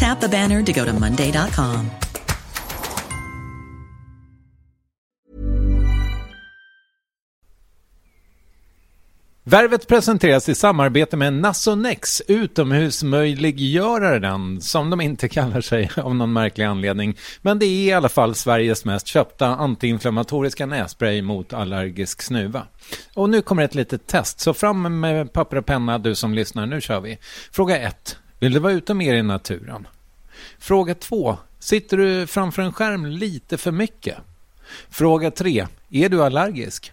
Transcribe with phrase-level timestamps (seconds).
[0.00, 1.90] Tap the banner to go to Monday.com.
[9.44, 16.64] Värvet presenteras i samarbete med Nasonex, utomhusmöjliggöraren, som de inte kallar sig av någon märklig
[16.64, 17.16] anledning.
[17.42, 22.66] Men det är i alla fall Sveriges mest köpta antiinflammatoriska nässpray mot allergisk snuva.
[23.14, 26.66] Och nu kommer ett litet test, så fram med papper och penna du som lyssnar,
[26.66, 27.18] nu kör vi.
[27.52, 28.16] Fråga 1.
[28.40, 29.86] Vill du vara ute mer i naturen?
[30.58, 31.38] Fråga 2.
[31.58, 34.16] Sitter du framför en skärm lite för mycket?
[34.90, 35.66] Fråga 3.
[35.90, 36.92] Är du allergisk?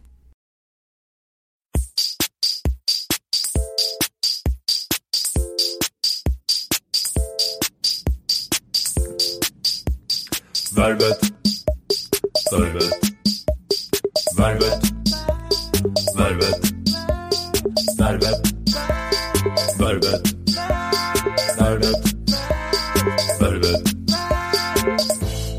[10.81, 11.19] Värvet.
[12.51, 12.89] Värvet.
[14.37, 14.83] Värvet.
[16.17, 16.73] Värvet.
[17.97, 18.53] Värvet.
[19.79, 20.33] Värvet.
[21.59, 21.95] Värvet.
[23.41, 23.81] Värvet.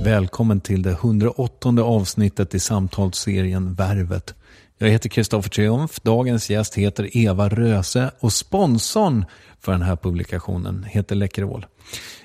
[0.05, 4.35] Välkommen till det 108 avsnittet i samtalsserien Värvet.
[4.79, 6.01] Jag heter Kristoffer Triumf.
[6.01, 9.25] Dagens gäst heter Eva Röse och sponsorn
[9.61, 11.67] för den här publikationen heter Läkerol.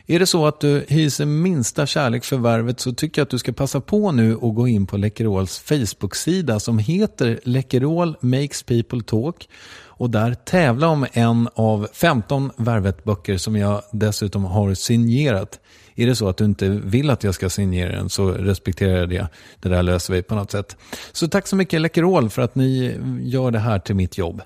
[0.10, 3.38] Är det så att du hyser minsta kärlek för värvet så tycker jag att du
[3.38, 9.04] ska passa på nu och gå in på Läkerols Facebook-sida som heter Läkerol Makes People
[9.04, 9.50] Talk
[9.86, 15.60] och där tävla om en av 15 Värvet-böcker som jag dessutom har signerat.
[15.96, 19.10] Är det så att du inte vill att jag ska signera den så respekterar jag
[19.10, 19.28] det.
[19.60, 20.78] Det där löser vi på något sätt.
[21.12, 24.42] Så tack så mycket Läkerol för att ni gör det här till mitt jobb.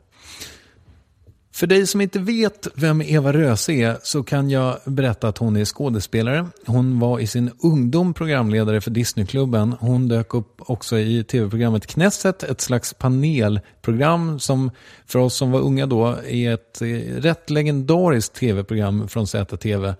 [1.53, 5.55] För dig som inte vet vem Eva Röse är så kan jag berätta att hon
[5.55, 6.47] är skådespelare.
[6.65, 9.75] Hon var i sin ungdom programledare för Disneyklubben.
[9.79, 14.71] Hon dök upp också i tv-programmet Knesset, ett slags panelprogram som
[15.05, 16.87] för oss som var unga då är ett eh,
[17.21, 19.93] rätt legendariskt tv-program från ZTV.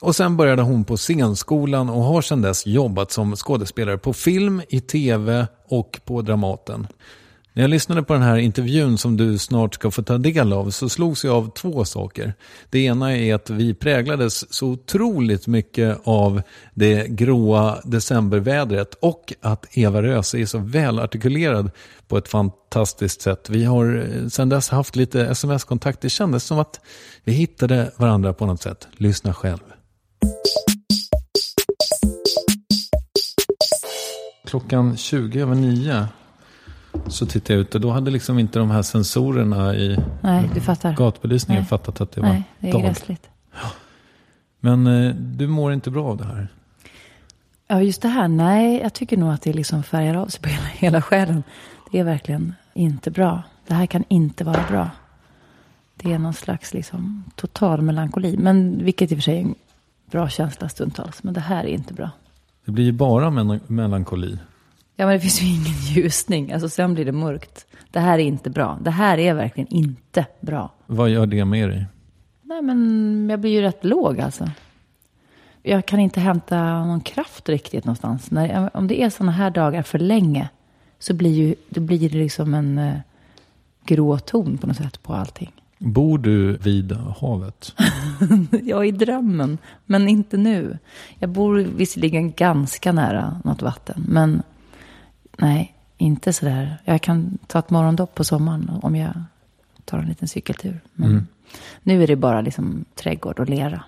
[0.00, 4.62] Och sen började hon på scenskolan och har sedan dess jobbat som skådespelare på film,
[4.68, 6.86] i tv och på Dramaten.
[7.56, 10.70] När jag lyssnade på den här intervjun som du snart ska få ta del av
[10.70, 12.34] så slogs jag av två saker.
[12.70, 16.42] Det ena är att vi präglades så otroligt mycket av
[16.74, 21.70] det gråa decembervädret och att Eva Röse är så välartikulerad
[22.08, 23.50] på ett fantastiskt sätt.
[23.50, 26.00] Vi har eh, sedan dess haft lite sms-kontakt.
[26.00, 26.80] Det kändes som att
[27.24, 28.88] vi hittade varandra på något sätt.
[28.96, 29.58] Lyssna själv.
[34.46, 36.08] Klockan 20 över 9
[37.06, 40.50] så tittade jag ut och då hade liksom inte de här sensorerna i Nej,
[40.96, 41.68] gatubelysningen Nej.
[41.68, 42.82] fattat att det var Nej, det är dag.
[42.82, 43.28] gräsligt.
[44.60, 46.48] Men eh, du mår inte bra av det här.
[47.68, 48.28] Ja, just det här.
[48.28, 51.42] Nej, jag tycker nog att det liksom färgar av sig på hela, hela själen.
[51.92, 53.42] Det är verkligen inte bra.
[53.66, 54.90] Det här kan inte vara bra.
[55.94, 58.36] Det är någon slags liksom total melankoli.
[58.36, 59.54] Men vilket i och för sig är en
[60.10, 61.22] bra känsla stundtals.
[61.22, 62.10] Men det här är inte bra.
[62.64, 63.30] Det blir ju bara
[63.66, 64.38] melankoli.
[64.96, 66.52] Ja, men det finns ju ingen ljusning.
[66.52, 67.66] Alltså sen blir det mörkt.
[67.90, 68.78] Det här är inte bra.
[68.82, 70.70] Det här är verkligen inte bra.
[70.86, 71.86] Vad gör det med dig?
[72.42, 74.50] Nej, men jag blir ju rätt låg alltså.
[75.62, 78.30] Jag kan inte hämta någon kraft riktigt någonstans.
[78.30, 80.48] När, om det är sådana här dagar för länge
[80.98, 82.94] så blir, ju, då blir det liksom en eh,
[83.84, 85.52] grå ton på något sätt på allting.
[85.78, 87.74] Bor du vid havet?
[88.62, 90.78] Jag i drömmen, men inte nu.
[91.18, 94.42] Jag bor visserligen ganska nära något vatten, men
[95.36, 96.76] nej, inte sådär.
[96.84, 99.12] Jag kan ta ett morgondopp på sommaren om jag
[99.84, 100.80] tar en liten cykeltur.
[100.94, 101.26] Men Mm.
[101.82, 103.82] nu är det bara liksom trädgård och lera.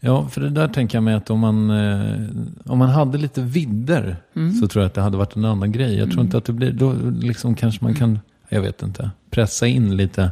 [0.00, 2.28] Ja, för det där tänker jag mig att om man, eh,
[2.66, 4.52] om man hade lite vidder Mm.
[4.54, 5.94] så tror jag att det hade varit en annan grej.
[5.98, 8.18] Jag tror inte att det blir, då liksom kanske man kan,
[8.48, 10.30] jag vet inte, pressa in lite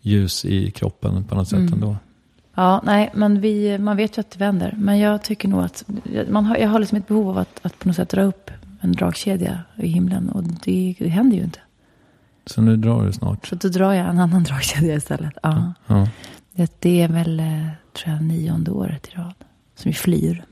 [0.00, 1.72] ljus i kroppen på något sätt Mm.
[1.72, 1.96] ändå.
[2.54, 4.74] Ja, nej, men vi, man vet ju att det vänder.
[4.78, 5.84] Men jag tycker nog att
[6.30, 8.50] man har, jag har liksom ett behov av att, att på något sätt dra upp
[8.80, 10.28] en dragkedja i himlen.
[10.28, 11.60] Och det, det händer ju inte.
[12.46, 13.46] Så nu drar du snart.
[13.46, 15.34] Så då drar jag en annan dragkedja istället.
[15.42, 15.72] Ja.
[15.86, 16.08] Ja.
[16.52, 19.34] Det, det är väl, eh, tror jag, nionde året i rad
[19.74, 20.44] som vi flyr.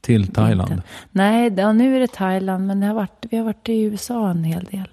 [0.00, 0.72] Till Thailand.
[0.72, 0.82] Inte.
[1.10, 4.30] Nej, ja, nu är det Thailand, men det har varit, vi har varit i USA
[4.30, 4.88] en hel del.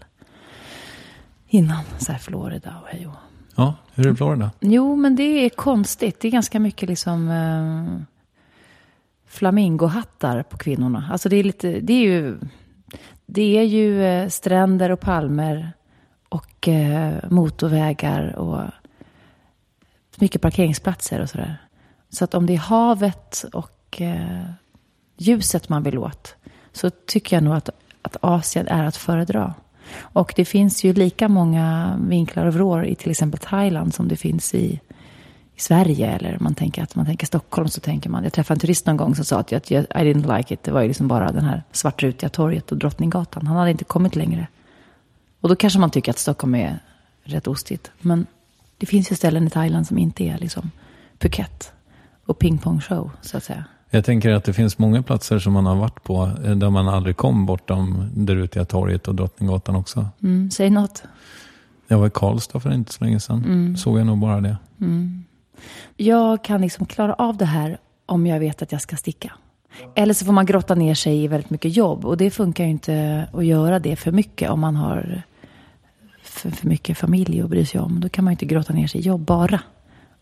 [1.48, 3.14] Innan, så här Florida och hej och
[3.56, 4.52] Ja, hur är det i Florida?
[4.60, 6.20] Jo, men det är konstigt.
[6.20, 8.02] Det är ganska mycket liksom eh,
[9.28, 11.10] flamingohattar på kvinnorna.
[11.12, 12.38] Alltså det är lite, det är ju,
[13.26, 15.74] det är ju eh, stränder och palmer
[16.30, 18.62] och eh, motorvägar och
[20.16, 21.58] mycket parkeringsplatser och sådär.
[22.10, 24.46] Så att om det är havet och eh,
[25.18, 26.36] ljuset man vill åt
[26.72, 27.70] så tycker jag nog att,
[28.02, 29.54] att Asien är att föredra.
[30.00, 34.16] Och det finns ju lika många vinklar och vrår i till exempel Thailand som det
[34.16, 34.80] finns i,
[35.56, 36.12] i Sverige.
[36.12, 38.24] Eller man tänker att man tänker Stockholm så tänker man.
[38.24, 40.64] Jag träffade en turist någon gång som sa att jag, I didn't like it.
[40.64, 43.48] Det var ju liksom bara den här svartrutiga torget och Drottninggatan.
[43.48, 44.48] Han hade inte kommit längre.
[45.42, 46.80] Och då kanske man tycker att Stockholm är
[47.24, 47.92] rätt ostigt.
[48.02, 48.26] Men
[48.78, 50.72] det finns ju ställen i Thailand som inte är liksom
[51.20, 51.72] Phuket
[52.26, 53.64] och pingpong show så att säga.
[53.90, 56.88] Jag tänker att det finns många platser som man har varit på eh, där man
[56.88, 60.08] aldrig kom bortom det rutiga torget och Drottninggatan också.
[60.24, 61.04] Mm, säg något.
[61.88, 63.44] Jag var i Karlstad för inte så länge sedan.
[63.78, 64.58] Såg jag nog bara det.
[65.98, 69.32] Jag kan liksom klara av det här om jag vet att jag ska sticka.
[69.96, 72.06] Eller så får man grotta ner sig i väldigt mycket jobb.
[72.06, 75.22] Och det funkar ju inte att göra det för mycket om man har
[76.24, 78.00] för, för mycket familj att bry sig om.
[78.00, 79.60] Då kan man ju inte grotta ner sig i jobb bara.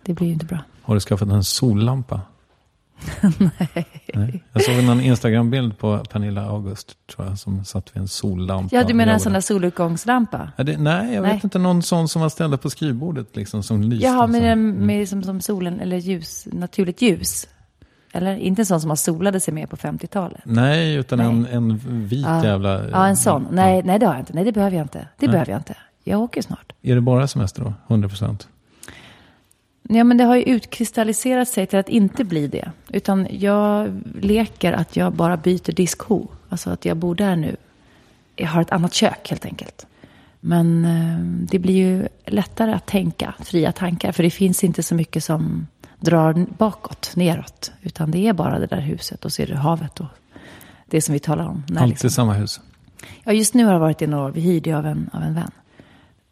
[0.03, 0.59] Det blir ju inte bra.
[0.81, 2.21] Har du skaffat en sollampa?
[4.13, 4.43] Nej.
[4.53, 8.75] Jag såg en Instagram-bild på Pernilla August, tror jag, som satt vid en sollampa.
[8.75, 10.51] Ja, du menar en sån där solutgångslampa?
[10.57, 11.33] Ja, det, nej, jag Nej.
[11.33, 11.59] vet inte.
[11.59, 14.05] Någon sån som var ställd på skrivbordet, liksom, som lyste.
[14.07, 17.47] Jaha, med, den- med som, som solen, eller ljus, naturligt ljus.
[18.15, 20.41] Eller inte en sån som man solade sig med på 50-talet.
[20.45, 21.27] Nej, utan Nej.
[21.27, 22.45] En, en vit Ja.
[22.45, 22.89] jävla...
[22.89, 23.47] Ja, en sån.
[23.51, 24.33] Nej, nej, det har jag inte.
[24.33, 25.07] Nej, det behöver jag inte.
[25.19, 25.75] Det behöver jag inte.
[26.03, 26.73] Jag åker snart.
[26.81, 27.73] Är det bara semester då?
[27.87, 28.47] 100 procent?
[29.89, 32.71] Ja, men det har ju utkristalliserat sig till att inte bli det.
[32.89, 36.27] Utan jag leker att jag bara byter diskho.
[36.49, 37.55] Alltså att jag bor där nu.
[38.35, 39.85] Jag har ett annat kök helt enkelt.
[40.39, 41.19] Men eh,
[41.51, 44.11] det blir ju lättare att tänka, fria tankar.
[44.11, 45.67] För det finns inte så mycket som
[45.99, 47.71] drar bakåt, neråt.
[47.81, 50.07] Utan det är bara det där huset och så är det havet och
[50.85, 51.63] det som vi talar om.
[51.67, 52.61] När Alltid liksom- samma hus?
[53.23, 54.31] Ja, just nu har det varit i några år.
[54.31, 55.51] Vi hyrde ju av en, av en vän.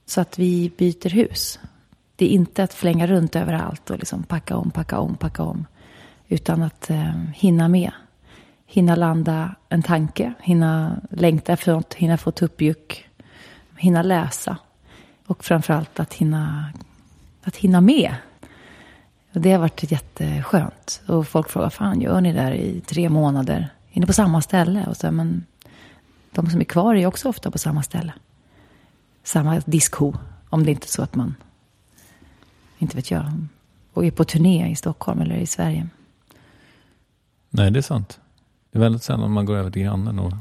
[0.05, 1.59] Så att vi byter hus.
[2.21, 5.65] Det är inte att flänga runt överallt och liksom packa om, packa om, packa om.
[6.27, 7.91] Utan att eh, hinna med.
[8.65, 13.09] Hinna landa en tanke, hinna längta efter något, hinna få tuppjuck,
[13.77, 14.57] hinna läsa.
[15.27, 16.73] Och framförallt att hinna,
[17.43, 18.15] att hinna med.
[19.33, 21.01] Och det har varit jätteskönt.
[21.07, 23.69] Och folk frågar, fan gör ni där i tre månader?
[23.91, 24.85] Är ni på samma ställe?
[24.87, 25.45] Och så, men
[26.31, 28.13] de som är kvar är också ofta på samma ställe.
[29.23, 30.13] samma diskho.
[30.49, 31.35] Om det inte är så att man,
[32.81, 33.23] inte vet jag,
[33.93, 35.87] och är på turné i Stockholm eller i Sverige.
[37.49, 38.19] Nej, det är sant.
[38.71, 40.33] Det är väldigt sällan man går över till grannen och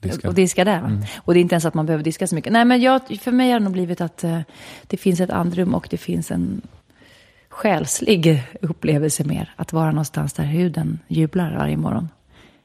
[0.00, 0.28] diskar.
[0.28, 0.80] Och diska där.
[0.80, 0.90] Va?
[1.16, 2.52] Och det är inte ens att man behöver diska så mycket.
[2.52, 4.40] Nej, men jag, för mig har det nog blivit att eh,
[4.86, 6.62] det finns ett andrum och det finns en
[7.48, 9.54] själslig upplevelse mer.
[9.56, 12.08] Att vara någonstans där huden jublar varje morgon.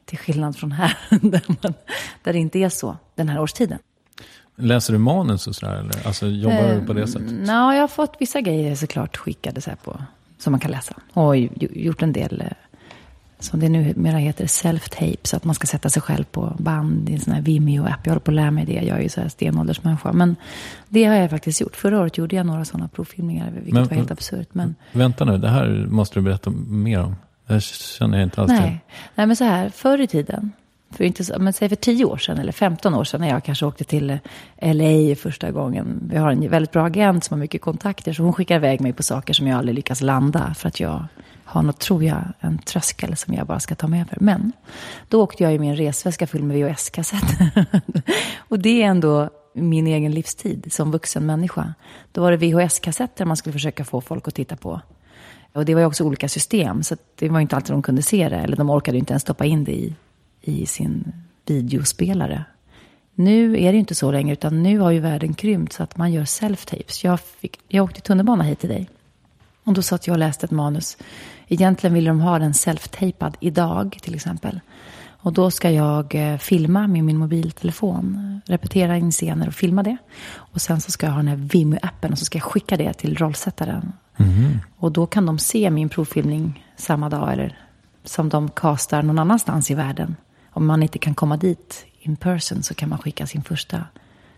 [0.04, 1.74] Till skillnad från här, där, man,
[2.22, 3.78] där det inte är så den här årstiden.
[4.56, 5.74] Läser du manus och sådär?
[5.74, 6.06] Eller?
[6.06, 7.32] Alltså jobbar du på det sättet?
[7.46, 10.02] Ja, jag har fått vissa grejer såklart skickade så här på,
[10.38, 10.94] som man kan läsa.
[11.12, 12.46] Och gjort en del, eh,
[13.38, 15.18] som det numera heter, self-tape.
[15.22, 18.00] Så att man ska sätta sig själv på band i en sån här Vimeo-app.
[18.04, 18.72] Jag håller på att lära mig det.
[18.72, 20.12] Jag är ju så här stenåldersmänniska.
[20.12, 20.36] Men
[20.88, 21.76] det har jag faktiskt gjort.
[21.76, 24.48] Förra året gjorde jag några sådana provfilmningar, vilket Men- var helt absurt.
[24.52, 27.16] Men Vänta nu, det här måste du berätta mer om.
[27.46, 28.60] Det känner jag inte alls till.
[28.60, 28.80] nej.
[29.14, 30.52] nej, men så här, förr i tiden.
[30.94, 33.44] För inte så, men säg för 10 år sedan eller 15 år sedan när jag
[33.44, 36.00] kanske åkte till eh, LA första gången.
[36.10, 38.12] Vi har en väldigt bra agent som har mycket kontakter.
[38.12, 40.54] Så hon skickar iväg mig på saker som jag aldrig lyckas landa.
[40.54, 41.06] För att jag
[41.44, 44.16] har något, tror jag, en tröskel som jag bara ska ta mig över.
[44.20, 44.52] Men
[45.08, 47.66] då åkte jag i min resväska full med VHS-kassetter.
[48.38, 51.74] och det är ändå min egen livstid som vuxen människa.
[52.12, 54.80] Då var det VHS-kassetter man skulle försöka få folk att titta på.
[55.52, 58.02] Och det var ju också olika system, så det var ju inte alltid de kunde
[58.02, 58.36] se det.
[58.36, 59.94] Eller de orkade ju inte ens stoppa in det i,
[60.44, 61.12] i sin
[61.46, 62.44] videospelare.
[63.14, 66.12] Nu är det inte så längre, utan nu har ju världen krympt så att man
[66.12, 67.04] gör self-tapes.
[67.04, 68.88] Jag, fick, jag åkte tunnelbana hit till dig.
[69.64, 70.96] Och då satt jag och läste ett manus.
[71.48, 74.60] Egentligen ville de ha den self-tapad idag, till exempel.
[75.24, 78.40] Och då ska jag eh, filma med min mobiltelefon.
[78.46, 79.96] Repetera in scener och filma det.
[80.34, 82.92] Och sen så ska jag ha den här Vimeo-appen och så ska jag skicka det
[82.92, 83.92] till rollsättaren.
[84.76, 87.58] Och då kan de se min provfilmning samma dag eller
[88.04, 90.16] som de castar någon annanstans i världen.
[90.54, 93.84] Om man inte kan komma dit in person så kan man skicka sin första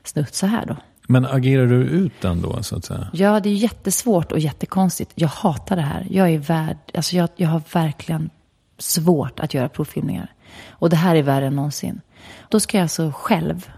[0.04, 0.76] snutt så här då.
[1.08, 3.08] Men agerar du ut den då, så att säga?
[3.12, 5.12] Ja, det är jättesvårt och jättekonstigt.
[5.14, 6.06] Jag hatar det här.
[6.10, 8.30] Jag är värd, alltså jag, jag har verkligen
[8.78, 10.32] svårt att göra provfilmningar.
[10.68, 12.00] Och det här är värre än någonsin.
[12.48, 13.70] Då ska jag alltså själv,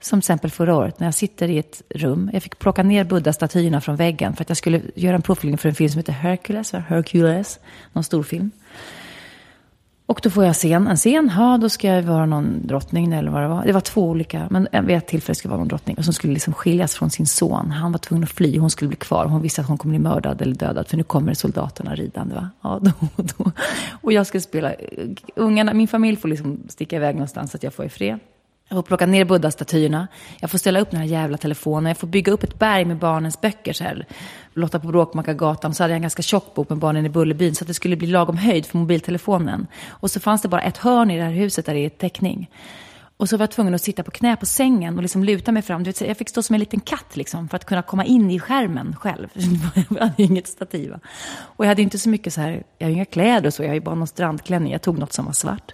[0.00, 2.30] som till exempel förra året, när jag sitter i ett rum.
[2.32, 5.68] Jag fick plocka ner Buddha-statyerna från väggen för att jag skulle göra en provfilmning för
[5.68, 7.58] en film som heter Hercules, Hercules,
[7.92, 8.50] någon stor film.
[10.08, 13.30] Och då får jag scen, en scen, ja då ska jag vara någon drottning eller
[13.30, 13.64] vad det var.
[13.64, 15.96] Det var två olika, men vid ett tillfälle skulle jag vara någon drottning.
[15.98, 17.70] Och som skulle liksom skiljas från sin son.
[17.70, 19.26] Han var tvungen att fly, hon skulle bli kvar.
[19.26, 20.88] Hon visste att hon kommer bli mördad eller dödad.
[20.88, 22.50] För nu kommer soldaterna ridande va.
[22.62, 23.52] Ja, då, då.
[24.00, 27.62] Och jag ska spela, eh, ungarna, min familj får liksom sticka iväg någonstans så att
[27.62, 28.18] jag får i fred.
[28.68, 30.08] Jag får plocka ner Buddha-statyerna.
[30.40, 31.88] Jag får ställa upp den här jävla telefonen.
[31.88, 33.72] Jag får bygga upp ett berg med barnens böcker.
[33.72, 34.06] Så här.
[34.54, 35.74] Lotta på Bråkmakargatan.
[35.74, 37.54] Så hade jag en ganska tjock bok med barnen i Bullerbyn.
[37.54, 39.66] Så att det skulle bli lagom höjd för mobiltelefonen.
[39.88, 42.50] Och så fanns det bara ett hörn i det här huset där det är täckning.
[43.16, 45.62] Och så var jag tvungen att sitta på knä på sängen och liksom luta mig
[45.62, 45.82] fram.
[45.82, 48.30] Du vet, jag fick stå som en liten katt liksom, för att kunna komma in
[48.30, 49.28] i skärmen själv.
[49.90, 50.94] Jag hade ju inget stativ.
[51.28, 53.68] Och jag hade inte så mycket så här, jag har inga kläder och så, jag
[53.68, 54.72] har ju bara någon strandklänning.
[54.72, 55.72] Jag tog något som var svart.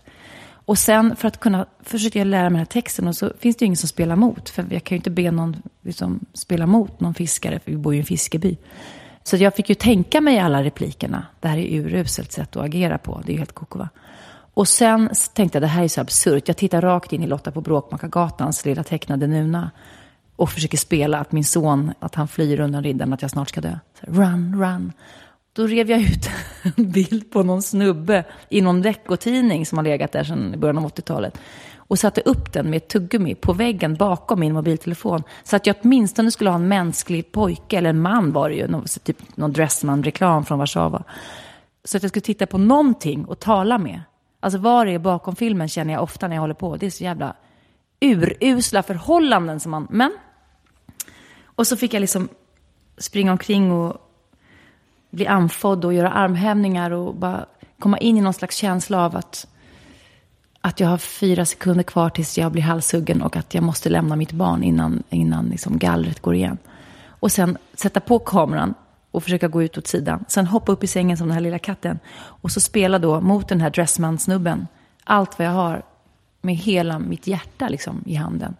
[0.64, 3.57] Och sen för att kunna försöka jag lära mig den här texten och så finns
[3.57, 4.49] det ju ingen som spelar mot.
[4.49, 7.95] För jag kan ju inte be någon liksom, spela mot någon fiskare, för vi bor
[7.95, 8.57] ju i en fiskeby.
[9.23, 11.26] Så jag fick ju tänka mig alla replikerna.
[11.40, 13.23] Det här är uruselt sätt att agera på.
[13.26, 13.88] Det är ju helt koko va?
[14.54, 16.49] Och sen tänkte jag, det här är så absurt.
[16.49, 19.71] Jag tittar rakt in i Lotta på Bråkmakargatans lilla tecknade Nuna.
[20.37, 23.61] Och försöker spela att min son, att han flyr undan riddaren, att jag snart ska
[23.61, 23.78] dö.
[24.00, 24.92] Så run, run.
[25.52, 26.30] Då rev jag ut
[26.76, 30.90] en bild på någon snubbe i någon veckotidning som har legat där sedan början av
[30.90, 31.38] 80-talet.
[31.76, 35.23] Och satte upp den med ett tuggummi på väggen bakom min mobiltelefon.
[35.42, 38.68] Så att jag åtminstone skulle ha en mänsklig pojke, eller en man var det ju,
[38.68, 41.04] någon, typ någon Dressman-reklam från Warszawa.
[41.85, 44.00] Så att jag skulle titta på någonting och tala med.
[44.40, 46.76] Alltså vad det är bakom filmen känner jag ofta när jag håller på.
[46.76, 47.37] Det är så jävla
[48.00, 49.87] urusla förhållanden som man...
[49.90, 50.12] Men...
[51.44, 52.28] Och så fick jag liksom
[52.99, 54.12] springa omkring och
[55.12, 57.47] bli andfådd och göra armhävningar och bara
[57.78, 59.47] komma in i någon slags känsla av att,
[60.61, 64.16] att jag har fyra sekunder kvar tills jag blir halshuggen och att jag måste lämna
[64.16, 66.59] mitt barn innan, innan liksom gallret går igen.
[67.07, 68.75] Och sen sätta på kameran
[69.11, 70.25] och försöka gå ut åt sidan.
[70.28, 71.99] Sen hoppa upp i sängen som den här lilla katten.
[72.14, 74.66] Och så spela då mot den här Dressman-snubben.
[75.04, 75.83] Allt vad jag har
[76.40, 78.57] med hela mitt hjärta liksom i handen.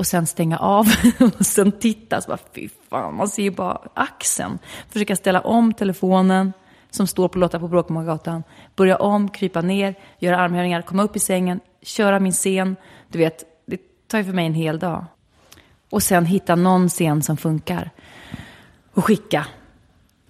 [0.00, 0.86] Och sen stänga av
[1.38, 2.20] och sen titta.
[2.20, 4.58] Så bara, fy fan, man ser ju bara axeln.
[4.88, 6.52] Försöka ställa om telefonen
[6.90, 8.42] som står på Lotta på Bråkmakargatan.
[8.76, 12.76] Börja om, krypa ner, göra armhävningar, komma upp i sängen, köra min scen.
[13.08, 15.04] Du vet, det tar ju för mig en hel dag.
[15.90, 17.90] Och sen hitta någon scen som funkar.
[18.94, 19.46] Och skicka.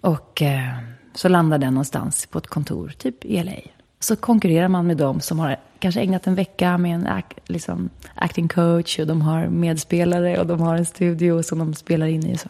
[0.00, 0.78] Och eh,
[1.14, 3.79] så landar den någonstans på ett kontor, typ i LA.
[4.00, 8.48] Så konkurrerar man med dem som har kanske ägnat en vecka med en liksom, acting
[8.48, 12.38] coach och de har medspelare och de har en studio som de spelar in i.
[12.38, 12.48] Så,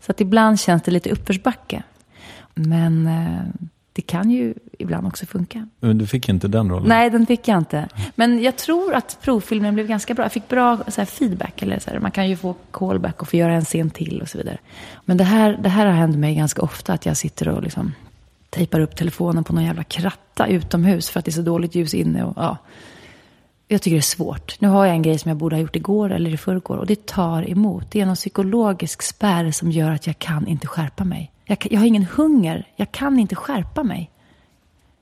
[0.00, 1.82] så att ibland känns det lite uppförsbacke.
[2.54, 5.68] Men eh, det kan ju ibland också funka.
[5.80, 6.88] Men du fick inte den rollen?
[6.88, 7.88] Nej, den fick jag inte.
[8.14, 10.24] Men jag tror att provfilmen blev ganska bra.
[10.24, 11.62] Jag fick bra så här, feedback.
[11.62, 14.28] Eller så här, man kan ju få callback och få göra en scen till och
[14.28, 14.58] så vidare.
[15.04, 16.92] Men det här, det här har hänt mig ganska ofta.
[16.92, 17.92] Att jag sitter och liksom
[18.50, 21.94] tejpar upp telefonen på någon jävla kratta utomhus för att det är så dåligt ljus
[21.94, 22.24] inne.
[22.24, 22.56] Och, ja.
[23.68, 24.60] Jag tycker det är svårt.
[24.60, 26.86] Nu har jag en grej som jag borde ha gjort igår eller i förrgår och
[26.86, 27.90] det tar emot.
[27.90, 31.32] Det är någon psykologisk spärr som gör att jag kan inte skärpa mig.
[31.44, 32.68] Jag, jag har ingen hunger.
[32.76, 34.10] Jag kan inte skärpa mig.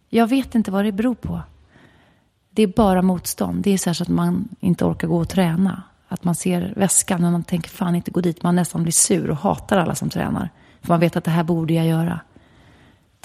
[0.08, 1.40] Jag vet inte vad det beror på.
[2.50, 3.62] Det är bara motstånd.
[3.62, 5.82] Det är så, så att man inte orkar gå och träna.
[6.08, 8.42] Att man ser väskan och man tänker fan inte gå dit.
[8.42, 10.50] Man nästan blir sur och hatar alla som tränar.
[10.80, 12.20] För man vet att det här borde jag göra.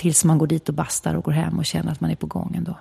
[0.02, 2.28] Tills man går dit och bastar och går hem och känner att man är på
[2.28, 2.78] gång ändå.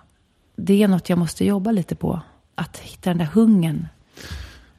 [0.57, 2.21] Det är något jag måste jobba lite på.
[2.55, 3.89] Att hitta den där hungern.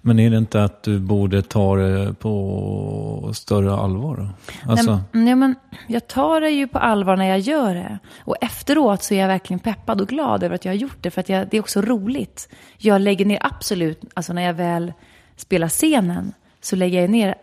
[0.01, 4.29] Men är det inte att du borde ta det på större allvar?
[4.67, 4.91] Alltså...
[4.91, 5.55] Nej, nej, men
[5.87, 7.99] jag tar det ju på allvar när jag gör det.
[8.19, 11.11] Och efteråt så är jag verkligen peppad och glad över att jag har gjort det.
[11.11, 12.49] För att jag, det är också roligt.
[12.77, 14.93] Jag lägger ner absolut, alltså när jag väl
[15.35, 17.35] spelar scenen, så lägger jag ner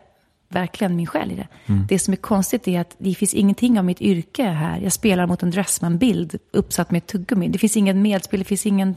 [0.49, 1.49] verkligen min själ i det.
[1.67, 1.87] Mm.
[1.89, 4.81] Det som är konstigt är att det finns ingenting av mitt yrke här.
[4.81, 7.49] Jag spelar mot en Dressman-bild uppsatt med ett tuggummi.
[7.49, 8.97] Det finns ingen medspel, det finns ingen...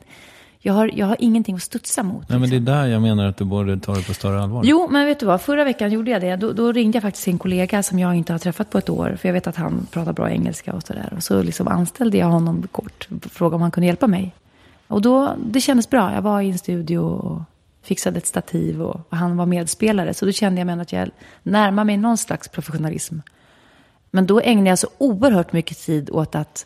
[0.64, 2.14] Jag har, jag har ingenting att studsa mot.
[2.14, 2.42] Nej, liksom.
[2.42, 2.76] men det är liksom.
[2.76, 4.62] där jag menar att du borde ta det på större allvar.
[4.66, 5.42] Jo, men vet du vad?
[5.42, 6.36] Förra veckan gjorde jag det.
[6.36, 9.18] Då, då ringde jag faktiskt en kollega som jag inte har träffat på ett år.
[9.22, 11.14] För jag vet att han pratar bra engelska och sådär.
[11.16, 13.08] Och så liksom anställde jag honom kort.
[13.32, 14.36] Frågade om han kunde hjälpa mig.
[14.88, 16.14] Och då, det kändes bra.
[16.14, 17.42] Jag var i en studio och
[17.82, 20.14] fixade ett stativ och, och han var medspelare.
[20.14, 21.10] Så då kände jag mig att jag
[21.44, 23.20] närmar mig någon slags professionalism.
[24.12, 26.66] Men då ägnade jag så oerhört mycket tid åt att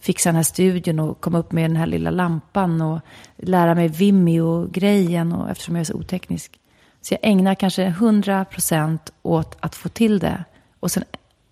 [0.00, 3.00] fixa den här studion och komma upp med den här lilla lampan och
[3.36, 6.60] lära mig Vimeo-grejen och eftersom jag är så oteknisk.
[7.00, 10.44] Så jag ägnar kanske 100% åt att få till det
[10.80, 11.04] och sen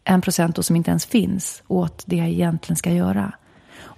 [0.05, 3.33] 1% då som inte ens finns åt det jag egentligen ska göra.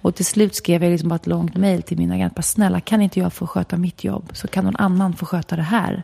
[0.01, 2.35] Och till slut skrev jag liksom bara ett långt mejl till min agent.
[2.35, 4.29] Bara, snälla, kan inte jag få sköta mitt jobb?
[4.33, 6.03] Så kan någon annan få sköta det här.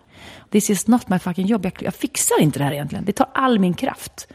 [0.49, 1.65] This is not my fucking jobb.
[1.65, 3.05] Jag, jag fixar inte det här egentligen.
[3.05, 4.27] Det tar all min kraft.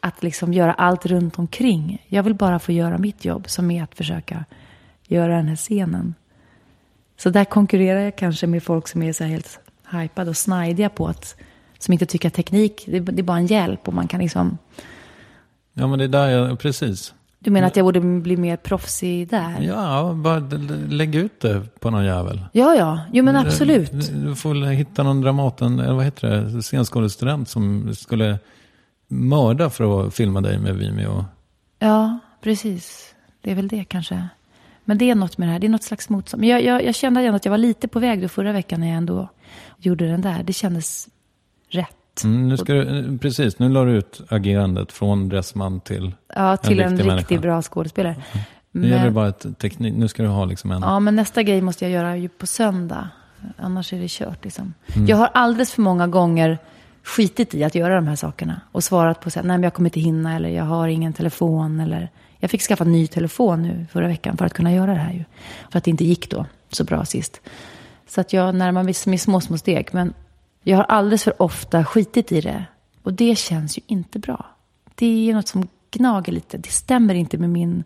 [0.00, 2.06] Att liksom göra allt runt omkring.
[2.08, 3.48] Jag vill bara få göra mitt jobb.
[3.48, 4.44] Som är att försöka
[5.06, 6.14] göra den här scenen.
[7.16, 11.08] Så där konkurrerar jag kanske med folk som är så helt hypade och snajdiga på
[11.08, 11.36] att
[11.78, 14.58] som inte tycker att teknik, det, det är bara en hjälp och man kan liksom...
[15.72, 17.14] Ja, men det är där jag, precis.
[17.44, 19.60] Du menar att jag borde bli mer proffsig där?
[19.60, 20.38] Ja, bara
[20.88, 22.44] lägg ut det på någon jävel.
[22.52, 23.00] Ja, ja.
[23.12, 23.90] Jo, men absolut.
[24.12, 28.38] Du får hitta någon Dramaten, eller vad heter det, scenskådespelare som skulle
[29.08, 31.24] mörda för att filma dig med Vimeo.
[31.78, 33.14] Ja, precis.
[33.40, 34.28] Det är väl det kanske.
[34.84, 36.40] Men det är något med det här, det är något slags motstånd.
[36.40, 38.80] Men jag, jag, jag kände ändå att jag var lite på väg då förra veckan
[38.80, 39.28] när jag ändå
[39.78, 40.42] gjorde den där.
[40.42, 41.08] Det kändes
[42.14, 42.24] rätt.
[42.24, 46.80] Mm, nu ska du, precis, nu la du ut agerandet från Dressman till Ja, till
[46.80, 48.14] en, en riktigt bra skådespelare.
[48.14, 48.44] Mm.
[48.72, 50.82] Nu gäller det bara ett teknik, nu ska du ha liksom en...
[50.82, 53.08] Ja, men nästa grej måste jag göra ju på söndag.
[53.56, 54.74] Annars är det kört liksom.
[54.94, 55.08] Mm.
[55.08, 56.58] Jag har alldeles för många gånger
[57.02, 58.60] skitit i att göra de här sakerna.
[58.72, 61.80] Och svarat på så nej men jag kommer inte hinna eller jag har ingen telefon
[61.80, 62.10] eller...
[62.38, 65.12] Jag fick skaffa en ny telefon nu förra veckan för att kunna göra det här
[65.12, 65.24] ju.
[65.70, 67.40] För att det inte gick då så bra sist.
[68.08, 69.88] Så att jag närmar mig med små, små steg.
[69.92, 70.12] Men
[70.64, 72.64] jag har alldeles för ofta skitit i det.
[73.02, 74.46] Och det känns ju inte bra.
[74.94, 76.58] Det är något som gnager lite.
[76.58, 77.84] Det stämmer inte med min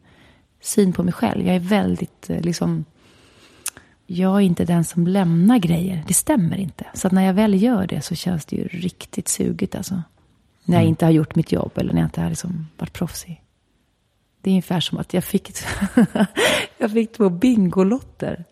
[0.61, 1.47] syn på mig själv.
[1.47, 2.85] Jag är väldigt, eh, liksom...
[4.07, 6.05] Jag är inte den som lämnar grejer.
[6.09, 6.87] Det stämmer inte.
[6.95, 10.03] Så när jag väl gör det så känns det ju riktigt sugigt alltså.
[10.65, 10.89] När jag mm.
[10.89, 13.43] inte har gjort mitt jobb eller när jag inte har liksom varit proffsig.
[14.41, 15.53] Det är ungefär som att jag fick,
[16.79, 18.45] jag fick två bingolotter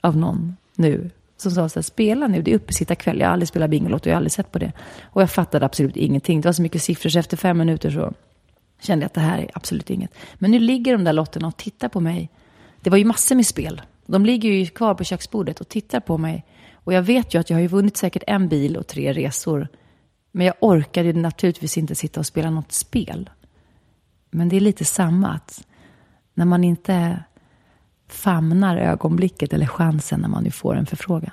[0.00, 3.20] av någon nu som sa så här, spela nu, det är uppesittarkväll.
[3.20, 4.72] Jag har aldrig spelat Bingolotto, jag har aldrig sett på det.
[5.02, 6.40] Och jag fattade absolut ingenting.
[6.40, 8.12] Det var så mycket siffror, så efter fem minuter så
[8.80, 10.14] kände jag att det här är absolut inget.
[10.34, 12.30] Men nu ligger de där lotterna och tittar på mig.
[12.80, 13.82] Det var ju massor med spel.
[14.06, 16.44] De ligger ju kvar på köksbordet och tittar på mig.
[16.74, 19.68] Och jag vet ju att jag har ju vunnit säkert en bil och tre resor.
[20.32, 23.30] Men jag orkade naturligtvis inte sitta och spela något spel.
[24.30, 25.66] Men det är lite samma att
[26.34, 27.18] när man inte
[28.10, 31.30] famnar ögonblicket eller chansen när man nu får en förfrågan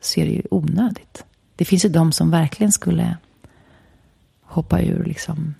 [0.00, 1.24] så är det ju onödigt.
[1.56, 3.16] Det finns ju de som verkligen skulle
[4.42, 5.54] hoppa ur liksom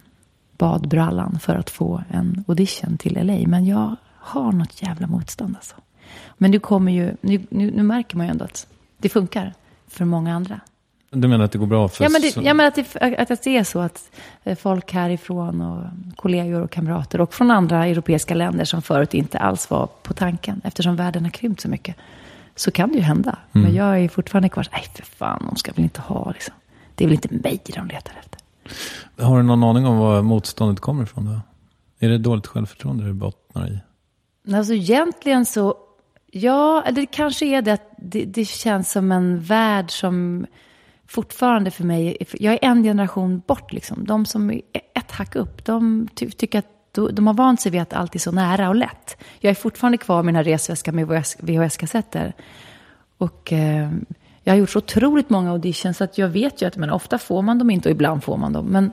[0.58, 3.48] badbrallan för att få en audition till LA.
[3.48, 5.76] Men jag har något jävla motstånd alltså.
[6.38, 8.66] Men nu kommer ju, nu, nu, nu märker man ju ändå att
[8.98, 9.54] det funkar
[9.86, 10.60] för många andra.
[11.14, 12.05] Du menar att det går bra för...
[12.05, 14.11] Ja, men det, ja, men att, det, att det är så att
[14.44, 15.85] eh, folk härifrån och
[16.16, 20.61] kollegor och kamrater och från andra europeiska länder som förut inte alls var på tanken,
[20.64, 21.96] eftersom världen har krympt så mycket,
[22.57, 23.38] så kan det ju hända.
[23.53, 23.66] Mm.
[23.66, 26.55] Men jag är fortfarande kvar, nej för fan, de ska väl inte ha liksom.
[26.94, 28.40] Det är väl inte mig de letar efter.
[29.24, 31.40] Har du någon aning om var motståndet kommer ifrån då?
[32.07, 33.79] Är det dåligt självförtroende det bottnar i?
[34.55, 35.74] Alltså egentligen så,
[36.31, 40.46] ja, eller det kanske är det att det, det känns som en värld som
[41.06, 44.04] fortfarande för mig, jag är en generation bort liksom.
[44.06, 44.60] De som är
[44.94, 48.14] ett hack upp, de ty, tycker att de, de har vant sig vid att allt
[48.14, 49.16] är så nära och lätt.
[49.40, 52.32] Jag är fortfarande kvar med den här resväskan med VHS VHS-kassetter.
[53.18, 53.90] Och eh,
[54.42, 57.18] jag har gjort så otroligt många auditions så att jag vet ju att men ofta
[57.18, 58.66] får man dem inte och ibland får man dem.
[58.66, 58.92] Men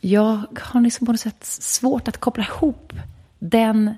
[0.00, 2.92] jag har liksom på något sätt svårt att koppla ihop
[3.38, 3.94] den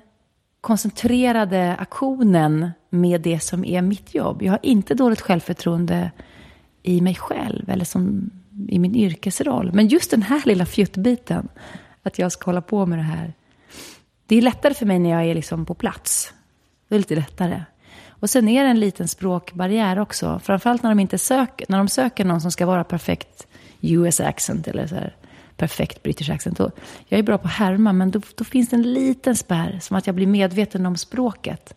[0.61, 4.41] koncentrerade aktionen med det som är mitt jobb.
[4.41, 6.11] Jag har inte dåligt självförtroende
[6.85, 8.29] i mig själv eller som
[8.67, 9.71] i min yrkesroll.
[9.73, 11.47] Men just den här lilla fjuttbiten,
[12.03, 13.33] att jag ska hålla på med det här.
[14.25, 16.33] Det är lättare för mig när jag är liksom på plats.
[16.87, 17.63] Det är lite lättare.
[18.07, 20.39] Och sen är det en liten språkbarriär också.
[20.43, 23.47] Framförallt när de, inte söker, när de söker någon som ska vara perfekt
[23.81, 25.15] US accent eller så här,
[25.57, 26.57] perfekt British accent.
[26.57, 26.71] Då,
[27.07, 29.79] jag är bra på att härma, men då, då finns det en liten spärr.
[29.81, 31.75] Som att jag blir medveten om språket.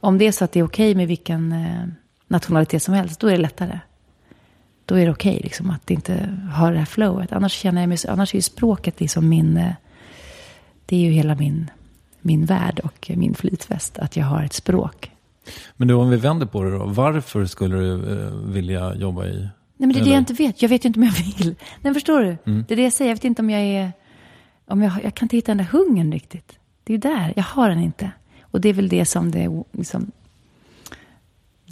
[0.00, 1.86] Om det är så att det är okej med vilken eh,
[2.28, 3.78] nationalitet som helst, då är det lättare.
[4.86, 7.32] Då är det okej liksom, att inte ha det här flowet.
[7.32, 9.56] Annars känner jag mig, annars är ju språket liksom min...
[9.56, 9.72] Eh,
[10.86, 11.70] det är ju hela min,
[12.20, 15.10] min värld och min flytväst, att jag har ett språk.
[15.76, 16.84] Men du, om vi vänder på det då.
[16.86, 19.48] Varför skulle du eh, vilja jobba i...
[19.76, 20.62] Nej, men det är det jag inte vet.
[20.62, 21.54] Jag vet ju inte om jag vill.
[21.80, 22.36] Nej, förstår du?
[22.44, 23.10] Det är det jag säger.
[23.10, 23.92] Jag vet inte om jag är...
[24.66, 26.58] Om jag, jag kan inte hitta den där hungern riktigt.
[26.84, 27.32] Det är ju där.
[27.36, 28.10] Jag har den inte.
[28.42, 29.64] Och det är väl det som det...
[29.72, 30.12] Liksom,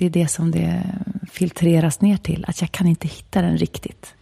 [0.02, 0.82] det är det som det
[1.30, 2.44] filtreras ner till.
[2.48, 4.14] Att jag kan inte hitta den riktigt.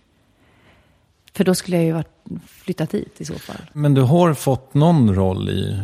[1.33, 3.71] För då skulle jag ju varit flyttat dit i så fall.
[3.73, 5.79] Men du har fått någon roll i eh,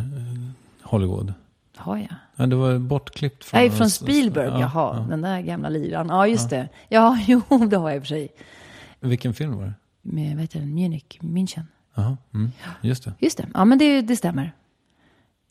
[0.82, 1.34] Hollywood?
[1.76, 2.14] Har jag?
[2.36, 3.60] Ja, det var bortklippt från...
[3.60, 4.46] Är från Spielberg.
[4.46, 5.06] Ja, Jaha, ja.
[5.08, 6.08] den där gamla liran.
[6.08, 6.68] Ja, just det.
[6.88, 8.28] Ja, jo, det har jag i och för sig.
[9.00, 9.74] Vilken film var det?
[10.02, 10.74] Med, vad heter den?
[10.74, 11.64] Munich, München.
[11.94, 12.52] Jaha, mm.
[12.80, 13.12] just det.
[13.18, 13.46] Just det.
[13.54, 14.52] Ja, men det, det stämmer.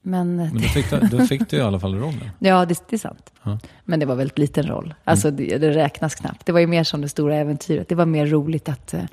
[0.05, 2.29] Men, Men då fick, du, då fick du i alla fall rollen.
[2.39, 3.33] ja, det, det är sant.
[3.43, 3.59] Ja.
[3.83, 4.93] Men det var väldigt liten roll.
[5.03, 6.45] Alltså det, det räknas knappt.
[6.45, 7.89] Det var ju mer som det stora äventyret.
[7.89, 8.93] Det var mer roligt att...
[8.93, 9.03] Eh,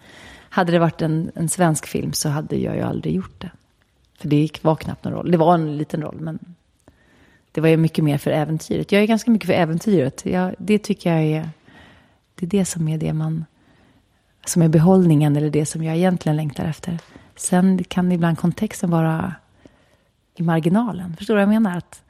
[0.53, 3.51] hade det varit en, en svensk film så hade jag ju aldrig gjort det.
[4.19, 5.31] För det gick- var knappt någon roll.
[5.31, 6.39] Det var en liten roll, men
[7.53, 8.93] det var ju mycket mer för äventyret.
[8.93, 10.27] Jag är ganska mycket för äventyret.
[10.27, 11.51] Jag, det tycker jag är...
[12.35, 13.45] Det är det som är det man...
[14.47, 16.99] Som är behållningen eller det som jag egentligen längtar efter.
[17.37, 19.35] Sen kan ibland kontexten vara
[20.35, 21.17] i marginalen.
[21.17, 21.79] Förstår du vad jag menar?
[21.79, 22.03] Att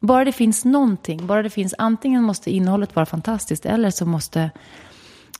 [0.00, 4.50] bara det finns någonting, bara det finns antingen måste innehållet vara fantastiskt eller så måste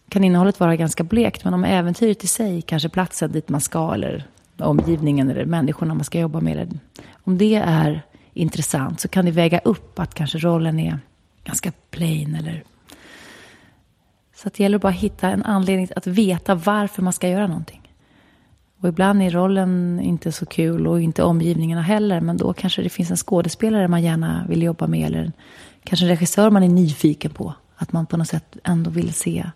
[0.09, 1.45] kan innehållet vara ganska blekt.
[1.45, 4.25] Men om äventyret i sig, kanske platsen dit man ska eller
[4.59, 6.53] omgivningen eller människorna man ska jobba med.
[6.53, 6.69] Eller,
[7.25, 10.99] om det är intressant så kan det väga upp att kanske rollen är
[11.45, 12.65] ganska plain eller
[14.35, 17.47] så att det gäller bara att hitta en anledning att veta varför man ska göra
[17.47, 17.88] någonting.
[18.81, 22.21] Och ibland är rollen inte så kul och inte omgivningarna heller.
[22.21, 25.07] Men då kanske det finns en skådespelare man gärna vill jobba med.
[25.07, 25.33] Eller en,
[25.85, 27.55] kanske en regissör man är nyfiken på.
[27.77, 29.51] Att man på något sätt ändå vill se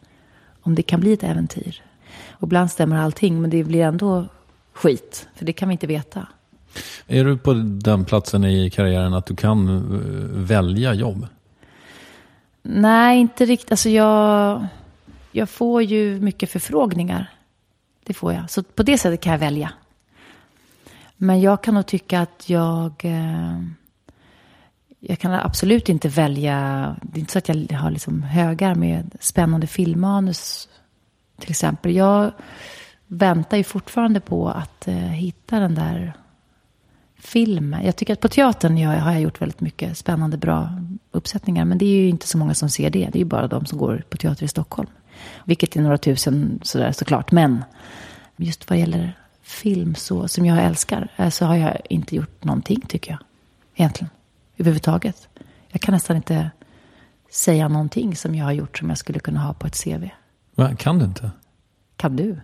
[0.62, 1.82] om det kan bli ett äventyr.
[2.30, 4.26] Och ibland stämmer allting men det blir ändå
[4.72, 5.28] skit.
[5.34, 6.26] För det kan vi inte veta.
[7.06, 9.82] Är du på den platsen i karriären att du kan eh,
[10.40, 11.26] välja jobb?
[12.62, 13.70] Nej, inte riktigt.
[13.70, 14.66] Alltså jag,
[15.32, 17.30] jag får ju mycket förfrågningar.
[18.04, 18.50] Det får jag.
[18.50, 19.72] Så på det sättet kan jag välja.
[21.16, 22.92] Men jag kan nog tycka att jag...
[23.04, 23.62] Eh,
[25.00, 26.56] jag kan absolut inte välja...
[27.02, 30.68] Det är inte så att jag har liksom högar med spännande filmmanus.
[31.38, 31.94] Till exempel.
[31.94, 32.32] Jag
[33.06, 36.12] väntar ju fortfarande på att eh, hitta den där
[37.18, 37.84] filmen.
[37.84, 40.68] Jag tycker att på teatern jag, har jag gjort väldigt mycket spännande, bra
[41.10, 41.64] uppsättningar.
[41.64, 43.08] Men det är ju inte så många som ser det.
[43.12, 44.88] Det är ju bara de som går på teater i Stockholm.
[45.44, 47.32] Vilket är några tusen sådär såklart.
[47.32, 47.64] Men
[48.36, 52.80] just vad gäller film så, som jag älskar eh, så har jag inte gjort någonting
[52.88, 53.20] tycker jag.
[53.74, 54.10] Egentligen.
[54.56, 55.28] Överhuvudtaget.
[55.68, 56.50] Jag kan nästan inte
[57.30, 60.08] säga någonting som jag har gjort som jag skulle kunna ha på ett CV.
[60.54, 61.30] Va, Kan du inte?
[61.96, 62.40] Kan du?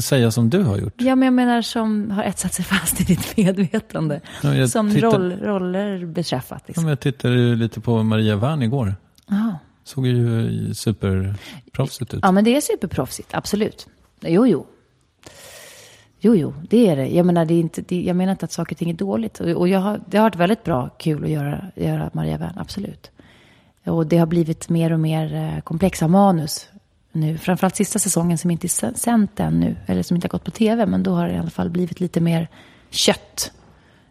[0.00, 0.94] Säga som du har gjort?
[0.98, 4.20] Ja, men jag menar som har etsat sig fast i ditt medvetande.
[4.42, 6.58] Ja, som tittar- roll, roller beträffat.
[6.62, 6.84] Ja, Liksom.
[6.84, 8.94] men jag tittade lite på Maria Wern igår.
[9.26, 9.58] Jaha.
[9.84, 12.20] Såg ju superproffsigt ut.
[12.22, 13.88] Ja, men det är superproffsigt, absolut.
[14.20, 14.66] Jo, jo.
[16.20, 17.06] Jo, jo, det är det.
[17.06, 19.40] Jag menar, det är inte, det, jag menar inte att saker och ting är dåligt.
[19.40, 22.54] Och, och jag har, det har varit väldigt bra, kul att göra, göra Maria Wern,
[22.56, 23.10] absolut.
[23.84, 26.68] Och det har blivit mer och mer eh, komplexa manus
[27.12, 27.38] nu.
[27.38, 29.76] Framförallt sista säsongen som inte är sänt ännu.
[29.86, 30.86] Eller som inte har gått på tv.
[30.86, 32.48] Men då har det i alla fall blivit lite mer
[32.90, 33.52] kött.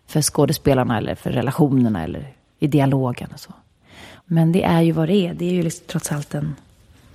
[0.07, 3.53] För skådespelarna eller för relationerna eller i dialogen och så.
[4.25, 5.33] Men det är ju vad det är.
[5.33, 6.55] Det är ju liksom trots allt en,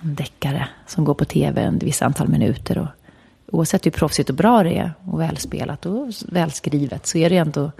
[0.00, 2.78] en deckare som går på tv en viss antal minuter.
[2.78, 2.88] Och
[3.52, 7.72] oavsett hur proffsigt och bra det är och välspelat och välskrivet så är det ändå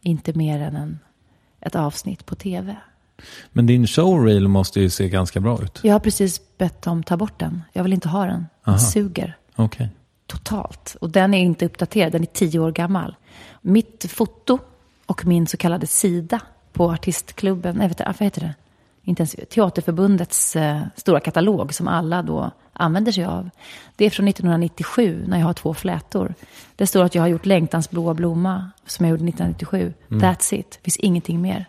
[0.00, 0.98] inte mer än en,
[1.60, 2.76] ett avsnitt på tv.
[3.52, 5.80] Men din showreel måste ju se ganska bra ut.
[5.82, 7.62] Jag har precis bett dem ta bort den.
[7.72, 8.46] Jag vill inte ha den.
[8.64, 9.36] Den suger.
[9.56, 9.88] Okay.
[10.26, 10.96] Totalt.
[11.00, 12.12] Och den är inte uppdaterad.
[12.12, 13.16] Den är tio år gammal.
[13.60, 14.58] Mitt foto
[15.06, 16.40] och min så kallade sida
[16.72, 18.54] på artistklubben, nej, vet vad heter det?
[19.02, 23.50] Inte ens, Teaterförbundets eh, stora katalog som alla då använder sig av.
[23.96, 26.34] Det är från 1997 när jag har två flätor.
[26.76, 29.94] Det står att jag har gjort Längtans blåa blomma som jag gjorde 1997.
[30.10, 30.22] Mm.
[30.22, 30.78] That's it.
[30.82, 31.66] Finns ingenting mer.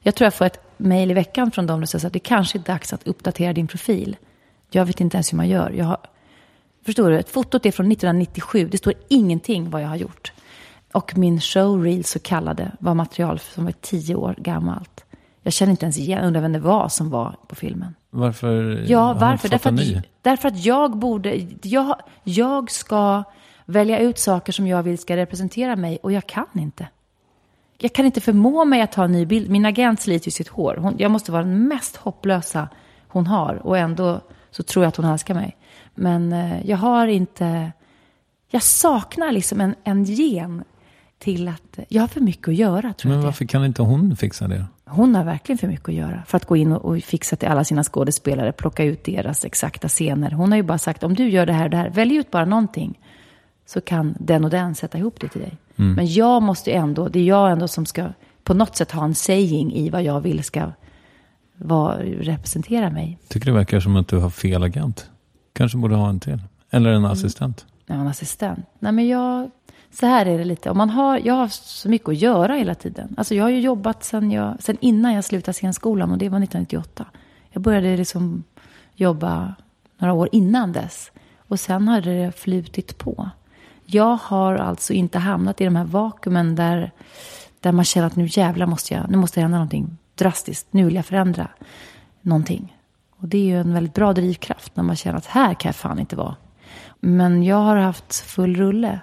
[0.00, 2.58] Jag tror jag får ett mejl i veckan från dem som säger att det kanske
[2.58, 4.16] är dags att uppdatera din profil.
[4.70, 5.70] Jag vet inte ens hur man gör.
[5.70, 5.98] Jag har,
[6.86, 7.22] förstår du?
[7.22, 8.68] Fotot är från 1997.
[8.68, 10.32] Det står ingenting vad jag har gjort.
[10.92, 15.04] Och min showreel så kallade var material som var tio år gammalt.
[15.42, 17.94] Jag känner inte ens igen, undrar vem det var som var på filmen.
[18.10, 18.84] Varför?
[18.88, 19.48] Ja, varför?
[19.48, 23.24] Därför att, därför att jag borde, jag, jag ska
[23.64, 26.88] välja ut saker som jag vill ska representera mig och jag kan inte.
[27.78, 29.50] Jag kan inte förmå mig att ta en ny bild.
[29.50, 30.76] Min agent sliter ju sitt hår.
[30.80, 32.68] Hon, jag måste vara den mest hopplösa
[33.08, 35.56] hon har och ändå så tror jag att hon älskar mig.
[35.94, 37.72] Men eh, jag har inte,
[38.50, 40.64] jag saknar liksom en, en gen
[41.22, 42.92] till att jag har för mycket att göra.
[42.92, 44.66] Tror Men jag varför kan inte hon fixa det?
[44.84, 47.48] Hon har verkligen för mycket att göra för att gå in och, och fixa till
[47.48, 50.30] alla sina skådespelare, plocka ut deras exakta scener.
[50.30, 52.30] Hon har ju bara sagt om du gör det här och det här, välj ut
[52.30, 52.98] bara någonting
[53.66, 55.58] så kan den och den sätta ihop det till dig.
[55.76, 55.94] Mm.
[55.94, 58.08] Men jag måste ändå, det är jag ändå som ska
[58.44, 60.72] på något sätt ha en saying i vad jag vill ska
[61.56, 63.18] var, representera mig.
[63.28, 65.10] Tycker det verkar som att du har fel agent.
[65.52, 66.38] Kanske borde ha en till.
[66.70, 67.10] Eller en mm.
[67.10, 67.66] assistent.
[67.86, 68.66] Ja, en assistent.
[68.78, 69.50] Nej, men jag
[69.92, 70.70] så här är det lite.
[70.70, 73.14] Om man har, jag har så mycket att göra hela tiden.
[73.16, 76.38] Alltså jag har ju jobbat sen, jag, sen innan jag slutade scenskolan och det var
[76.38, 77.06] 1998.
[77.50, 78.44] Jag började liksom
[78.94, 79.54] jobba
[79.98, 81.10] några år innan dess.
[81.36, 83.30] Och sen har det flutit på.
[83.84, 86.90] Jag har alltså inte hamnat i de här vakuumen där,
[87.60, 90.66] där man känner att nu jävlar måste jag, nu måste det hända någonting drastiskt.
[90.70, 91.48] Nu vill jag förändra
[92.20, 92.76] någonting.
[93.16, 95.76] Och det är ju en väldigt bra drivkraft när man känner att här kan jag
[95.76, 96.36] fan inte vara.
[97.00, 99.00] Men jag har haft full rulle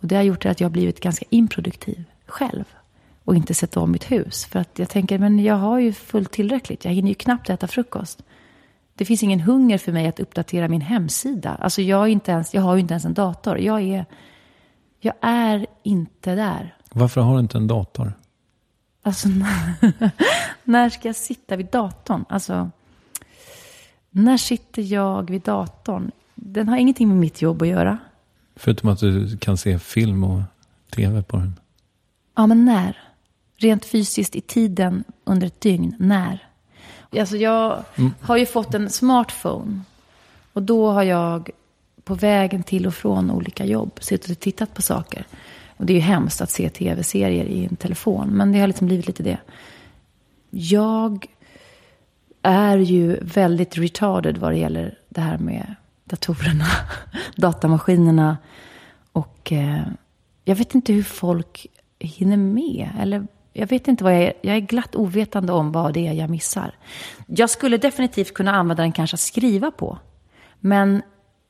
[0.00, 2.64] och det har gjort att jag har blivit ganska improduktiv själv.
[3.24, 4.44] Och inte sett om mitt hus.
[4.44, 6.84] För att jag tänker, men jag har ju fullt tillräckligt.
[6.84, 8.22] Jag hinner ju knappt äta frukost.
[8.94, 11.54] Det finns ingen hunger för mig att uppdatera min hemsida.
[11.54, 13.58] Alltså jag, inte ens, jag har ju inte ens en dator.
[13.58, 14.06] Jag är,
[15.00, 16.74] jag är inte där.
[16.90, 18.12] Varför har du inte en dator?
[19.02, 19.28] Alltså,
[20.64, 22.24] när ska jag sitta vid datorn?
[22.28, 22.70] Alltså,
[24.10, 26.10] när sitter jag vid datorn?
[26.34, 27.98] Den har ingenting med mitt jobb att göra.
[28.58, 30.42] Förutom att du kan se film och
[30.90, 31.60] tv på den.
[32.36, 32.98] Ja, men när?
[33.56, 36.48] Rent fysiskt i tiden under ett dygn, när?
[37.18, 38.14] Alltså jag mm.
[38.20, 39.80] har ju fått en smartphone.
[40.52, 41.50] Och då har jag
[42.04, 45.26] på vägen till och från olika jobb suttit och tittat på saker.
[45.76, 48.28] Och det är ju hemskt att se tv-serier i en telefon.
[48.28, 49.38] Men det har liksom blivit lite det.
[50.50, 51.26] Jag
[52.42, 55.74] är ju väldigt retarded vad det gäller det här med
[56.08, 56.66] datorerna,
[57.36, 58.36] datamaskinerna.
[59.12, 59.82] Och eh,
[60.44, 61.66] jag vet inte hur folk
[61.98, 62.88] hinner med.
[63.00, 64.32] Eller jag vet inte vad jag är.
[64.42, 66.74] Jag är glatt ovetande om vad det är jag missar.
[67.26, 69.98] Jag skulle definitivt kunna använda den kanske att skriva på.
[70.60, 71.02] Men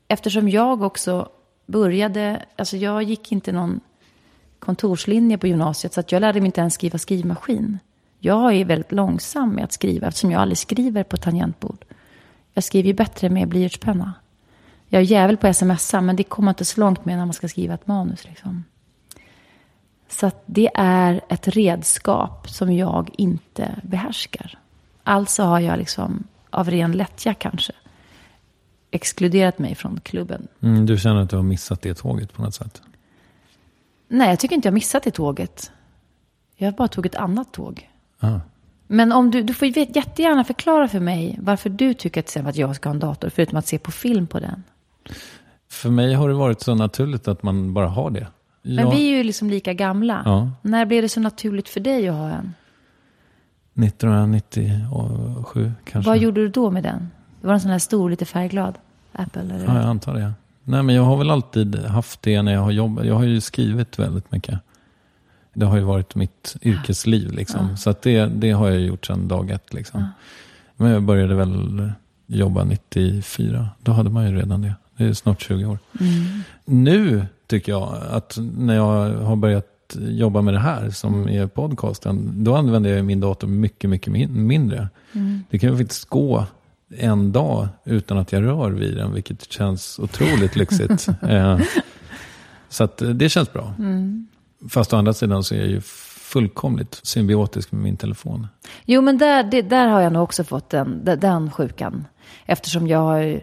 [0.07, 1.29] eftersom jag också
[1.65, 3.79] började, alltså jag gick inte någon
[4.59, 7.79] kontorslinje på gymnasiet så att jag lärde mig inte ens skriva skrivmaskin.
[8.19, 11.85] Jag är väldigt långsam med att skriva eftersom jag aldrig skriver på tangentbord.
[12.53, 14.13] Jag skriver ju bättre med blyertspenna.
[14.89, 17.47] Jag är jävel på sms men det kommer inte så långt med när man ska
[17.47, 18.25] skriva ett manus.
[18.25, 18.63] Liksom.
[20.09, 24.57] Så att det är ett redskap som jag inte behärskar.
[25.03, 27.73] Alltså har jag liksom, av ren lättja kanske,
[28.91, 30.47] exkluderat mig från klubben.
[30.61, 32.81] Mm, du känner att du har missat det tåget på något sätt?
[34.07, 35.71] Nej, jag tycker inte jag har missat det tåget.
[36.55, 37.89] Jag bara tog ett annat tåg.
[38.19, 38.39] Ah.
[38.87, 42.75] Men om du, du får jättegärna förklara för mig varför du tycker exempel att jag
[42.75, 44.63] ska ha en dator, förutom att se på film på den.
[45.69, 48.27] För mig har det varit så naturligt att man bara har det.
[48.61, 48.75] Jag...
[48.75, 50.21] Men vi är ju liksom lika gamla.
[50.25, 50.51] Ja.
[50.61, 52.53] När blev det så naturligt för dig att ha en?
[53.83, 56.09] 1997 kanske.
[56.09, 57.09] Vad gjorde du då med den?
[57.41, 58.75] Det var en sån här stor, lite färgglad
[59.11, 59.41] Apple?
[59.41, 59.65] Eller?
[59.65, 60.33] Ja, jag antar det.
[60.63, 63.05] Nej, men jag har väl alltid haft det när jag har jobbat.
[63.05, 64.59] Jag har ju skrivit väldigt mycket.
[65.53, 67.67] Det har ju varit mitt yrkesliv liksom.
[67.69, 67.77] Ja.
[67.77, 70.01] Så det, det har jag gjort sedan dag ett liksom.
[70.01, 70.07] Ja.
[70.75, 71.91] Men jag började väl
[72.27, 73.69] jobbade 94.
[73.79, 74.73] Då hade man ju redan det.
[74.99, 75.77] Det är snart 20 år.
[76.65, 82.43] Nu tycker jag att när jag har börjat jobba med det här som är podcasten.
[82.43, 84.89] Då använder jag min dator mycket, mycket min- mindre.
[85.49, 86.45] Det kan ju faktiskt gå
[86.97, 89.13] en dag utan att jag rör vid den.
[89.13, 91.07] Vilket känns otroligt lyxigt.
[91.21, 91.59] Eh,
[92.69, 93.73] så att det känns bra.
[94.69, 98.47] Fast å andra sidan så är jag ju fullkomligt symbiotisk med min telefon.
[98.85, 102.05] Jo, men där, det, där har jag nog också fått den, den, sjukan.
[102.45, 103.41] Eftersom jag har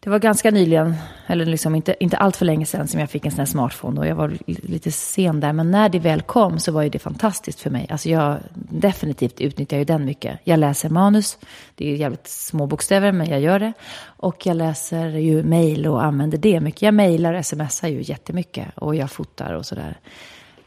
[0.00, 0.94] det var ganska nyligen,
[1.26, 4.00] eller liksom inte, inte allt för länge sedan, som jag fick en sån här smartphone.
[4.00, 5.52] Och jag var lite sen där.
[5.52, 7.86] Men när det väl kom så var ju det fantastiskt för mig.
[7.90, 10.38] Alltså jag definitivt utnyttjar ju den mycket.
[10.44, 11.38] Jag läser manus.
[11.74, 13.72] Det är ju jävligt små bokstäver, men jag gör det.
[14.04, 16.82] Och jag läser ju mejl och använder det mycket.
[16.82, 18.68] Jag mejlar och smsar ju jättemycket.
[18.74, 19.98] Och jag fotar och sådär.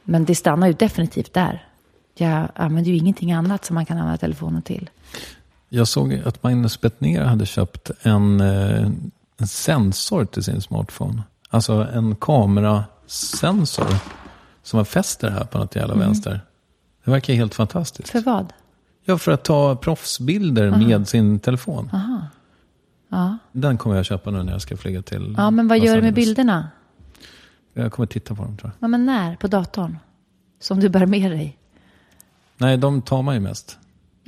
[0.03, 1.65] Men det stannar ju definitivt där.
[2.15, 4.89] Jag använder ju ingenting annat som man kan använda telefonen till.
[5.69, 8.89] Jag såg att Magnus Bettner hade köpt en, eh,
[9.39, 11.23] en sensor till sin smartphone.
[11.49, 13.87] Alltså en kamerasensor.
[14.63, 16.41] Som man fäster här på något jävla vänster.
[17.05, 18.09] Det verkar helt fantastiskt.
[18.09, 18.53] För vad?
[19.05, 21.89] Ja, för att ta proffsbilder med sin telefon.
[23.09, 23.37] Ja.
[23.51, 25.95] Den kommer jag köpa nu när jag ska flyga till ja, men vad Los gör
[25.95, 26.69] du med bilderna?
[27.73, 28.83] Jag kommer titta på dem tror jag.
[28.83, 29.35] Ja, men när?
[29.35, 29.97] På datorn?
[30.59, 31.57] Som du bär med dig?
[32.57, 33.78] Nej, de tar man ju mest.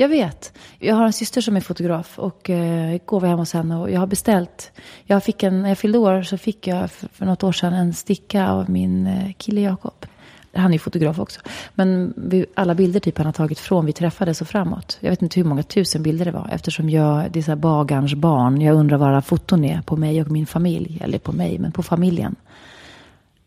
[0.01, 0.53] Jag vet.
[0.79, 3.77] Jag har en syster som är fotograf och eh, igår var jag hemma hos henne
[3.77, 4.71] och jag har beställt.
[5.03, 7.73] Jag fick en, när jag fyllde år så fick jag för, för något år sedan
[7.73, 10.05] en sticka av min eh, kille Jakob.
[10.53, 11.39] Han är ju fotograf också.
[11.75, 14.97] Men vi, alla bilder typ han har tagit från vi träffades och framåt.
[14.99, 16.49] Jag vet inte hur många tusen bilder det var.
[16.51, 18.61] Eftersom jag, det är så här bagarns barn.
[18.61, 20.99] Jag undrar var alla foton är på mig och min familj.
[21.03, 22.35] Eller på mig, men på familjen.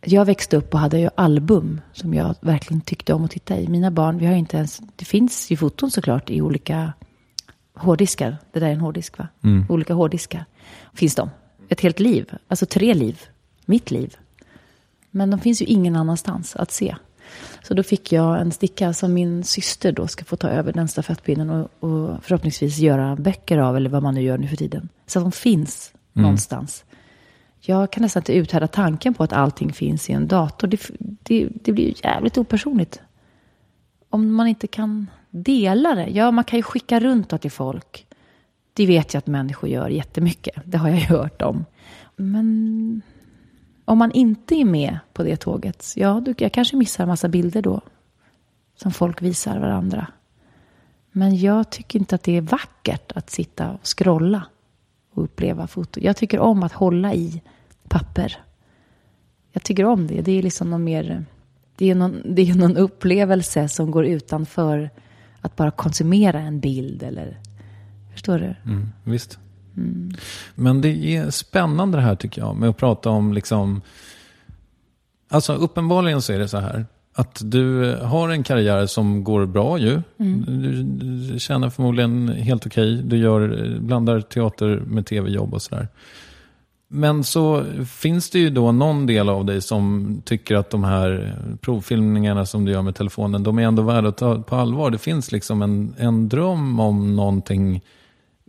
[0.07, 3.69] Jag växte upp och hade ju album som jag verkligen tyckte om att titta i.
[3.69, 6.93] Mina barn, vi har inte ens, det finns ju foton såklart i olika
[7.75, 8.37] hårddiskar.
[8.53, 9.29] Det där är en hårddisk va?
[9.69, 10.45] Olika hårddiskar.
[10.95, 11.31] Finns de.
[11.69, 13.21] Ett helt liv, alltså tre liv.
[13.67, 14.17] Mitt liv.
[15.11, 16.97] Men de finns ju ingen annanstans att se.
[17.63, 20.89] Så då fick jag en sticka som min syster då ska få ta över den
[20.89, 24.89] stafettpinnen och, och förhoppningsvis göra böcker av, eller vad man nu gör nu för tiden.
[25.07, 26.85] Så att de finns någonstans.
[27.67, 30.69] Jag kan nästan inte uthärda tanken på att allting finns i en dator.
[30.69, 33.01] Det, det, det blir ju jävligt opersonligt.
[34.11, 36.07] Om man inte kan dela det.
[36.07, 38.07] Ja, man kan ju skicka runt det till folk.
[38.73, 40.63] Det vet jag att människor gör jättemycket.
[40.65, 41.65] Det har jag ju hört om.
[42.17, 43.03] Men
[43.85, 47.29] om man inte är med på det tåget, ja, då, jag kanske missar en massa
[47.29, 47.81] bilder då.
[48.77, 50.07] Som folk visar varandra.
[51.13, 54.43] Men jag tycker inte att det är vackert att sitta och scrolla
[55.13, 56.01] och uppleva foto.
[56.01, 57.43] Jag tycker om att hålla i
[57.89, 58.37] papper.
[59.53, 60.23] Jag tycker om det.
[60.23, 61.25] Det är liksom någon mer...
[61.77, 64.91] Det är någon, det är någon upplevelse som går utanför
[65.41, 67.39] att bara konsumera en bild eller...
[68.13, 68.55] Förstår du?
[68.71, 69.39] Mm, visst.
[70.55, 72.57] Men det är spännande det här tycker jag.
[72.57, 73.81] Med att prata om liksom...
[75.29, 76.87] Alltså uppenbarligen så är det så här.
[77.15, 80.03] Att du har en karriär som går bra ju.
[80.17, 83.03] Du, du känner förmodligen helt okej.
[83.03, 85.89] Du gör, blandar teater med tv-jobb och sådär.
[86.97, 91.37] Men så finns det ju då någon del av dig som tycker att de här
[91.61, 94.91] provfilmningarna som du gör med telefonen, de är ändå värda att ta på allvar.
[94.91, 97.81] Det finns liksom en, en dröm om någonting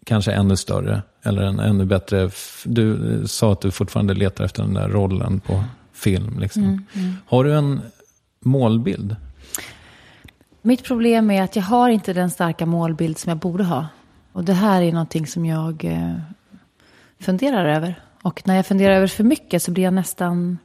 [0.05, 1.01] kanske ännu större.
[1.23, 2.29] Eller en ännu bättre.
[2.65, 6.39] Du eh, sa att du fortfarande letar efter den där rollen på film.
[6.39, 6.86] Liksom.
[7.25, 7.81] Har du en
[8.39, 9.15] målbild?
[10.62, 13.88] Mitt problem är att jag har inte den starka målbild som jag borde ha.
[14.31, 16.15] Och det här är någonting som jag eh,
[17.19, 17.95] funderar över.
[18.26, 20.58] Och när jag funderar över för mycket så blir jag nästan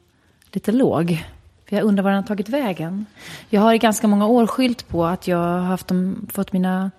[0.52, 1.24] lite låg.
[1.68, 3.06] För jag undrar var den har tagit vägen.
[3.48, 6.90] Jag har i ganska många år skylt på att jag har haft dem, fått mina...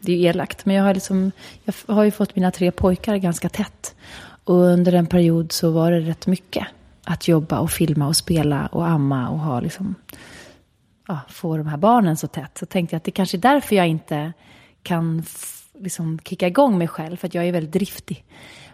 [0.00, 1.32] Det är ju elakt, men jag har, liksom,
[1.64, 3.94] jag har ju fått mina tre pojkar ganska tätt.
[4.44, 6.66] Och under en period så var det rätt mycket.
[7.04, 9.94] Att jobba och filma och spela och amma och ha liksom
[11.08, 12.58] ja, få de här barnen så tätt.
[12.58, 14.32] Så tänkte jag att det kanske är därför jag inte
[14.82, 17.16] kan f- liksom kicka igång mig själv.
[17.16, 18.24] För att jag är väldigt driftig.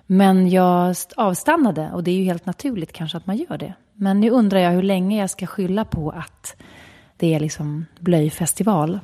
[0.06, 3.74] Men jag avstannade och det är ju helt naturligt kanske att man gör det.
[3.92, 6.56] Men nu undrar jag hur länge jag ska skylla på att
[7.16, 9.00] det är liksom blöjfestival.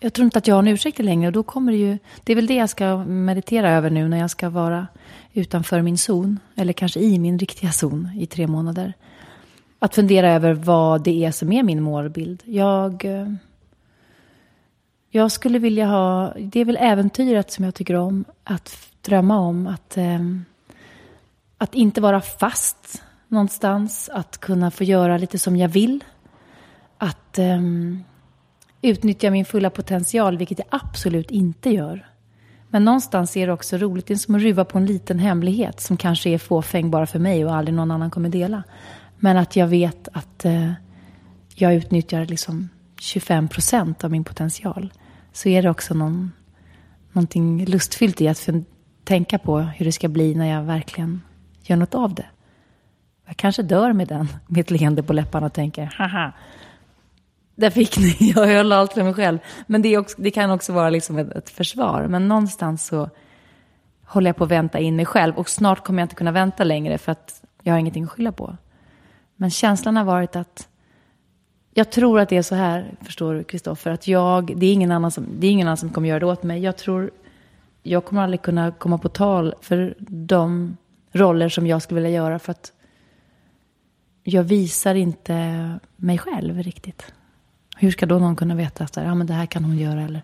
[0.00, 1.98] Jag tror inte att jag har en ursäkt längre och då kommer det ju...
[2.24, 4.86] Det är väl det jag ska meditera över nu när jag ska vara
[5.32, 6.38] utanför min zon.
[6.54, 8.94] Eller kanske i min riktiga zon i tre månader
[9.78, 12.42] att fundera över vad det är som är min målbild.
[12.44, 13.32] Jag, eh,
[15.10, 19.66] jag skulle vilja ha, det är väl äventyret som jag tycker om, att drömma om.
[19.66, 20.20] Att, eh,
[21.58, 26.04] att inte vara fast någonstans, att kunna få göra lite som jag vill.
[26.98, 27.60] Att eh,
[28.82, 32.06] utnyttja min fulla potential, vilket jag absolut inte gör.
[32.68, 34.06] Men någonstans är det också roligt.
[34.06, 37.18] Det är som att ruva på en liten hemlighet som kanske är fåfäng bara för
[37.18, 38.62] mig och aldrig någon annan kommer dela.
[39.18, 40.72] Men att jag vet att eh,
[41.54, 42.68] jag utnyttjar liksom
[43.00, 44.92] 25 procent av min potential.
[45.32, 46.32] Så är det också någon,
[47.12, 48.38] någonting lustfyllt i att
[49.04, 51.22] tänka på hur det ska bli när jag verkligen
[51.62, 52.26] gör något av det.
[53.26, 56.32] Jag kanske dör med den, med ett leende på läpparna och tänker, haha,
[57.54, 59.38] där fick ni, jag höll allt för mig själv.
[59.66, 62.06] Men det, också, det kan också vara liksom ett, ett, försvar.
[62.06, 63.10] Men någonstans så
[64.04, 65.38] håller jag på att vänta in mig själv.
[65.38, 68.32] Och snart kommer jag inte kunna vänta längre för att jag har ingenting att skylla
[68.32, 68.56] på.
[69.36, 70.68] Men känslan har varit att
[71.74, 74.92] jag tror att det är så här, förstår du Kristoffer, att jag, det är, ingen
[74.92, 76.62] annan som, det är ingen annan som kommer göra det åt mig.
[76.62, 77.10] Jag tror,
[77.82, 80.76] jag kommer aldrig kunna komma på tal för de
[81.12, 82.72] roller som jag skulle vilja göra för att
[84.22, 87.12] jag visar inte mig själv riktigt.
[87.76, 90.02] Hur ska då någon kunna veta att ja, men det här kan hon göra?
[90.02, 90.22] Eller?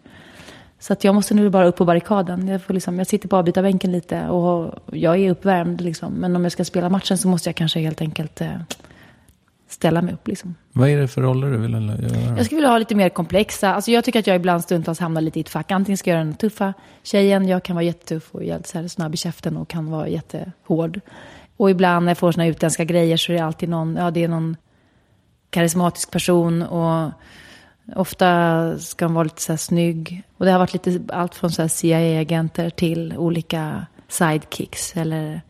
[0.78, 2.48] Så att jag måste nu bara upp på barrikaden.
[2.48, 5.80] Jag, får liksom, jag sitter på avbytarbänken lite och jag är uppvärmd.
[5.80, 6.12] Liksom.
[6.12, 8.61] Men om jag ska spela matchen så måste jag kanske helt enkelt eh,
[9.77, 10.29] ställa mig upp.
[10.29, 10.55] Liksom.
[10.72, 12.37] Vad är det för roller du vill göra?
[12.37, 13.74] Jag skulle vilja ha lite mer komplexa.
[13.74, 15.70] Alltså jag tycker att jag ibland stundtals hamnar lite i ett fack.
[15.70, 18.89] Antingen ska jag göra den tuffa tjejen, jag kan vara jättetuff och jätte, så här,
[18.89, 21.01] snabb i käften och kan vara jättehård.
[21.57, 24.24] Och ibland när jag får såna utländska grejer så är det alltid någon, ja det
[24.24, 24.57] är någon
[25.51, 27.11] karismatisk person och
[27.97, 30.22] ofta ska hon vara lite så här snygg.
[30.37, 35.41] Och det har varit lite allt från så CIA-agenter till olika sidekicks eller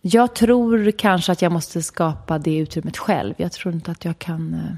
[0.00, 3.34] jag tror kanske att jag måste skapa det utrymmet själv.
[3.36, 4.54] Jag tror inte att jag kan...
[4.54, 4.74] Eh,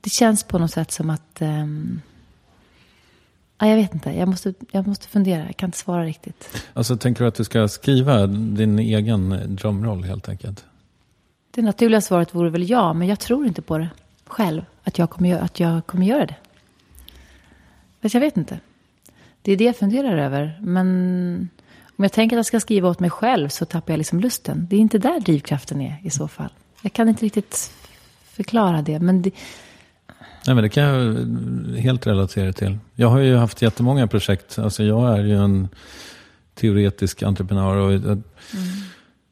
[0.00, 1.38] det känns på något sätt som att...
[1.40, 2.00] Um...
[3.58, 4.10] Ja, jag vet inte.
[4.10, 5.46] Jag måste, jag måste fundera.
[5.46, 6.64] Jag kan inte svara riktigt.
[6.72, 10.64] Alltså, tänker du att du ska skriva din egen drömroll helt enkelt?
[11.50, 13.88] Det naturliga svaret vore väl ja, men jag tror inte på det
[14.26, 14.64] själv.
[14.84, 16.36] Att jag kommer, att jag kommer göra det.
[18.02, 18.60] Fast jag vet inte.
[19.42, 20.58] Det är det jag funderar över.
[20.62, 21.48] Men
[21.98, 24.66] om jag tänker att jag ska skriva åt mig själv så tappar jag liksom lusten.
[24.70, 26.50] Det är inte där drivkraften är i så fall.
[26.82, 27.70] Jag kan inte riktigt
[28.32, 29.00] förklara det.
[29.00, 29.30] Men det...
[30.46, 31.16] Nej, men det kan jag
[31.76, 32.78] helt relatera till.
[32.94, 34.58] Jag har ju haft jättemånga projekt.
[34.58, 35.68] Alltså jag är ju en
[36.54, 37.76] teoretisk entreprenör.
[37.76, 38.22] Och mm.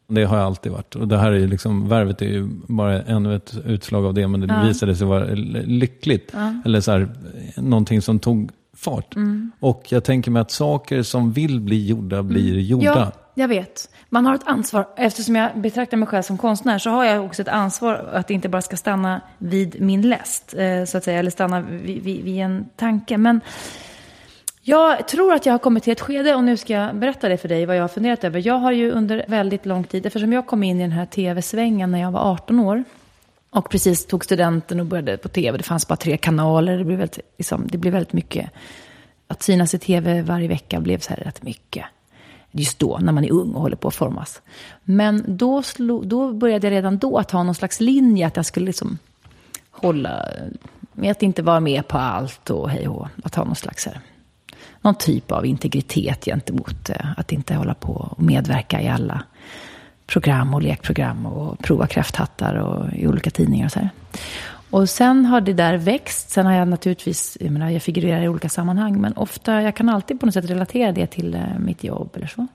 [0.08, 0.94] Det har jag alltid varit.
[0.94, 4.28] Och det här är ju liksom, värvet är ju bara ännu ett utslag av det.
[4.28, 4.62] Men det ja.
[4.62, 5.24] visade sig vara
[5.64, 6.30] lyckligt.
[6.32, 6.62] Ja.
[6.64, 7.08] Eller så här,
[7.56, 9.16] någonting som tog fart.
[9.16, 9.52] Mm.
[9.60, 12.64] Och jag tänker mig att saker som vill bli gjorda blir mm.
[12.64, 12.84] gjorda.
[12.84, 13.90] Ja, jag vet.
[14.08, 14.88] Man har ett ansvar.
[14.96, 18.34] Eftersom jag betraktar mig själv som konstnär så har jag också ett ansvar att det
[18.34, 20.54] inte bara ska stanna vid min läst.
[20.54, 23.16] Eh, så att säga, eller stanna vid, vid, vid en tanke.
[23.16, 23.40] Men
[24.62, 27.36] jag tror att jag har kommit till ett skede, och nu ska jag berätta det
[27.36, 28.46] för dig, vad jag har funderat över.
[28.46, 31.90] Jag har ju under väldigt lång tid, eftersom jag kom in i den här tv-svängen
[31.90, 32.84] när jag var 18 år,
[33.50, 35.58] och precis tog studenten och började på tv.
[35.58, 36.78] Det fanns bara tre kanaler.
[36.78, 38.50] Det blev väldigt, liksom, det blev väldigt mycket.
[39.26, 41.84] Att synas i tv varje vecka blev så här rätt mycket.
[42.50, 44.42] Just då, när man är ung och håller på att formas.
[44.84, 48.26] Men då, slog, då började jag redan då att ha någon slags linje.
[48.26, 48.98] Att jag skulle liksom
[49.70, 50.28] hålla
[50.92, 54.00] med att inte vara med på allt och hej och Att ha någon slags här,
[54.80, 59.22] någon typ av integritet gentemot eh, att inte hålla på och medverka i alla
[60.06, 63.90] program och lekprogram och prova kräfthattar och i olika tidningar och så här.
[64.70, 66.30] Och sen har det där växt.
[66.30, 69.88] Sen har jag naturligtvis, jag menar, jag figurerar i olika sammanhang, men ofta, jag kan
[69.88, 72.46] alltid på något sätt relatera det till eh, mitt jobb eller så.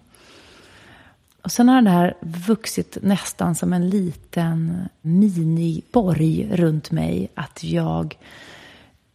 [1.41, 7.31] Och sen har det här vuxit nästan som en liten miniborg runt mig.
[7.35, 8.17] Att jag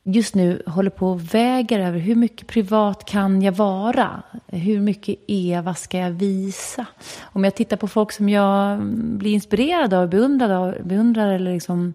[0.06, 4.22] just nu håller på och väger över hur mycket privat kan jag vara?
[4.46, 6.86] Hur mycket Eva ska jag visa?
[7.22, 11.94] Om jag tittar på folk som jag blir inspirerad av, beundrad av, beundrar eller liksom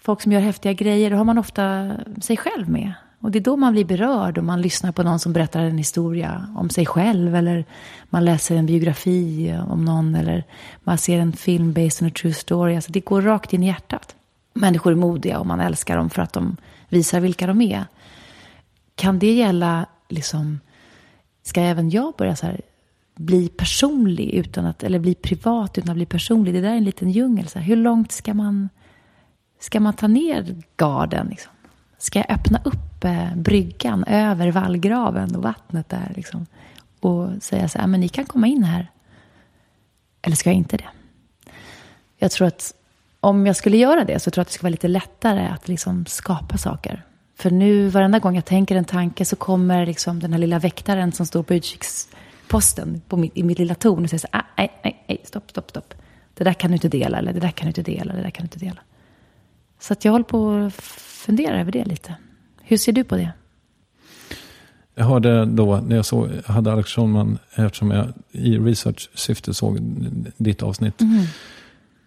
[0.00, 2.92] folk som gör häftiga grejer, då har man ofta sig själv med.
[3.20, 5.78] Och det är då man blir berörd och man lyssnar på någon som berättar en
[5.78, 7.64] historia om sig själv eller
[8.10, 10.44] man läser en biografi om någon eller
[10.84, 12.76] man ser en film based on a true story.
[12.76, 14.14] Alltså det går rakt in i hjärtat.
[14.54, 16.56] Människor är modiga och man älskar dem för att de
[16.88, 17.84] visar vilka de är.
[18.94, 20.60] Kan det gälla, liksom,
[21.42, 22.60] ska även jag börja så här,
[23.14, 26.54] bli personlig utan att, eller bli privat utan att bli personlig?
[26.54, 27.48] Det där är en liten djungel.
[27.48, 27.66] Så här.
[27.66, 28.68] Hur långt ska man,
[29.60, 31.26] ska man ta ner garden?
[31.30, 31.52] Liksom?
[31.98, 36.12] Ska jag öppna upp eh, bryggan över vallgraven och vattnet där?
[36.16, 36.46] Liksom,
[37.00, 38.90] och säga så här, men ni kan komma in här.
[40.22, 40.88] Eller ska jag inte det?
[42.16, 42.74] Jag tror att
[43.20, 45.68] om jag skulle göra det så tror jag att det skulle vara lite lättare att
[45.68, 47.02] liksom skapa saker.
[47.38, 51.12] För nu, varenda gång jag tänker en tanke så kommer liksom den här lilla väktaren
[51.12, 54.80] som står på utkiksposten på mitt, i mitt lilla torn och säger så ah, nej,
[54.84, 55.94] nej, nej, stopp, stopp, stopp.
[56.34, 58.30] Det där kan du inte dela, eller det där kan du inte dela, det där
[58.30, 58.80] kan du inte dela.
[59.80, 62.14] Så att jag håller på att fundera över det lite.
[62.62, 63.32] Hur ser du på det?
[64.94, 69.78] Jag hörde då, när jag såg, hade Alex Schulman, eftersom jag i research-syfte såg
[70.36, 71.02] ditt avsnitt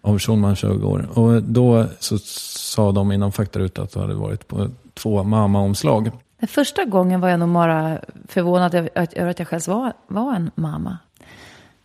[0.02, 1.18] av Schulman 20 år.
[1.18, 6.10] Och då så sa de inom faktaruta att du hade varit på två mamma-omslag.
[6.40, 7.98] Den första gången var jag nog bara
[8.28, 8.90] förvånad över
[9.28, 10.98] att, jag själv var, var en mamma.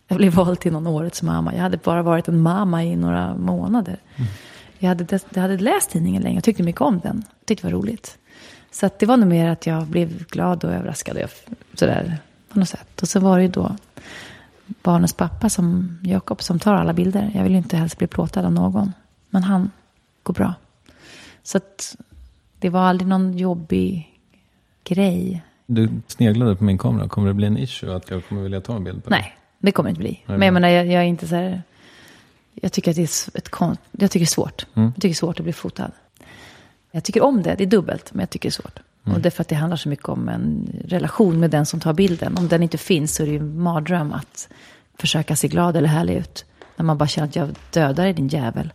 [0.08, 1.54] Jag blev vald till någon årets mamma.
[1.54, 4.00] Jag hade bara varit en mamma i några månader.
[4.78, 7.24] Jag, hade, jag hade läst tidningen länge och tyckte mycket om den.
[7.38, 8.18] Jag tyckte det var roligt.
[8.70, 11.16] Så det var nog mer att jag blev glad och överraskad.
[11.16, 11.30] och
[11.78, 12.18] Sådär,
[12.52, 13.02] på något sätt.
[13.02, 13.76] Och så var det ju då
[14.82, 17.30] barnens pappa, som Jakob, som tar alla bilder.
[17.34, 18.92] Jag vill inte helst bli plåtad av någon.
[19.30, 19.70] Men han
[20.22, 20.54] går bra.
[21.42, 21.96] Så att
[22.58, 24.18] det var aldrig någon jobbig
[24.84, 25.42] grej.
[25.66, 27.08] Du sneglade på min kamera.
[27.08, 29.20] Kommer det bli en issue att jag kommer vilja ta en bild på dig?
[29.20, 30.22] Nej, det kommer det inte bli.
[30.26, 31.62] Nej, Men jag menar, jag, jag är inte så här...
[32.52, 33.76] Jag tycker att det är ett kon...
[33.90, 34.66] Jag tycker det är svårt.
[34.74, 34.86] Mm.
[34.86, 35.92] Jag tycker det är svårt att bli fotad.
[36.90, 38.80] Jag tycker om det, det är dubbelt, men jag tycker det är svårt.
[39.06, 39.16] Mm.
[39.16, 41.80] Och det är för att det handlar så mycket om en relation med den som
[41.80, 42.36] tar bilden.
[42.38, 44.48] Om den inte finns så är det ju en mardröm att
[44.98, 46.44] försöka se glad eller härlig ut.
[46.76, 48.72] När man bara känner att jag dödar din jävel.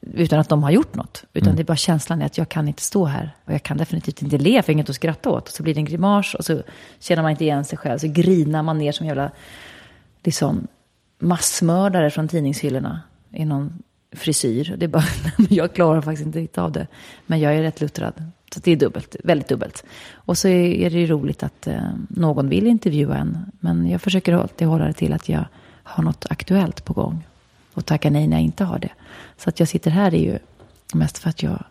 [0.00, 1.24] Utan att de har gjort något.
[1.32, 1.56] Utan Mm.
[1.56, 3.36] det är bara känslan att jag kan inte stå här.
[3.44, 5.48] Och jag kan definitivt inte le, för inget att skratta åt.
[5.48, 6.62] Och så blir det en grimas och så
[7.00, 7.98] känner man inte igen sig själv.
[7.98, 9.30] Så grinar man ner som en jävla
[10.24, 10.66] liksom,
[11.18, 13.00] massmördare från tidningshyllorna.
[13.32, 14.74] I någon frisyr.
[14.78, 15.04] Det är bara,
[15.50, 16.86] jag klarar faktiskt inte riktigt av det.
[17.26, 18.14] Men jag är rätt luttrad.
[18.56, 19.84] Så det är dubbelt, väldigt dubbelt.
[20.12, 23.38] Och så är det ju roligt att eh, någon vill intervjua en.
[23.60, 25.44] Men jag försöker alltid hålla det till att jag
[25.82, 27.26] har något aktuellt på gång.
[27.74, 28.90] Och tacka nej när jag inte har det.
[29.36, 30.38] Så att jag sitter här är ju
[30.94, 31.64] mest för att jag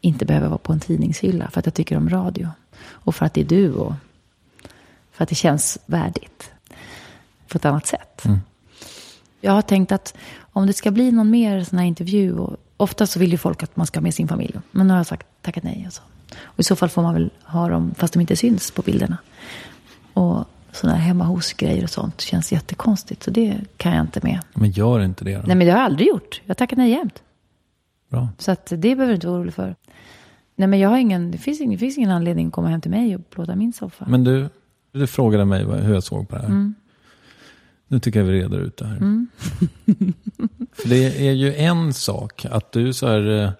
[0.00, 1.50] inte behöver vara på en tidningshylla.
[1.50, 2.48] För att jag tycker om radio.
[2.82, 3.92] Och för att det är du och
[5.12, 6.52] för att det känns värdigt.
[7.48, 8.24] På ett annat sätt.
[9.40, 12.38] Jag har tänkt att om det ska bli någon mer sån här intervju.
[12.38, 14.60] Och ofta så vill ju folk att man ska ha med sin familj.
[14.70, 15.82] Men nu har jag sagt tackat nej.
[15.84, 16.02] Alltså.
[16.42, 19.18] Och i så fall får man väl ha dem fast de inte syns på bilderna.
[20.12, 23.22] Och sådana här hemma hos-grejer och sånt känns jättekonstigt.
[23.22, 24.40] Så det kan jag inte med.
[24.54, 25.42] Men gör inte det då.
[25.46, 26.40] Nej men det har jag aldrig gjort.
[26.44, 27.22] Jag tackar nej jämt.
[28.08, 28.28] Bra.
[28.38, 29.76] Så att det behöver du inte vara orolig för.
[30.56, 32.80] Nej men jag har ingen, det finns ingen, det finns ingen anledning att komma hem
[32.80, 34.04] till mig och plåta min soffa.
[34.08, 34.48] Men du,
[34.92, 36.48] du frågade mig hur jag såg på det här.
[36.48, 36.74] Mm.
[37.92, 38.98] Nu tycker jag vi reder ut det här.
[40.72, 43.42] För det är ju en sak att du så här...
[43.44, 43.50] eh,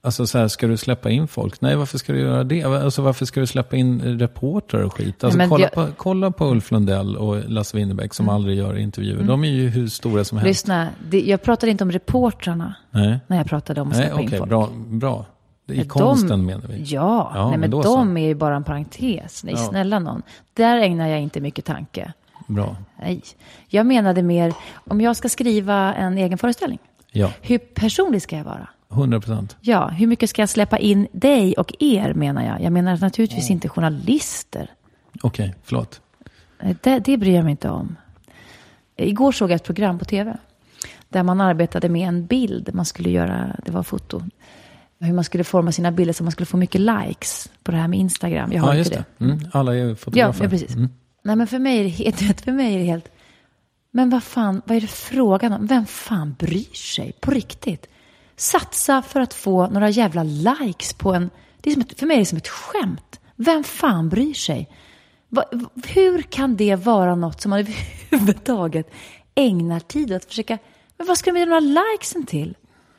[0.00, 1.60] Alltså så här, ska du släppa in folk?
[1.60, 2.62] Nej, varför ska du göra det?
[2.64, 5.24] Alltså varför ska du släppa in reportrar och skit?
[5.24, 8.76] Alltså, men kolla, jag- på, kolla på Ulf Lundell och Lasse Winnerbäck som aldrig gör
[8.78, 9.22] intervjuer.
[9.22, 10.48] De är ju hur stora som helst.
[10.48, 14.14] Lyssna, det, jag pratade inte om reportrarna Nej, när jag pratade om att Nej släppa
[14.14, 14.48] okej, in folk.
[14.50, 14.68] bra.
[14.86, 15.26] bra.
[15.66, 16.82] I konsten de- menar vi.
[16.86, 18.00] Ja, Ja, nej, men men de så.
[18.16, 19.44] är ju bara en parentes.
[19.44, 19.68] Nej, Ja.
[19.68, 20.22] snälla någon.
[20.54, 22.12] Där ägnar jag inte mycket tanke.
[22.46, 22.76] Bra.
[22.98, 23.22] Nej.
[23.68, 26.78] Jag menade mer, om jag ska skriva en egen föreställning,
[27.12, 28.68] Ja, hur personlig ska jag vara?
[28.92, 29.56] 100 procent.
[29.60, 32.62] Ja, hur mycket ska jag släppa in dig och er menar jag.
[32.62, 34.70] Jag menar naturligtvis inte journalister.
[35.22, 36.00] Okej, förlåt.
[36.62, 37.96] Nej, Det, det bryr jag mig inte om.
[38.96, 40.36] Igår såg jag ett program på tv.
[41.08, 42.70] Där man arbetade med en bild.
[42.74, 44.22] Man skulle göra, det var foto.
[45.00, 47.88] Hur man skulle forma sina bilder så man skulle få mycket likes på det här
[47.88, 48.52] med Instagram.
[48.52, 49.04] Jag har Ja, just det.
[49.18, 49.24] det.
[49.24, 49.38] Mm.
[49.52, 50.44] Alla är Ja, fotografer.
[50.44, 50.74] ja, precis.
[50.74, 50.88] Mm.
[51.28, 53.12] Nej, men för mig är det helt, för mig är det helt...
[53.90, 55.66] Men vad fan, vad är det frågan om?
[55.66, 57.86] Vem fan bryr sig på riktigt?
[58.36, 61.30] Satsa för att få några jävla likes på en...
[61.60, 63.20] Det är som ett, för mig är det som ett skämt.
[63.36, 64.68] Vem fan bryr sig?
[65.28, 65.44] Va,
[65.86, 67.58] hur kan det vara något som man
[68.10, 68.90] överhuvudtaget
[69.34, 70.58] ägnar tid åt att försöka...
[70.96, 72.56] Men vad ska de ge några likesen till?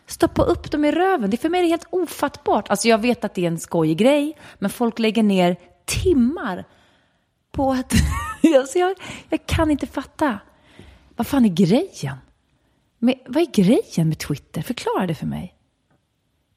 [0.08, 1.30] Stoppa upp dem i röven.
[1.30, 2.70] Det är för mig är det helt ofattbart.
[2.70, 6.66] Alltså jag vet att det är en skojig grej, men folk lägger ner timmar
[7.52, 7.94] på att...
[8.58, 8.96] alltså jag,
[9.30, 10.40] jag kan inte fatta.
[11.16, 12.18] Vad fan är grejen?
[13.00, 14.62] Med, vad är grejen med Twitter?
[14.62, 15.56] Förklara det för mig.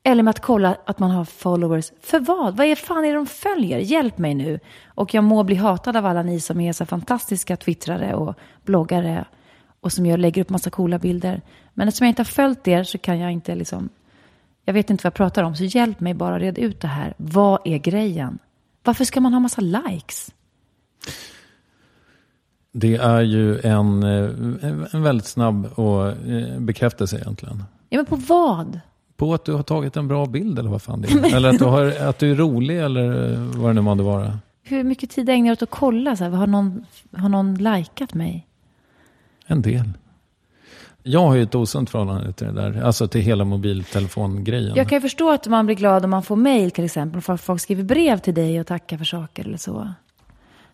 [0.04, 1.92] Eller med att kolla att man har followers.
[2.00, 2.56] För vad?
[2.56, 3.78] Vad är fan är det de följer?
[3.78, 4.60] Hjälp mig nu.
[4.86, 8.34] Och jag må bli hatad av alla ni som är så fantastiska twittrare och
[8.64, 9.24] bloggare.
[9.80, 11.40] Och som jag lägger upp massa coola bilder.
[11.74, 13.88] Men eftersom jag inte har följt er så kan jag inte liksom...
[14.64, 15.56] Jag vet inte vad jag pratar om.
[15.56, 17.14] Så hjälp mig bara reda ut det här.
[17.16, 18.38] Vad är grejen?
[18.84, 20.30] Varför ska man ha massa likes?
[22.72, 27.64] Det är ju en, eh, en väldigt snabb och eh, bekräftelse egentligen.
[27.88, 28.80] Ja, men på vad?
[29.16, 31.34] På att du har tagit en bra bild eller vad fan det är.
[31.36, 34.38] Eller att du, har, att du är rolig eller eh, vad det nu månde vara.
[34.62, 36.16] Hur mycket tid ägnar jag åt att kolla?
[36.16, 36.86] Så här, har, någon,
[37.16, 38.46] har någon likat mig?
[39.46, 39.92] En del.
[41.02, 42.82] Jag har ju ett osunt förhållande till det där.
[42.82, 44.76] Alltså till hela mobiltelefongrejen.
[44.76, 47.20] Jag kan ju förstå att man blir glad om man får mejl till exempel.
[47.20, 49.88] För att folk skriver brev till dig och tackar för saker eller så.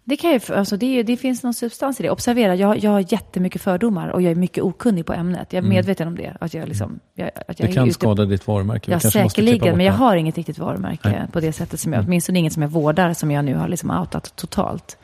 [0.09, 2.11] Det, kan ju, alltså det, det finns någon substans i det.
[2.11, 5.52] Observera, jag, jag har jättemycket fördomar och jag är mycket okunnig på ämnet.
[5.52, 6.36] Jag är medveten om det.
[6.40, 7.70] Att jag liksom, jag, att jag Mm.
[7.70, 8.90] Det kan ute- skada ditt varumärke.
[8.90, 9.76] Ja, säkerligen.
[9.76, 11.22] Men jag har inget riktigt varumärke Nej.
[11.32, 13.90] på det sättet som jag, åtminstone inget som jag vårdar, som jag nu har liksom
[13.90, 14.98] outat totalt.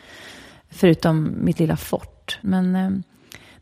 [0.70, 2.38] Förutom mitt lilla fort.
[2.40, 2.90] Men eh,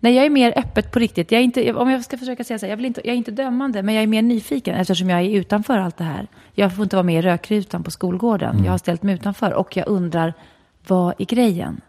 [0.01, 1.33] nej, jag är mer öppet på riktigt.
[1.33, 3.17] Jag är inte, om jag ska försöka säga så här, jag, vill inte, jag är
[3.19, 6.27] inte dömande, men jag är mer nyfiken eftersom jag är utanför allt det här.
[6.55, 8.51] Jag får inte vara med i rökrutan på skolgården.
[8.51, 8.65] Mm.
[8.65, 10.35] Jag har ställt mig utanför och jag undrar,
[10.87, 11.81] vad är grejen?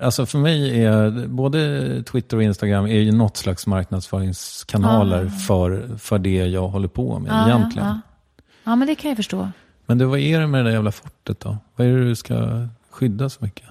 [0.00, 6.18] Alltså för mig är både Twitter och Instagram är ju något slags marknadsföringskanaler för, för
[6.18, 7.88] det jag håller på med Ja, egentligen.
[7.88, 8.00] Ja,
[8.64, 9.48] ja, men det kan jag förstå.
[9.86, 11.58] Men du, vad är det med det där jävla fortet då?
[11.76, 13.66] Vad är det du ska skydda så mycket?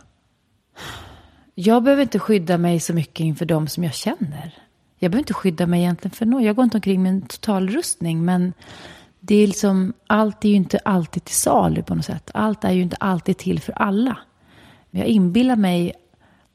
[1.56, 4.54] Jag behöver inte skydda mig så mycket inför de som jag känner.
[5.00, 6.44] Jag behöver inte skydda mig egentligen för någon.
[6.44, 8.26] Jag går inte omkring med en totalrustning.
[8.26, 8.54] Men
[9.28, 12.32] det är liksom, allt är ju inte alltid till salu på något sätt.
[12.34, 14.18] Allt är ju inte alltid till för alla.
[14.92, 15.94] Men jag inbillar mig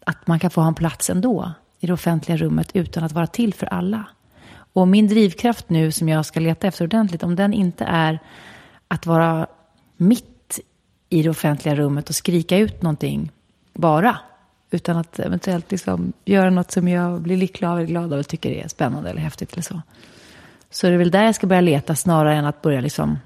[0.07, 3.27] att man kan få ha en plats ändå i det offentliga rummet utan att vara
[3.27, 4.05] till för alla.
[4.53, 8.19] Och min drivkraft nu som jag ska leta efter ordentligt, om den inte är
[8.89, 9.47] att vara
[9.97, 10.61] mitt
[11.09, 13.31] i det offentliga rummet och skrika ut någonting
[13.73, 14.19] bara.
[14.71, 18.29] Utan att eventuellt liksom göra något som jag blir lycklig av eller glad av och
[18.29, 19.83] tycker är spännande eller häftigt eller så.
[20.73, 23.19] Så det är väl där jag ska börja leta snarare än att börja liksom,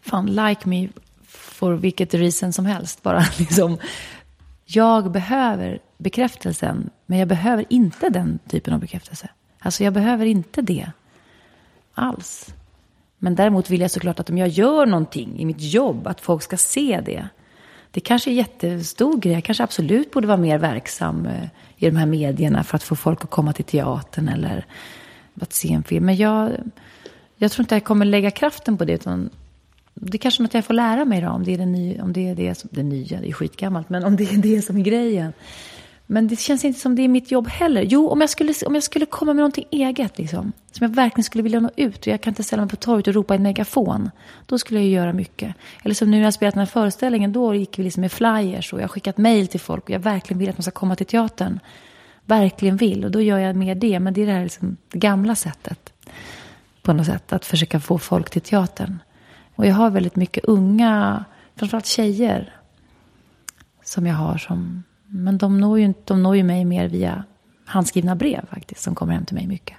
[0.00, 0.88] fan like me
[1.26, 3.02] for vilket reason som helst.
[3.02, 3.78] Bara liksom,
[4.64, 9.28] jag behöver bekräftelsen, men jag behöver inte den typen av bekräftelse.
[9.58, 10.90] Alltså jag behöver inte det
[11.94, 12.54] alls.
[13.18, 16.42] Men däremot vill jag såklart att om jag gör någonting i mitt jobb, att folk
[16.42, 17.28] ska se det.
[17.90, 19.32] Det kanske är en jättestor grej.
[19.32, 22.96] Jag kanske absolut borde vara mer verksam eh, i de här medierna för att få
[22.96, 24.66] folk att komma till teatern eller
[25.40, 26.06] att se en film.
[26.06, 26.52] Men jag,
[27.36, 28.92] jag tror inte jag kommer lägga kraften på det.
[28.92, 29.30] Utan
[29.94, 32.12] det är kanske något jag får lära mig då, om det är det, ny, om
[32.12, 34.76] det, är det, som, det nya, det är skitgammalt, men om det är det som
[34.76, 35.32] är grejen.
[36.06, 37.82] Men det känns inte som det är mitt jobb heller.
[37.82, 41.24] Jo, om jag skulle, om jag skulle komma med någonting eget, liksom, som jag verkligen
[41.24, 43.36] skulle vilja nå ut, och jag kan inte ställa mig på torget och ropa i
[43.36, 44.10] en megafon,
[44.46, 45.54] då skulle jag ju göra mycket.
[45.82, 48.72] Eller som nu när jag spelat den här föreställningen, då gick vi liksom med flyers,
[48.72, 50.96] och jag har skickat mejl till folk, och jag verkligen vill att de ska komma
[50.96, 51.60] till teatern.
[52.26, 54.00] Verkligen vill, och då gör jag mer det.
[54.00, 55.92] Men det är det här liksom, gamla sättet,
[56.82, 58.98] på något sätt, att försöka få folk till teatern.
[59.54, 61.24] Och jag har väldigt mycket unga,
[61.56, 62.54] framförallt tjejer,
[63.84, 64.82] som jag har som...
[65.06, 67.24] Men de når ju, de når ju mig mer via
[67.64, 69.76] handskrivna brev faktiskt, som kommer hem till mig mycket.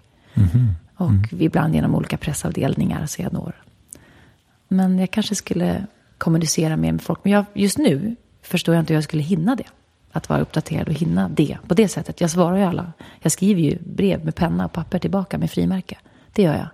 [0.96, 3.56] Och ibland genom olika pressavdelningar så jag når.
[4.68, 5.86] Men jag kanske skulle
[6.18, 7.20] kommunicera mer med folk.
[7.24, 9.68] Men jag, just nu förstår jag inte hur jag skulle hinna det.
[10.12, 12.22] Att vara uppdaterad och hinna det på det sättet.
[12.22, 12.94] Jag svarar ju alla.
[13.20, 15.98] Jag skriver ju brev med penna och papper tillbaka med frimärke.
[16.34, 16.68] Det gör jag.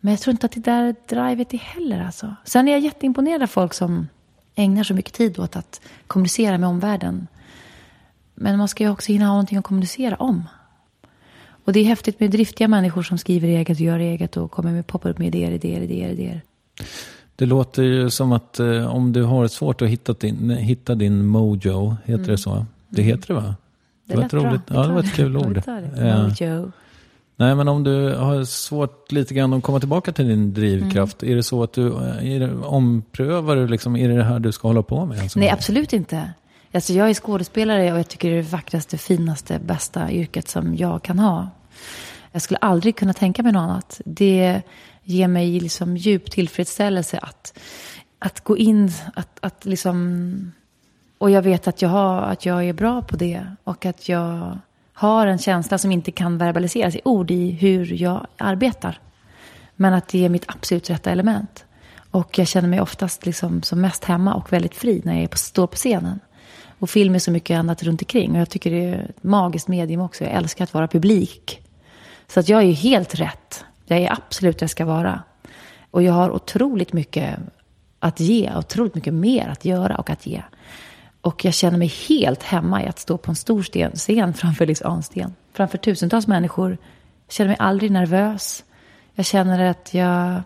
[0.00, 2.36] Men jag tror inte att det där drivet är heller alltså.
[2.44, 4.08] Sen är jag jätteimponerad av folk som
[4.54, 7.26] ägnar så mycket tid åt att kommunicera med omvärlden.
[8.34, 10.48] Men man ska ju också hinna ha någonting att kommunicera om.
[11.64, 14.72] Och det är häftigt med driftiga människor som skriver eget och gör eget och kommer
[14.72, 16.42] med poppar upp med idéer, idéer, idéer, idéer.
[17.38, 21.26] Det låter ju som att eh, om du har svårt att hitta din, hitta din
[21.26, 22.66] mojo, heter det så?
[22.88, 23.54] Det heter det va?
[24.04, 25.62] Det, var lät ett roligt, ja, det var ett kul ord.
[25.66, 26.08] det.
[26.08, 26.72] Eh, Mojo.
[27.36, 31.32] Nej, men om du har svårt lite grann att komma tillbaka till din drivkraft, Mm.
[31.32, 31.86] är det så att du
[32.20, 35.20] är det, omprövar du liksom, är det det här du ska hålla på med?
[35.20, 36.32] Alltså, Nej, absolut inte.
[36.74, 40.76] Alltså, jag är skådespelare och jag tycker det är det vackraste, finaste, bästa yrket som
[40.76, 41.48] jag kan ha.
[42.32, 44.00] Jag skulle aldrig kunna tänka mig något annat.
[44.04, 44.62] Det
[45.08, 47.58] ge mig liksom djup tillfredsställelse att,
[48.18, 50.52] att gå in, att, att liksom...
[51.18, 54.58] Och jag vet att jag, har, att jag är bra på det och att jag
[54.92, 59.00] har en känsla som inte kan verbaliseras i ord i hur jag arbetar.
[59.76, 61.64] Men att det är mitt absolut rätta element.
[62.10, 65.36] Och jag känner mig oftast liksom som mest hemma och väldigt fri när jag på,
[65.36, 66.20] står på scenen.
[66.78, 68.32] Och film är så mycket annat runt omkring.
[68.32, 70.24] Och jag tycker det är ett magiskt medium också.
[70.24, 71.60] Jag älskar att vara publik.
[72.26, 73.64] Så att jag är ju helt rätt.
[73.88, 75.22] Jag är absolut där jag ska vara.
[75.90, 77.38] Och jag har otroligt mycket
[77.98, 78.52] att ge.
[78.56, 80.42] Otroligt mycket mer att göra och att ge.
[81.20, 84.66] Och jag känner mig helt hemma i att stå på en stor sten, scen framför,
[84.66, 86.78] liksom, Ahnsten, framför tusentals människor.
[87.26, 88.64] Jag känner mig aldrig nervös.
[89.14, 90.42] Jag känner att jag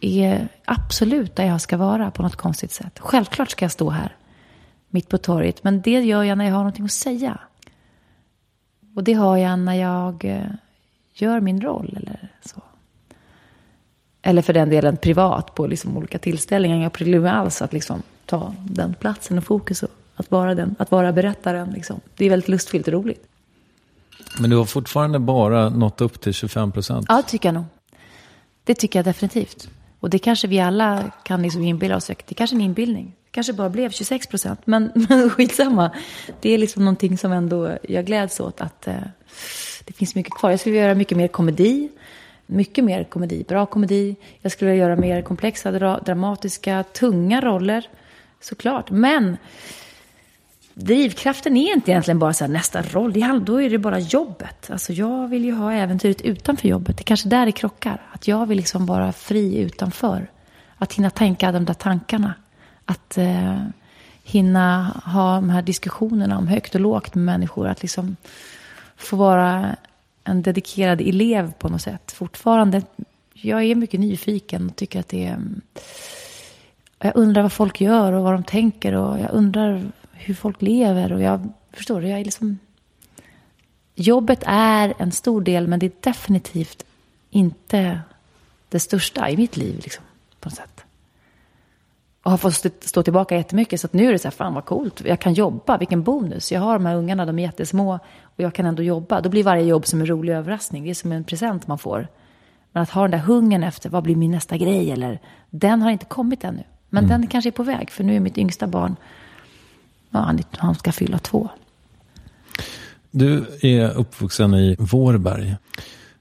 [0.00, 2.98] är absolut där jag ska vara på något konstigt sätt.
[2.98, 4.16] Självklart ska jag stå här,
[4.88, 5.64] mitt på torget.
[5.64, 7.38] Men det gör jag när jag har någonting att säga.
[8.96, 10.46] Och det har jag när jag eh,
[11.20, 12.62] gör min roll eller så.
[14.22, 16.82] Eller för den delen privat på liksom olika tillställningar.
[16.82, 19.82] Jag problem med alls att liksom ta den platsen och fokus.
[19.82, 21.70] Och att, vara den, att vara berättaren.
[21.70, 22.00] Liksom.
[22.16, 23.26] Det är väldigt lustfyllt och roligt.
[24.40, 27.06] Men du har fortfarande bara nått upp till 25 procent.
[27.08, 27.64] Ja, det tycker jag nog.
[28.64, 29.68] Det tycker jag definitivt.
[30.00, 32.06] Och det kanske vi alla kan liksom inbilla oss.
[32.06, 33.16] Det kanske är en inbildning.
[33.24, 34.60] Det kanske bara blev 26 procent.
[34.64, 35.90] Men, men skitsamma.
[36.40, 38.94] Det är liksom någonting som ändå jag gläds åt att eh,
[39.86, 40.50] det finns mycket kvar.
[40.50, 41.88] Jag skulle vilja göra mycket mer komedi.
[42.46, 43.44] Mycket mer komedi.
[43.48, 44.16] Bra komedi.
[44.40, 47.88] Jag skulle vilja göra mer komplexa, dra, dramatiska, tunga roller.
[48.40, 48.90] Såklart.
[48.90, 49.36] Men
[50.74, 53.12] drivkraften är inte egentligen bara så här, nästa roll.
[53.12, 54.70] Det är, då är det bara jobbet.
[54.70, 56.96] Alltså jag vill ju ha äventyret utanför jobbet.
[56.96, 58.02] Det är kanske där det krockar.
[58.12, 60.30] Att jag vill liksom vara fri utanför.
[60.78, 62.34] Att hinna tänka de där tankarna.
[62.84, 63.62] Att eh,
[64.24, 67.68] hinna ha de här diskussionerna om högt och lågt med människor.
[67.68, 68.16] Att liksom
[68.96, 69.76] få vara
[70.24, 72.12] en dedikerad elev på något sätt.
[72.12, 72.82] Fortfarande,
[73.32, 75.38] jag är mycket nyfiken och tycker att det är...
[76.98, 81.12] Jag undrar vad folk gör och vad de tänker och jag undrar hur folk lever.
[81.12, 82.58] Och jag förstår det, jag är liksom...
[83.94, 86.84] Jobbet är en stor del, men det är definitivt
[87.30, 88.00] inte
[88.68, 89.80] det största i mitt liv.
[89.82, 90.04] Liksom,
[90.40, 90.75] på något sätt.
[92.26, 93.80] Och har fått stå tillbaka jättemycket.
[93.80, 95.02] Så att nu är det så här, fan vad coolt.
[95.04, 96.52] Jag kan jobba, vilken bonus.
[96.52, 97.94] Jag har de här ungarna, de är jättesmå.
[98.22, 99.20] Och jag kan ändå jobba.
[99.20, 100.84] Då blir varje jobb som en rolig överraskning.
[100.84, 102.08] Det är som en present man får.
[102.72, 104.90] Men att ha den där hungern efter, vad blir min nästa grej?
[104.90, 105.20] Eller,
[105.50, 106.62] den har inte kommit ännu.
[106.88, 107.20] Men mm.
[107.20, 107.90] den kanske är på väg.
[107.90, 108.96] För nu är mitt yngsta barn
[110.10, 111.48] ja, han, han ska fylla två.
[113.10, 115.56] Du är uppvuxen i Vårberg.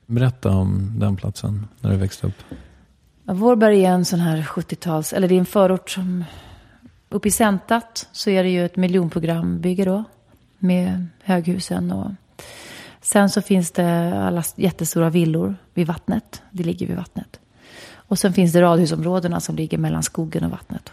[0.05, 2.43] Berätta om den platsen när du växte upp.
[3.27, 6.23] Ja, Vårberg är en sån här 70-tals, eller det är en förort som,
[7.09, 10.03] uppe i Säntat så är det ju ett miljonprogrambygge då.
[10.59, 12.11] Med höghusen och
[13.01, 16.41] sen så finns det alla jättestora villor vid vattnet.
[16.51, 17.39] Det ligger vid vattnet.
[17.93, 20.91] Och sen finns det radhusområdena som ligger mellan skogen och vattnet.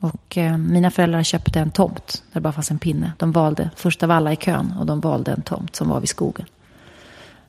[0.00, 3.12] Och eh, mina föräldrar köpte en tomt där det bara fanns en pinne.
[3.18, 6.08] De valde, först av alla i kön, och de valde en tomt som var vid
[6.08, 6.46] skogen.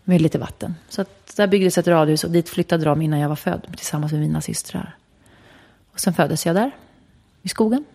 [0.10, 0.76] Med lite vatten.
[0.88, 4.12] Så att där byggdes ett radhus och dit flyttade de innan jag var född tillsammans
[4.12, 4.96] med mina systrar.
[5.94, 6.72] Och sen föddes jag där,
[7.42, 7.86] i skogen.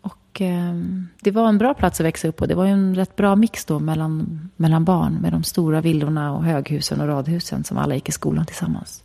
[0.00, 0.74] Och eh,
[1.20, 2.46] det var en bra plats att växa upp på.
[2.46, 5.14] Det var ju en rätt bra mix då mellan, mellan barn.
[5.14, 9.04] Med de stora villorna och höghusen och radhusen som alla gick i skolan tillsammans.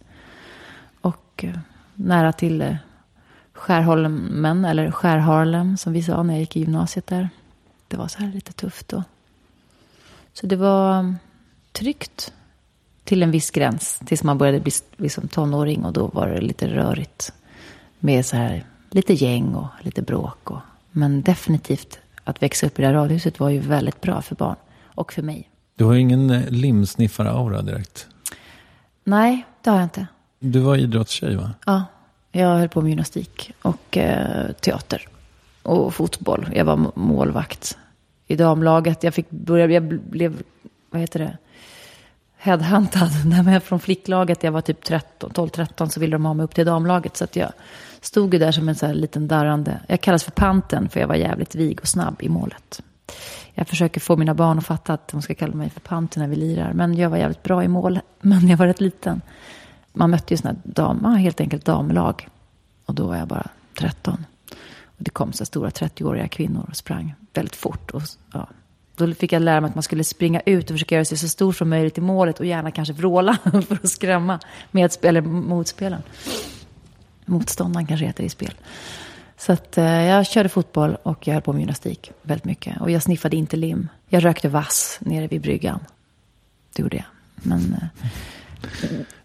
[1.02, 1.60] Och eh,
[1.94, 2.76] nära till eh,
[3.54, 7.30] Skärholmen, eller Skärharlem som vi sa när jag gick i gymnasiet där.
[7.88, 9.04] Det var så här lite tufft då.
[10.34, 11.16] Så det var
[11.76, 12.34] tryggt
[13.04, 14.00] till en viss gräns.
[14.06, 17.34] Tills man började bli liksom tonåring och då var det lite rörigt.
[18.00, 20.52] Med så här lite gäng och lite bråk.
[20.52, 20.60] Och,
[20.92, 24.56] men definitivt att växa upp i det här radhuset var ju väldigt bra för barn.
[24.86, 25.50] Och för mig.
[25.76, 28.08] Du har ingen eh, limsniffar-aura direkt.
[29.04, 30.08] Nej, det har jag inte.
[30.40, 31.52] Du var idrottstjej va?
[31.66, 31.84] Ja.
[32.32, 35.08] Jag höll på med gymnastik och eh, teater
[35.62, 36.48] och fotboll.
[36.54, 37.78] Jag var målvakt
[38.28, 39.04] i damlaget.
[39.04, 40.42] Jag fick börja, jag blev,
[40.90, 41.38] vad heter det,
[42.46, 43.10] headhuntad.
[43.26, 46.66] När jag från flicklaget, jag var typ 12-13 så ville de ha mig upp till
[46.66, 47.18] damlaget.
[47.18, 47.52] Så att jag
[48.02, 51.08] stod ju där som en så här liten darrande, jag kallas för panten för jag
[51.08, 52.82] var jävligt vig och snabb i målet.
[53.54, 56.30] Jag försöker få mina barn att fatta att de ska kalla mig för panten när
[56.30, 56.74] vi lirar.
[56.74, 59.22] Men jag var jävligt bra i mål, men jag var rätt liten
[59.96, 62.28] man mötte ju sådana dam, helt enkelt damlag.
[62.86, 63.48] Och då var jag bara
[63.80, 64.26] 13.
[64.86, 67.92] Och det kom så stora 30-åriga kvinnor och sprang väldigt fort.
[67.92, 68.02] Och,
[68.34, 68.48] ja.
[68.96, 71.28] Då fick jag lära mig att man skulle springa ut och försöka göra sig så
[71.28, 73.38] stor som möjligt i målet och gärna kanske vråla
[73.68, 74.40] för att skrämma
[75.02, 76.04] eller motspelaren.
[77.26, 78.54] Motståndaren kanske heter i spel.
[79.38, 82.82] Så att, eh, jag körde fotboll och jag höll på med gymnastik väldigt mycket.
[82.82, 83.88] Och jag sniffade inte lim.
[84.08, 85.80] Jag rökte vass nere vid bryggan.
[86.76, 87.06] Det gjorde jag.
[87.36, 88.08] Men eh,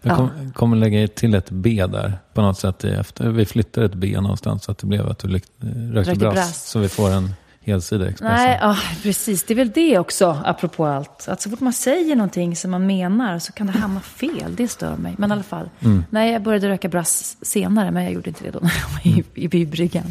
[0.01, 0.51] jag kom, ja.
[0.53, 2.83] kommer lägga till ett B där på något sätt.
[2.83, 3.29] Efter.
[3.29, 6.69] Vi flyttar ett B någonstans så att det blev att du rökte brass, brass.
[6.69, 8.35] Så vi får en helsida Expressen.
[8.35, 9.43] Nej, ja, precis.
[9.43, 11.27] Det är väl det också, apropå allt.
[11.27, 14.55] Att så fort man säger någonting som man menar så kan det hamna fel.
[14.55, 15.15] Det stör mig.
[15.17, 15.69] Men i alla fall.
[15.79, 16.03] Mm.
[16.09, 19.19] Nej, jag började röka brass senare, men jag gjorde inte det då när jag var
[19.19, 20.05] i, i bybryggan.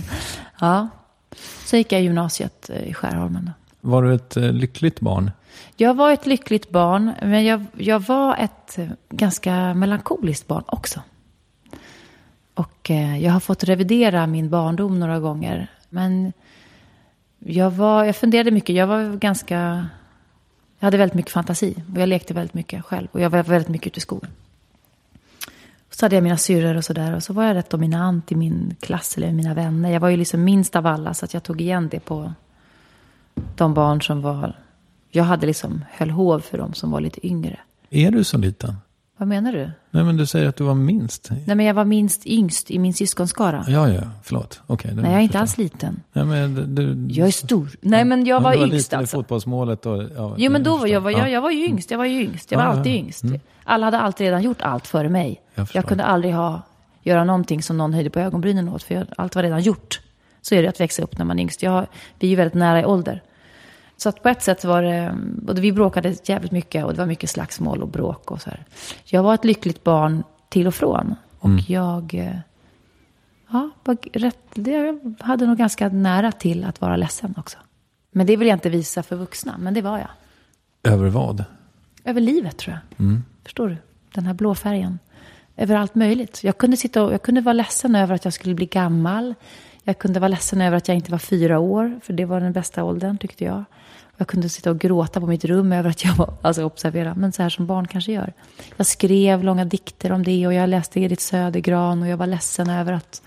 [0.61, 0.89] Ja.
[1.65, 3.51] Så gick jag i gymnasiet eh, i Skärholmen.
[3.81, 5.31] Var du ett eh, lyckligt barn?
[5.77, 8.79] Jag var ett lyckligt barn, men jag, jag var ett
[9.11, 11.01] ganska melankoliskt barn också.
[12.55, 15.71] Och eh, jag har fått revidera min barndom några gånger.
[15.89, 16.33] Men
[17.45, 18.77] jag, var, jag funderade mycket.
[18.77, 19.89] Jag var ganska...
[20.79, 21.75] Jag hade väldigt mycket fantasi.
[21.95, 23.09] Och jag lekte väldigt mycket själv.
[23.13, 24.31] Och jag var väldigt mycket ute i skogen.
[25.91, 27.15] Så hade jag mina syrror och sådär.
[27.15, 29.91] Och så var jag rätt dominant i min klass eller mina vänner.
[29.91, 31.15] Jag var ju liksom minst av alla.
[31.15, 32.33] Så att jag tog igen det på
[33.57, 34.57] de barn som var
[35.11, 37.59] jag hade liksom höll hov för dem som var lite yngre.
[37.91, 38.77] Är du så liten?
[39.21, 39.71] Vad menar du?
[39.91, 41.31] Nej, men du säger att du var minst.
[41.31, 43.65] Nej, men jag var minst yngst i min syskonskara.
[43.69, 44.61] Ja, ja, förlåt.
[44.67, 46.03] Okay, Nej, jag är inte alls liten.
[46.13, 47.71] Nej, men du, jag är stor.
[47.81, 49.17] Nej, men jag var, du var yngst liten alltså.
[49.17, 50.03] i fotbollsmålet och...
[50.17, 51.91] Ja, jo, men då var jag, var, jag, jag var ju yngst.
[51.91, 52.53] Jag var ju yngst.
[52.53, 53.23] Jag var ja, alltid yngst.
[53.23, 53.41] Mm.
[53.65, 55.41] Alla hade alltid redan gjort allt före mig.
[55.55, 56.63] Jag, jag, kunde aldrig ha,
[57.03, 60.01] göra någonting som någon höjde på ögonbrynen åt, för jag, allt var redan gjort.
[60.43, 61.63] Så är det att växa upp när man är yngst.
[61.63, 61.87] Jag,
[62.19, 63.23] vi är ju väldigt nära i ålder.
[64.03, 65.15] Så att på ett sätt var det,
[65.49, 68.65] och vi bråkade jävligt mycket och det var mycket slagsmål och bråk och så här.
[69.05, 71.15] Jag var ett lyckligt barn till och från.
[71.39, 71.65] Och Mm.
[71.69, 72.37] jag, eh,
[73.51, 77.59] ja, var rätt, jag hade nog ganska nära till att vara ledsen också.
[78.13, 80.09] Men det vill jag inte visa för vuxna, men det var jag.
[80.93, 81.45] Över vad?
[82.05, 83.07] Över livet tror jag.
[83.45, 83.77] Förstår du?
[84.15, 84.99] Den här blå färgen.
[85.57, 86.45] Över allt möjligt.
[86.45, 89.35] Jag kunde, sitta och, jag kunde vara ledsen över att jag skulle bli gammal.
[89.83, 92.01] Jag kunde vara ledsen över att jag inte var fyra år.
[92.03, 93.65] För det var den bästa åldern tyckte jag.
[94.21, 97.33] Jag kunde sitta och gråta på mitt rum över att jag var, alltså observera, men
[97.33, 98.33] så här som barn kanske gör.
[98.77, 102.71] Jag skrev långa dikter om det och jag läste Edith Södergran och jag var ledsen
[102.71, 103.23] över att,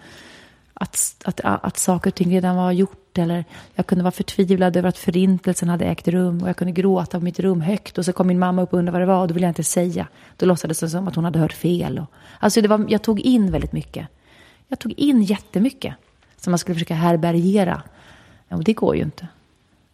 [0.73, 3.17] att, att, att, att saker och ting redan var gjort.
[3.17, 6.41] Eller jag kunde vara förtvivlad över att förintelsen hade ägt rum.
[6.41, 7.97] Och jag kunde gråta på mitt rum högt.
[7.97, 9.21] Och så kom min mamma upp och undrade vad det var.
[9.21, 10.07] Och då ville jag inte säga.
[10.37, 11.99] Då låtsades det som att hon hade hört fel.
[11.99, 12.05] Och,
[12.39, 14.07] alltså det var, jag tog in väldigt mycket.
[14.67, 15.95] Jag tog in jättemycket.
[16.37, 17.81] Som man skulle försöka härbärgera.
[18.49, 19.27] Och det går ju inte.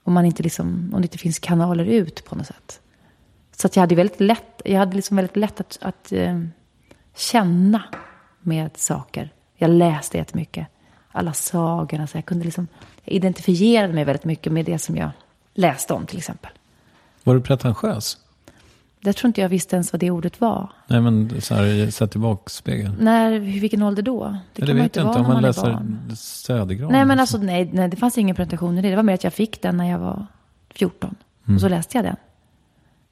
[0.09, 2.81] Om, man inte liksom, om det inte finns kanaler ut på något sätt.
[3.55, 6.41] Så att jag hade väldigt lätt, jag hade liksom väldigt lätt att, att eh,
[7.15, 7.83] känna
[8.41, 9.33] med saker.
[9.55, 10.67] Jag läste jättemycket.
[11.11, 12.07] Alla sagorna.
[12.07, 12.67] Så jag kunde liksom,
[13.03, 15.09] jag identifierade mig väldigt mycket med det som jag
[15.53, 16.51] läste om till exempel.
[17.23, 18.17] Var du pretentiös?
[19.01, 20.71] Jag tror inte jag visste ens vad det ordet var.
[20.87, 22.95] Nej, men så här, sett i bakspegeln.
[22.99, 24.37] När, vilken ålder då?
[24.55, 25.79] Det man vet jag inte, vara om man är läser.
[26.15, 26.91] Södergran.
[26.91, 28.89] Nej, men alltså nej, nej, det fanns ingen pretension i det.
[28.89, 30.27] Det var mer att jag fick den när jag var
[30.73, 31.15] 14.
[31.55, 32.15] Och så läste jag den.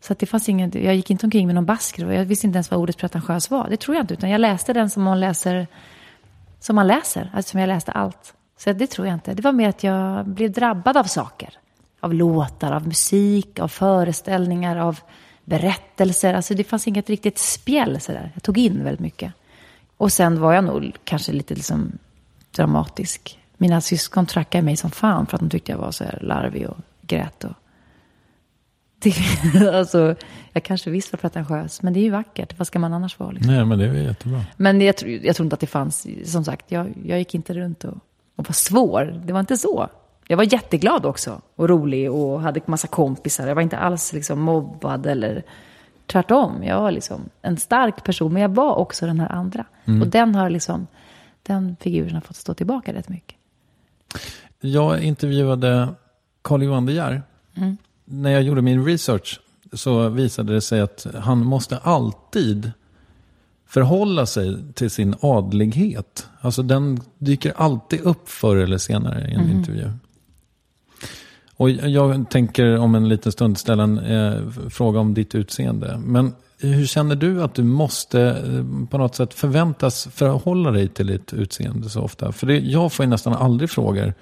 [0.01, 2.57] Så det fanns ingen, jag gick inte omkring med någon basker och jag visste inte
[2.57, 3.69] ens vad ordet pretentiös var.
[3.69, 5.67] Det tror jag inte, utan jag läste den som man läser,
[6.59, 7.31] som man läser.
[7.33, 8.33] Alltså som jag läste allt.
[8.57, 9.33] Så det tror jag inte.
[9.33, 11.49] Det var mer att jag blev drabbad av saker.
[11.99, 14.99] Av låtar, av musik, av föreställningar, av
[15.47, 16.33] berättelser.
[16.33, 18.31] Alltså det fanns inget riktigt spjäll sådär.
[18.33, 19.33] Jag tog in väldigt mycket.
[19.97, 21.97] Och sen var jag nog kanske lite liksom
[22.51, 23.39] dramatisk.
[23.57, 26.69] Mina syskon trackade mig som fan för att de tyckte jag var så här larvig
[26.69, 27.43] och grät.
[27.43, 27.53] Och
[28.99, 29.13] det,
[29.77, 30.15] alltså,
[30.53, 32.57] jag kanske visst var pretentiös, men det är ju vackert.
[32.59, 33.31] Vad ska man annars vara?
[33.31, 33.53] Liksom?
[33.55, 34.41] Nej, men det är jättebra.
[34.57, 37.53] Men jag, tror- jag tror inte att det fanns, som sagt, jag, jag gick inte
[37.53, 37.97] runt och,
[38.35, 39.21] och var svår.
[39.25, 39.89] Det var inte så.
[40.27, 43.47] Jag var jätteglad också och rolig och hade massa kompisar.
[43.47, 45.43] Jag var inte alls liksom mobbad eller
[46.05, 46.63] tvärtom.
[46.63, 49.65] Jag var liksom en stark person, men jag var också den här andra.
[50.01, 50.87] Och den har liksom,
[51.43, 53.35] den figuren har fått stå tillbaka rätt mycket.
[54.59, 55.87] Jag intervjuade
[56.41, 57.21] Carl Johan De Geer.
[57.55, 57.77] Mm.
[58.05, 59.39] När jag gjorde min research
[59.73, 62.71] så visade det sig att han måste alltid
[63.67, 66.27] förhålla sig till sin adlighet.
[66.41, 69.57] Alltså den dyker alltid upp förr eller senare i en Mm.
[69.57, 69.91] intervju.
[71.57, 75.97] Och jag tänker om en liten stund ställa en eh, fråga om ditt utseende.
[76.05, 81.07] Men hur känner du att du måste eh, på något sätt förväntas förhålla dig till
[81.07, 82.31] ditt utseende så ofta?
[82.31, 84.13] För det, jag får ju nästan aldrig frågor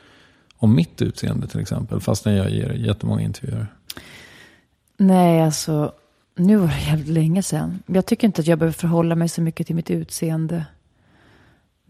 [0.58, 2.00] om mitt utseende till exempel.
[2.00, 3.68] fastän jag ger jättemånga intervjuer.
[4.98, 5.92] Nej, alltså,
[6.36, 7.84] nu var det jävligt länge sedan.
[7.86, 10.66] Jag tycker inte att jag behöver förhålla mig så mycket till mitt utseende.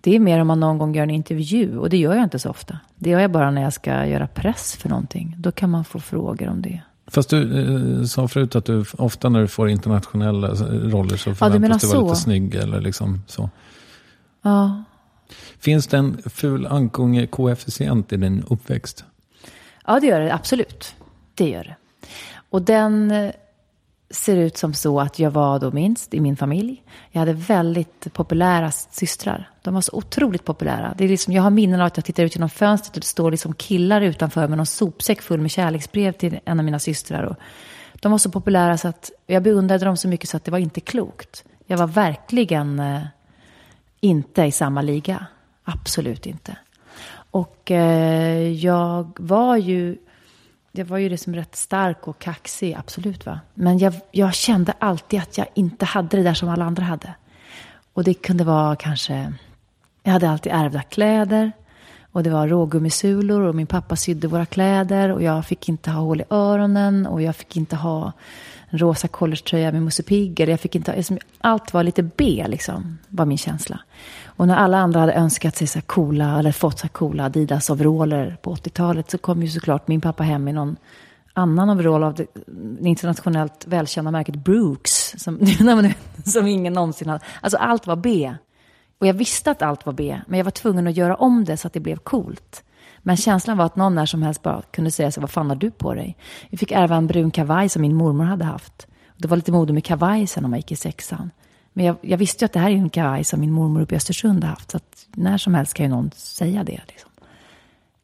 [0.06, 2.40] Det är mer om man någon gång gör en intervju och det gör jag inte
[2.40, 2.80] så ofta.
[2.96, 5.36] Det gör jag bara när jag ska göra press för någonting.
[5.38, 6.82] Då kan man få frågor om det.
[7.08, 11.30] Fast du eh, sa förut att du ofta när du får internationella eh, roller så
[11.30, 13.50] Ja, du förväntas du vara lite snygg eller liksom så.
[14.42, 14.84] Ja,
[15.60, 19.06] Finns det en ful ankunge-koefficient i din uppväxt?
[19.86, 20.96] ja det gör det absolut.
[21.36, 21.76] Det gör det.
[22.50, 23.32] Och den eh,
[24.16, 26.84] ser ut som så att jag var då minst i min familj.
[27.12, 29.50] Jag hade väldigt populära systrar.
[29.62, 30.94] De var så otroligt populära.
[30.98, 33.08] Det är liksom, jag har minnen av att jag tittar ut genom fönstret och det
[33.08, 37.24] står liksom killar utanför med någon sopsäck full med kärleksbrev till en av mina systrar.
[37.24, 37.36] Och
[37.94, 40.60] de var så populära så att jag beundrade dem så mycket så att det var
[40.60, 41.44] inte klokt.
[41.66, 43.02] Jag var verkligen eh,
[44.02, 45.26] inte i samma liga.
[45.64, 46.58] Absolut inte.
[47.32, 49.98] Och eh, jag var ju,
[50.78, 53.40] jag var ju liksom rätt stark och kaxig, absolut va.
[53.54, 57.14] Men jag, jag kände alltid att jag inte hade det där som alla andra hade.
[57.94, 59.34] Och det kunde vara kanske,
[60.04, 61.52] jag hade alltid ärvda kläder.
[62.12, 65.12] Och det var rågummisulor och min pappa sydde våra kläder.
[65.12, 68.12] Och jag fick inte ha hål i öronen och jag fick inte ha
[68.70, 70.40] en rosa collegetröja med Musse Pigg.
[70.40, 73.80] Jag fick inte ha, alltså, allt var lite B liksom, var min känsla.
[74.38, 77.26] Och när alla andra hade önskat sig så här coola, eller fått så här coola
[77.26, 80.76] Adidas-overaller på 80-talet så kom ju såklart min pappa hem i någon
[81.34, 82.28] annan overall av det
[82.82, 85.16] internationellt välkända märket Brooks.
[85.18, 85.40] Som,
[86.26, 87.24] som ingen någonsin hade.
[87.42, 88.36] Alltså allt var B.
[89.00, 91.58] Och jag visste att allt var B, men jag var tvungen att göra om det
[91.58, 92.64] så att det blev coolt.
[93.00, 95.56] Men känslan var att någon när som helst bara kunde säga så vad fan har
[95.56, 96.18] du på dig?
[96.50, 98.88] Vi fick ärva en brun kavaj som min mormor hade haft.
[99.18, 101.32] Det var lite mode med kavaj sen när man gick i sexan.
[101.78, 103.96] Men jag, jag visste ju att det här är en kavaj som min mormor uppe
[103.96, 104.72] i Östersund har haft.
[104.72, 106.82] Så att när som helst kan ju någon säga det.
[106.88, 107.10] Liksom.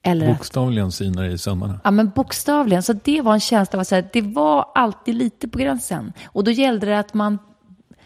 [0.03, 1.79] Eller att, Bokstavligen synar i sömmarna.
[1.83, 2.83] ja, men bokstavligen.
[2.83, 6.13] Så det var en känsla av att säga, det var alltid lite på gränsen.
[6.25, 7.37] Och då gällde det att man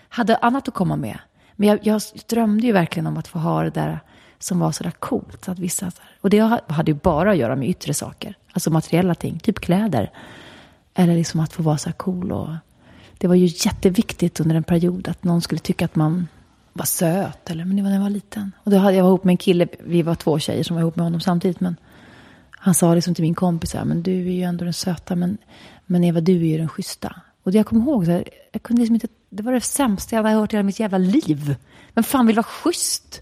[0.09, 1.18] hade annat att komma med.
[1.55, 3.99] Men jag, jag drömde ju verkligen om att få ha det där
[4.39, 5.45] som var sådär coolt.
[5.45, 5.91] Så att vissa,
[6.22, 8.38] och det hade ju bara att göra med yttre saker.
[8.51, 10.11] Alltså materiella ting, typ kläder.
[10.93, 12.32] Eller liksom att få vara så här cool.
[12.32, 12.49] Och
[13.18, 16.28] det var ju jätteviktigt under en period att någon skulle tycka att man
[16.74, 17.49] var söt.
[17.49, 18.51] Eller, men det var när jag var liten.
[18.63, 20.82] Och då hade jag var ihop med en kille, vi var två tjejer som var
[20.82, 21.59] ihop med honom samtidigt.
[21.59, 21.76] Men
[22.51, 25.38] han sa liksom till min kompis, här, men du är ju ändå den söta, men,
[25.86, 27.16] men Eva, du är ju den schyssta.
[27.43, 30.16] Och det jag kommer ihåg, så här, jag kunde liksom inte, det var det sämsta
[30.16, 31.55] jag hade hört i hela mitt jävla liv.
[31.93, 33.22] Men fan vill vara schysst?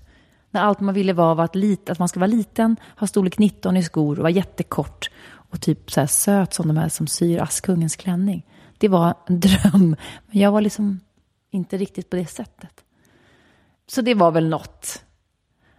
[0.52, 3.38] När allt man ville vara var att, lit, att man ska vara liten, ha storlek
[3.38, 5.10] 19 i skor och vara jättekort.
[5.26, 8.46] Och typ så här söt som de här som syr Askungens klänning.
[8.84, 9.96] Det var en dröm.
[10.28, 11.00] Men jag var liksom
[11.52, 12.84] inte riktigt på det sättet.
[13.88, 15.04] Så det var väl något.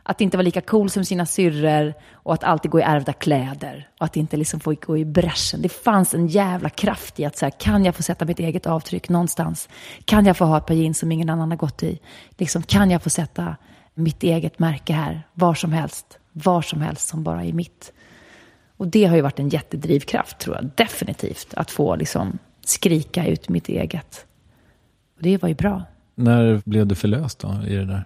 [0.03, 3.89] Att inte vara lika cool som sina syrror och att alltid gå i ärvda kläder.
[3.99, 5.63] Och att inte liksom få gå i bräschen.
[5.63, 8.67] Det fanns en jävla kraft i att så här, kan jag få sätta mitt eget
[8.67, 9.69] avtryck någonstans?
[10.05, 12.01] Kan jag få ha ett par jeans som ingen annan har gått i?
[12.31, 13.57] Liksom, kan jag få sätta
[13.95, 16.19] mitt eget märke här, var som helst?
[16.33, 17.93] Var som helst som bara är mitt.
[18.77, 20.71] Och det har ju varit en jättedrivkraft, tror jag.
[20.77, 21.55] Definitivt.
[21.55, 22.39] Att få liksom
[22.69, 24.27] skrika ut mitt eget.
[25.17, 25.83] Och det var ju bra.
[26.15, 28.05] När blev du förlöst då i det där?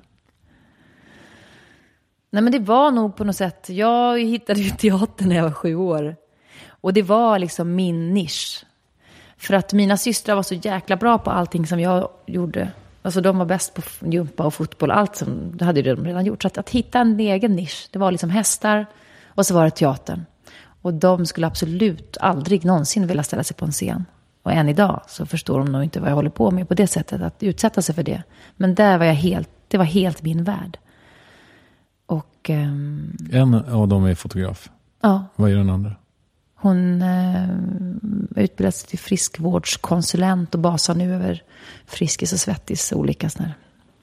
[2.30, 5.50] Nej men det var nog på något sätt, jag hittade ju teatern när jag var
[5.50, 6.16] sju år.
[6.68, 8.64] Och det var liksom min nisch.
[9.36, 12.70] För att mina systrar var så jäkla bra på allting som jag gjorde.
[13.02, 16.24] Alltså de var bäst på gympa och fotboll, allt som, det hade ju de redan
[16.24, 16.42] gjort.
[16.42, 18.86] Så att, att hitta en egen nisch, det var liksom hästar
[19.26, 20.24] och så var det teatern.
[20.82, 24.04] Och de skulle absolut aldrig någonsin vilja ställa sig på en scen.
[24.48, 26.86] Och än idag så förstår de nog inte vad jag håller på med på det
[26.86, 28.22] sättet, att utsätta sig för det.
[28.56, 30.78] Men där var jag helt, det var helt min värld.
[32.06, 34.70] Och ehm, En av dem är fotograf.
[35.00, 35.92] ja, Vad gör den andra?
[36.54, 37.48] hon eh,
[38.36, 41.42] utbildade sig till friskvårdskonsulent och basar nu över
[41.86, 43.52] Friskis och Svettis olika såna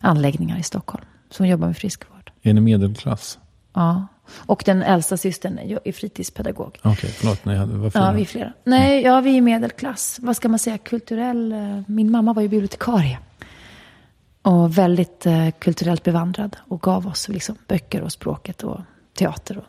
[0.02, 1.06] anläggningar i Stockholm.
[1.30, 2.32] Så hon jobbar med friskvård.
[2.42, 3.40] Är ni medelklass?
[3.74, 4.08] Ja.
[4.32, 6.78] Och den äldsta systern är fritidspedagog.
[6.84, 7.46] Okej, förlåt.
[7.46, 8.04] Nej, det var fyra.
[8.04, 8.54] Ja, vi är flera.
[8.64, 10.18] Nej, ja, vi är medelklass.
[10.22, 10.78] Vad ska man säga?
[10.78, 11.52] Kulturell.
[11.52, 13.20] eh, Min mamma var ju bibliotekarie.
[14.42, 16.58] Och väldigt eh, kulturellt bevandrad.
[16.68, 18.80] Och gav oss liksom böcker och språket och
[19.18, 19.66] teater och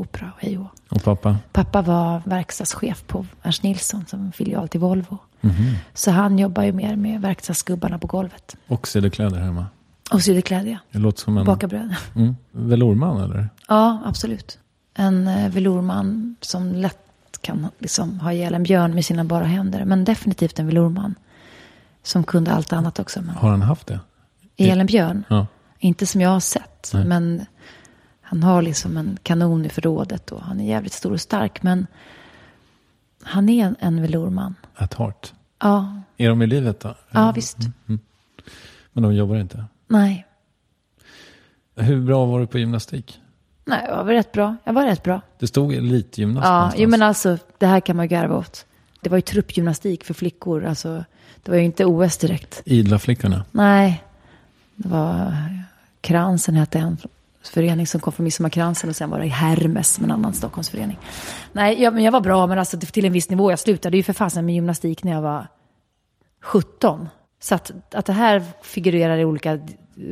[0.00, 0.66] opera och hej och.
[0.88, 1.36] Och pappa?
[1.52, 5.18] Pappa var verkstadschef på Ernst Nilsson som filial till Volvo.
[5.40, 5.74] Mhm.
[5.94, 8.56] Så han jobbar ju mer med verkstadsgubbarna på golvet.
[8.66, 9.66] Och sydde kläder hemma?
[10.10, 10.78] Och sydde kläder.
[10.92, 11.94] Det låter som en Baka bröd.
[12.14, 13.48] mm, velourman eller?
[13.68, 14.58] Ja, absolut.
[14.94, 16.98] En eh, velourman som lätt
[17.40, 19.84] kan liksom ha ihjäl en björn med sina bara händer.
[19.84, 21.14] Men definitivt en velourman.
[22.02, 23.20] Som kunde allt annat också.
[23.22, 24.00] Men Har han haft det?
[24.56, 25.24] ihjäl en björn?
[25.28, 25.46] Ja.
[25.78, 26.90] Inte som jag har sett.
[26.94, 27.04] Nej.
[27.04, 27.46] Men
[28.20, 30.32] han har liksom en kanon i förrådet.
[30.32, 31.62] Och han är jävligt stor och stark.
[31.62, 31.86] Men
[33.22, 34.54] han är en, en velourman.
[34.74, 35.32] At heart.
[35.62, 36.94] Ja, Är de i livet då?
[37.10, 37.58] ja visst.
[38.92, 39.64] Men de jobbar inte?
[39.86, 40.26] Nej.
[41.76, 43.20] Hur bra var du på gymnastik?
[43.64, 44.56] Nej, jag var rätt bra.
[44.64, 45.20] Jag var rätt bra.
[45.38, 48.66] Det stod elitgymnast Ja, jo, men alltså, det här kan man ju garva åt.
[49.00, 50.64] Det var ju truppgymnastik för flickor.
[50.64, 51.04] Alltså,
[51.42, 52.62] det var ju inte OS direkt.
[52.64, 53.44] Idla flickorna.
[53.50, 54.02] Nej,
[54.76, 55.34] det var
[56.00, 56.96] Kransen hette en
[57.42, 60.98] förening som kom från Midsommarkransen och sen var det Hermes en annan Stockholmsförening.
[61.52, 63.50] Nej, jag, men jag var bra, men alltså till en viss nivå.
[63.50, 65.46] Jag slutade ju för fasen med gymnastik när jag var
[66.42, 67.08] 17.
[67.46, 69.60] Så att, att det här figurerar i olika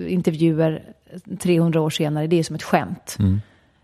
[0.09, 0.83] intervjuer
[1.41, 3.17] 300 år senare, det är som ett skämt.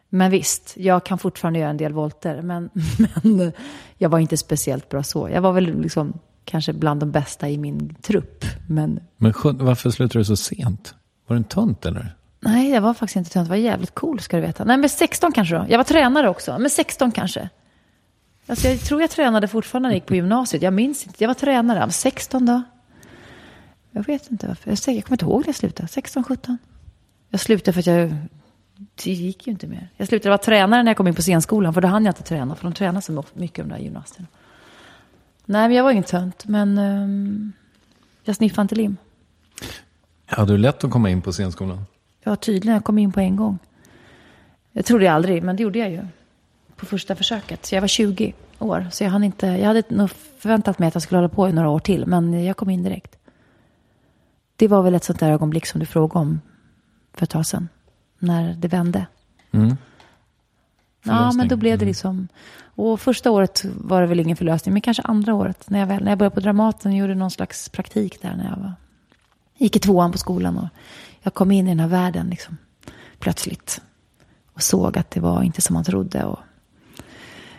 [0.09, 2.71] Men visst, jag kan fortfarande göra en del volter, men,
[3.23, 3.53] men
[3.99, 5.29] jag var inte speciellt bra så.
[5.29, 6.13] Jag var väl liksom
[6.45, 10.95] kanske bland de bästa i min trupp, men Men varför slutade du så sent?
[11.27, 12.17] Var du en tönt eller?
[12.41, 13.49] Nej, jag var faktiskt inte tönt.
[13.49, 14.65] Jag var jävligt cool, ska du veta.
[14.65, 15.67] Nej, men 16 kanske då.
[15.69, 17.49] Jag var tränare också, men 16 kanske.
[18.47, 20.63] Alltså, jag tror jag tränade fortfarande när jag gick på gymnasiet.
[20.63, 21.25] Jag minns inte.
[21.25, 21.79] Jag var tränare.
[21.79, 22.63] Men 16 då?
[23.91, 24.71] Jag vet inte varför.
[24.71, 25.89] Jag, säger- jag kommer inte ihåg när jag slutade.
[25.89, 26.59] 16, 17.
[27.29, 28.15] Jag slutade för att jag...
[29.05, 29.89] Det gick ju inte mer.
[29.97, 31.75] Jag slutade vara tränare när jag kom in på scenskolan.
[31.75, 32.55] För då hann jag inte träna.
[32.55, 34.27] För de tränar så mycket, de där gymnasterna.
[35.45, 36.45] Nej, men jag var ingen tönt.
[36.47, 37.53] Men ehm,
[38.25, 38.97] jag sniffade inte lim.
[40.27, 41.85] Hade du lätt att komma in på scenskolan?
[42.25, 42.75] Ja, tydligen.
[42.75, 43.59] Jag kom in på en gång.
[44.73, 46.07] Jag trodde jag aldrig, men det gjorde jag ju.
[46.77, 47.67] På första försöket.
[47.67, 48.87] Så jag var 20 år.
[48.93, 51.53] Så jag, hann inte, jag hade nog förväntat mig att jag skulle hålla på i
[51.53, 52.07] några år till.
[52.07, 53.17] Men jag kom in direkt.
[54.61, 56.41] Det var väl ett sånt där ögonblick som du frågade om
[57.15, 57.69] för ett tag sedan.
[58.19, 59.07] När det vände.
[59.53, 59.77] Mm.
[61.03, 62.29] Ja, men då blev det liksom...
[62.59, 64.73] Och första året var det väl ingen förlösning.
[64.73, 65.71] Men kanske andra året.
[65.71, 68.37] När jag, väl, när jag började på Dramaten och gjorde någon slags praktik där.
[68.37, 68.73] När jag var,
[69.57, 70.59] gick i tvåan på skolan.
[70.59, 70.69] Och
[71.23, 72.57] jag kom in i den här världen liksom,
[73.19, 73.83] plötsligt.
[74.55, 76.25] Och såg att det var inte som man trodde.
[76.25, 76.39] Och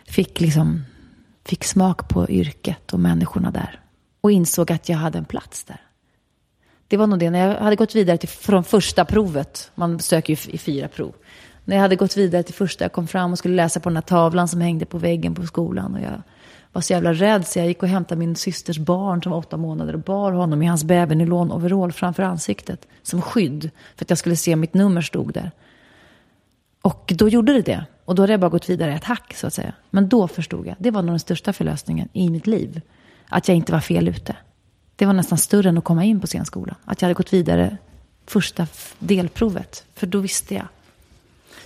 [0.06, 0.82] fick, liksom,
[1.46, 3.80] fick smak på yrket och människorna där.
[4.22, 5.82] Och insåg att jag hade en plats där.
[6.92, 10.34] Det var nog det, när jag hade gått vidare till, från första provet, man söker
[10.34, 11.14] ju i fyra prov.
[11.66, 13.96] När jag hade gått vidare till första, jag kom fram och skulle läsa på den
[13.96, 15.96] här tavlan som hängde på väggen på skolan.
[15.96, 16.22] Och jag
[16.72, 19.58] var så jävla rädd så jag gick och hämtade min systers barn som var åtta
[19.58, 22.88] månader och bar honom i hans babynylon-overall framför ansiktet.
[23.04, 25.52] Som skydd, för att jag skulle se mitt nummer stod där.
[26.82, 27.86] Och då gjorde det det.
[28.06, 29.74] Och då hade jag bara gått vidare ett hack så att säga.
[29.90, 32.82] Men då förstod jag, det var nog den största förlösningen i mitt liv.
[33.30, 34.36] Att jag inte var fel ute.
[35.02, 36.76] Det var nästan större än att komma in på scenskolan.
[36.86, 37.78] Att jag hade gått vidare
[38.26, 38.68] första
[39.00, 39.86] delprovet.
[39.96, 40.66] För då visste jag.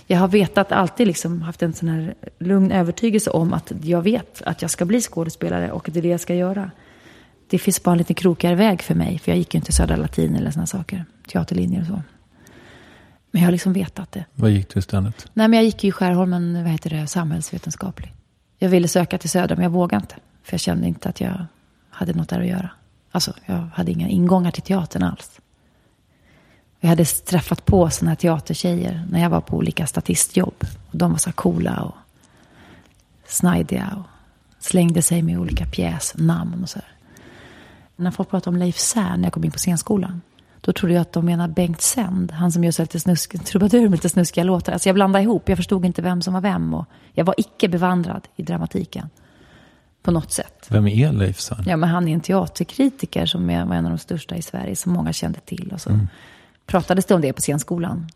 [0.06, 4.42] Jag har vetat, alltid liksom haft en sån här lugn övertygelse om att jag vet
[4.42, 6.70] att jag ska bli skådespelare och det är det jag ska göra.
[7.48, 9.18] Det finns bara en lite krokigare väg för mig.
[9.18, 11.04] För jag gick ju inte Södra Latin eller sådana saker.
[11.28, 12.02] Teaterlinjer och så.
[13.30, 14.24] Men jag har liksom vetat det.
[14.34, 15.28] Vad gick du istället?
[15.34, 18.12] Nej, men jag gick ju i Skärholmen, vad heter det, samhällsvetenskaplig.
[18.58, 20.16] Jag ville söka till Södra, men jag vågade inte.
[20.42, 21.46] För jag kände inte att jag
[21.90, 22.70] hade något där att göra.
[23.10, 25.40] Alltså, jag hade inga ingångar till teatern alls.
[26.80, 30.64] Jag hade träffat på sådana här teatertjejer när jag var på olika statistjobb.
[30.90, 31.94] Och de var så coola och
[33.26, 36.88] snajdiga och slängde sig med olika pjäsnamn och så här.
[37.96, 40.20] När folk pratade om Leif Sär när jag kom in på scenskolan.
[40.60, 43.82] Då trodde jag att de menade Bengt Sänd, han som gör så lite snusk, trubadur
[43.82, 44.72] med lite snuskiga låtar.
[44.72, 46.74] Alltså jag blandade ihop, jag förstod inte vem som var vem.
[46.74, 49.10] Och jag var icke bevandrad i dramatiken.
[50.06, 50.66] På något sätt.
[50.68, 51.62] Vem är Leif Sand?
[51.66, 54.76] Ja, men han är en teaterkritiker som är, var en av de största i Sverige,
[54.76, 55.70] som många kände till.
[55.74, 56.08] Och så mm.
[56.66, 58.06] pratades det om det på scenskolan.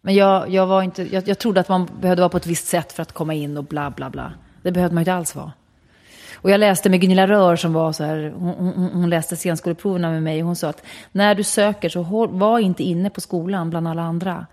[0.00, 2.66] Men jag, jag, var inte, jag, jag trodde att man behövde vara på ett visst
[2.66, 4.32] sätt för att komma in och bla, bla, bla.
[4.62, 5.52] Det behövde man inte alls vara.
[6.34, 10.10] Och jag läste med Gunilla Rör som var så här, hon, hon, hon läste scenskoleproverna
[10.10, 10.42] med mig.
[10.42, 13.88] Och hon sa att när du söker så håll, var inte inne på skolan bland
[13.88, 14.46] alla andra.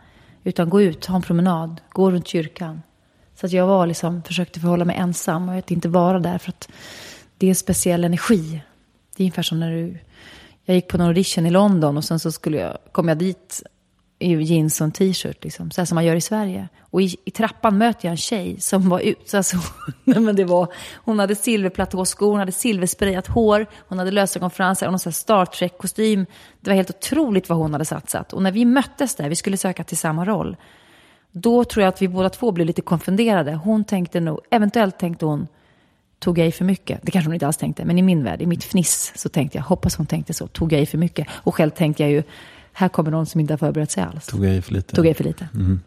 [0.43, 2.81] Utan gå ut, ha en promenad, gå runt kyrkan.
[3.39, 6.49] Så att jag var liksom, försökte förhålla mig ensam och att inte vara där för
[6.49, 6.69] att
[7.37, 8.61] det är en speciell energi.
[9.15, 9.97] Det är ungefär som när du,
[10.65, 13.63] jag gick på en audition i London och sen så skulle jag, kom jag dit
[14.19, 16.67] i jeans och en t-shirt, liksom, så här som man gör i Sverige.
[16.81, 19.57] Och i, i trappan möter jag en tjej som var ut, alltså,
[20.03, 24.91] nej men det var, hon hade silverplatåskor, hon hade silversprayat hår, hon hade lösögonfransar och
[24.91, 26.25] någon sån Star Trek-kostym.
[26.61, 28.33] Det var helt otroligt vad hon hade satsat.
[28.33, 30.57] Och när vi möttes där, vi skulle söka till samma roll,
[31.41, 33.53] då tror jag att vi båda två blev lite konfunderade.
[33.53, 35.47] Hon tänkte nog, eventuellt tänkte hon,
[36.19, 36.99] tog jag i för mycket?
[37.03, 39.57] Det kanske hon inte alls tänkte, men i min värld, i mitt fniss, så tänkte
[39.57, 41.27] jag, hoppas hon tänkte så, tog jag i för mycket?
[41.33, 42.23] Och själv tänkte jag ju,
[42.73, 44.25] här kommer någon som inte har förberett sig alls.
[44.25, 44.95] Tog jag i för lite?
[44.95, 45.49] Tog jag i för lite.
[45.53, 45.79] Mm.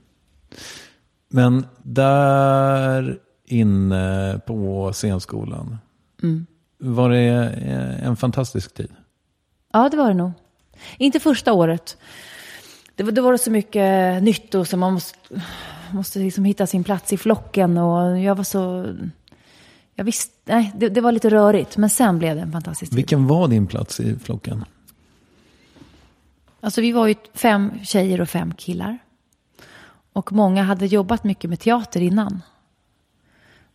[1.29, 5.79] Men där inne på scenskolan,
[6.23, 6.47] mm.
[6.79, 7.25] var det
[8.03, 8.91] en fantastisk tid?
[9.73, 10.33] Ja, det var det nog.
[10.99, 11.97] Inte första året.
[13.01, 15.19] Det var, det var så mycket nytt och så man måste,
[15.93, 17.79] måste liksom hitta sin plats i flocken.
[17.79, 18.95] Och jag var så...
[19.95, 21.77] Jag visste, nej, det, det var lite rörigt.
[21.77, 22.97] Men sen blev det en fantastisk tid.
[22.97, 24.65] Vilken var din plats i flocken?
[26.61, 28.99] Alltså vi var ju fem tjejer och fem killar.
[30.13, 32.43] Och många hade jobbat mycket med teater innan.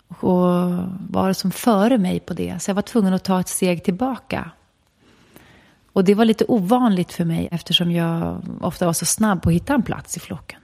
[0.08, 0.44] Och
[1.10, 2.62] var som före mig på det.
[2.62, 4.52] Så jag var tvungen att ta ett steg tillbaka.
[5.96, 9.56] Och det var lite ovanligt för mig eftersom jag ofta var så snabb på att
[9.56, 10.60] hitta en plats i flocken.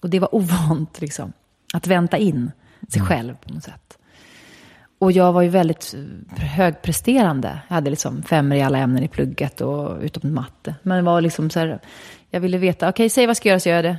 [0.00, 1.32] Och det var ovant liksom.
[1.74, 2.50] Att vänta in
[2.88, 3.08] sig mm.
[3.08, 3.98] själv på något sätt.
[4.98, 5.94] Och jag var ju väldigt
[6.36, 7.60] högpresterande.
[7.68, 10.74] Jag hade liksom femmer i alla ämnen i plugget och utom matte.
[10.82, 11.80] Men det var liksom så här,
[12.30, 13.98] jag ville veta, okej, okay, säg vad ska göra så gör jag det.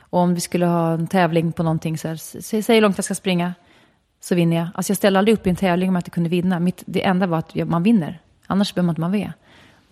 [0.00, 2.98] Och om vi skulle ha en tävling på någonting, så här, säg, säg hur långt
[2.98, 3.54] jag ska springa,
[4.20, 4.68] så vinner jag.
[4.74, 6.60] Alltså jag ställde aldrig upp i en tävling om jag inte kunde vinna.
[6.60, 8.20] Mitt, det enda var att man vinner.
[8.46, 9.32] Annars behöver man inte vara med.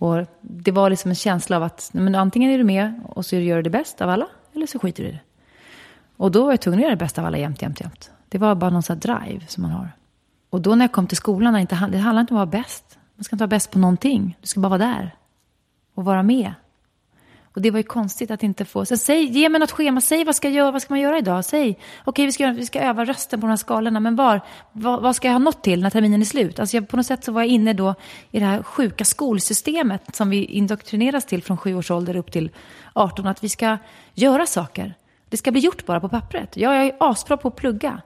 [0.01, 3.35] Och det var liksom en känsla av att men antingen är du med och så
[3.35, 5.19] gör du det bäst av alla, eller så skiter du i det.
[6.17, 8.11] Och då var jag tvungen att göra det bästa av alla jämt, jämt, jämt.
[8.29, 9.91] Det var bara någon sån här drive som man har.
[10.49, 12.99] Och då när jag kom till skolan, det, det handlar inte om att vara bäst.
[13.15, 14.37] Man ska inte vara bäst på någonting.
[14.41, 15.15] Du ska bara vara där.
[15.95, 16.53] Och vara med.
[17.53, 18.85] Och det var ju konstigt att inte få...
[18.85, 21.17] Så säg, ge mig något schema, säg vad ska, jag göra, vad ska man göra
[21.17, 21.45] idag?
[21.45, 24.41] Säg, okej vi, ska, vi ska öva rösten på de här skalorna, men var,
[24.71, 26.59] vad, vad ska jag ha nått till när terminen är slut?
[26.59, 27.95] Alltså jag, på något sätt så var jag inne då
[28.31, 32.49] i det här sjuka skolsystemet som vi indoktrineras till från sju års ålder upp till
[32.93, 33.77] 18, att vi ska
[34.13, 34.93] göra saker.
[35.29, 36.57] Det ska bli gjort bara på pappret.
[36.57, 38.01] Jag är asbra på att plugga.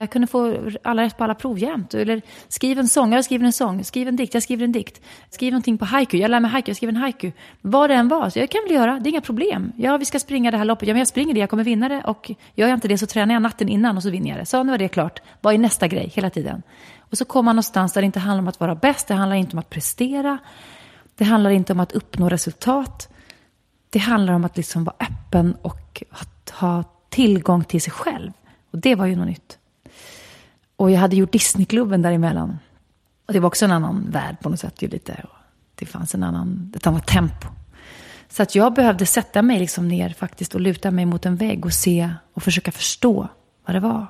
[0.00, 1.94] Jag kunde få alla rätt på alla prov jämt.
[1.94, 3.84] Eller skriv en sång, jag skriver en sång.
[3.84, 5.00] Skriv en dikt, jag skriver en dikt.
[5.30, 7.32] Skriv någonting på haiku, jag lär mig haiku, jag skriver en haiku.
[7.60, 9.72] Vad det än var, så jag kan väl göra, det är inga problem.
[9.76, 11.88] Ja, vi ska springa det här loppet, ja men jag springer det, jag kommer vinna
[11.88, 12.02] det.
[12.04, 14.46] Och gör jag inte det så tränar jag natten innan och så vinner jag det.
[14.46, 15.22] Så nu är det klart.
[15.40, 16.62] Vad är nästa grej hela tiden?
[16.98, 19.36] Och så kommer man någonstans där det inte handlar om att vara bäst, det handlar
[19.36, 20.38] inte om att prestera.
[21.14, 23.08] Det handlar inte om att uppnå resultat.
[23.90, 26.02] Det handlar om att liksom vara öppen och
[26.52, 28.32] ha tillgång till sig själv.
[28.70, 29.57] Och det var ju något nytt.
[30.78, 32.58] Och jag hade gjort Disneyklubben däremellan.
[33.26, 34.82] Och det var också en annan värld på något sätt.
[34.82, 35.24] Ju lite.
[35.74, 37.48] Det fanns en annan, ett annat tempo.
[38.28, 41.64] Så att jag behövde sätta mig liksom ner faktiskt och luta mig mot en vägg
[41.64, 43.28] och se och försöka förstå
[43.66, 44.06] vad det var.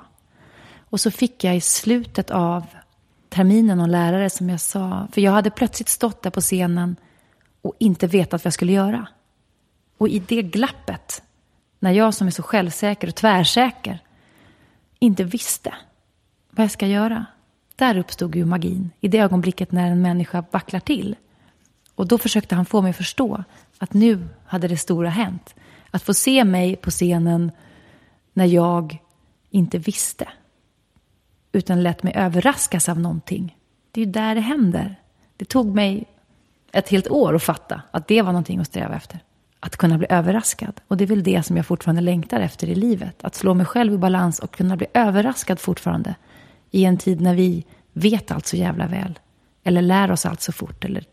[0.89, 2.63] Och så fick jag i slutet av
[3.29, 6.95] terminen någon lärare som jag sa, för jag hade plötsligt stått där på scenen
[7.61, 9.07] och inte vetat vad jag skulle göra.
[9.97, 11.23] Och i det glappet,
[11.79, 13.99] när jag som är så självsäker och tvärsäker
[14.99, 15.73] inte visste
[16.59, 17.25] vad jag ska göra,
[17.75, 18.91] där uppstod ju magin.
[18.99, 21.15] I det ögonblicket när en människa vacklar till.
[21.95, 23.43] Och då försökte han få mig att förstå
[23.77, 25.55] att nu hade det stora hänt.
[25.91, 27.51] Att få se mig på scenen
[28.33, 28.97] när jag
[29.49, 30.27] inte visste.
[31.51, 33.57] Utan lät mig överraskas av någonting.
[33.91, 34.95] Det är ju där det händer.
[35.37, 36.05] Det tog mig
[36.71, 39.19] ett helt år att fatta att det var någonting att sträva efter.
[39.59, 40.81] Att kunna bli överraskad.
[40.87, 43.23] Och det är väl det som jag fortfarande längtar efter i livet.
[43.23, 46.15] Att slå mig själv i balans och kunna bli överraskad fortfarande.
[46.71, 49.19] I en tid när vi vet allt så jävla väl.
[49.63, 50.85] Eller lär oss allt så fort.
[50.85, 51.03] Eller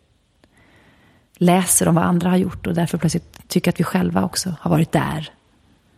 [1.37, 4.70] läser om vad andra har gjort och därför plötsligt tycker att vi själva också har
[4.70, 5.31] varit där.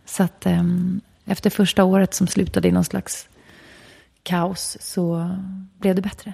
[0.05, 3.27] Så att um, efter första året som slutade i någon slags
[4.23, 5.35] kaos så
[5.79, 6.33] blev det bättre.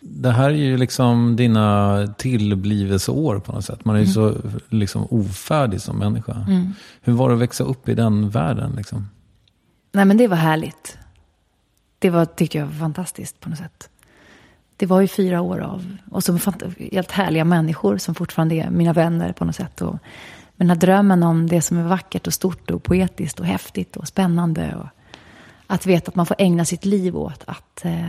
[0.00, 3.84] Det här är ju liksom dina tillblivelseår på något sätt.
[3.84, 4.14] Man är ju mm.
[4.14, 4.36] så
[4.68, 6.32] liksom ofärdig som människa.
[6.48, 6.72] Mm.
[7.00, 8.72] Hur var det att växa upp i den världen?
[8.76, 9.08] Liksom?
[9.92, 10.98] Nej men det var härligt.
[12.04, 13.88] Det var, tyckte jag var fantastiskt på något sätt
[14.76, 16.38] det var ju fyra år av, och så
[16.92, 19.82] helt härliga människor som fortfarande är mina vänner på något sätt.
[19.82, 19.98] Och,
[20.56, 23.96] men den här drömmen om det som är vackert och stort och poetiskt och häftigt
[23.96, 24.74] och spännande.
[24.74, 24.86] Och
[25.66, 28.08] att veta att man får ägna sitt liv åt att eh,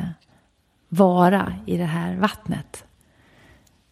[0.90, 2.84] vara i det här vattnet.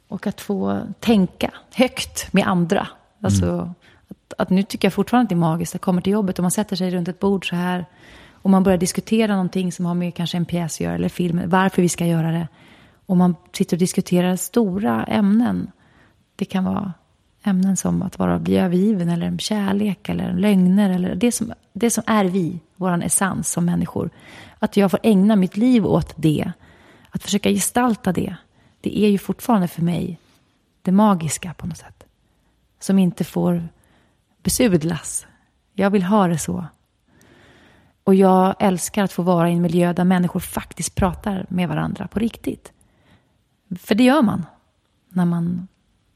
[0.07, 2.87] Och att få tänka högt med andra.
[3.21, 3.73] Alltså, mm.
[4.07, 5.73] att, att, nu tycker jag fortfarande att det är magiskt.
[5.73, 7.85] Jag kommer till jobbet och man sätter sig runt ett bord så här.
[8.43, 11.41] Och man börjar diskutera någonting som har med kanske en pjäs att göra eller film.
[11.45, 12.47] Varför vi ska göra det.
[13.05, 15.71] Och man sitter och diskuterar stora ämnen.
[16.35, 16.93] Det kan vara
[17.43, 20.89] ämnen som att vara, bli övergiven eller kärlek eller lögner.
[20.89, 24.09] Eller det, som, det som är vi, vår essens som människor.
[24.59, 26.51] Att jag får ägna mitt liv åt det.
[27.09, 28.35] Att försöka gestalta det.
[28.81, 30.19] Det är ju fortfarande för mig
[30.81, 32.03] det magiska på något sätt.
[32.79, 33.67] Som inte får
[34.43, 35.27] besudlas.
[35.73, 36.65] Jag vill ha det så.
[38.03, 42.07] Och jag älskar att få vara i en miljö där människor faktiskt pratar med varandra
[42.07, 42.71] på riktigt.
[43.79, 44.45] För det gör man
[45.09, 45.67] när man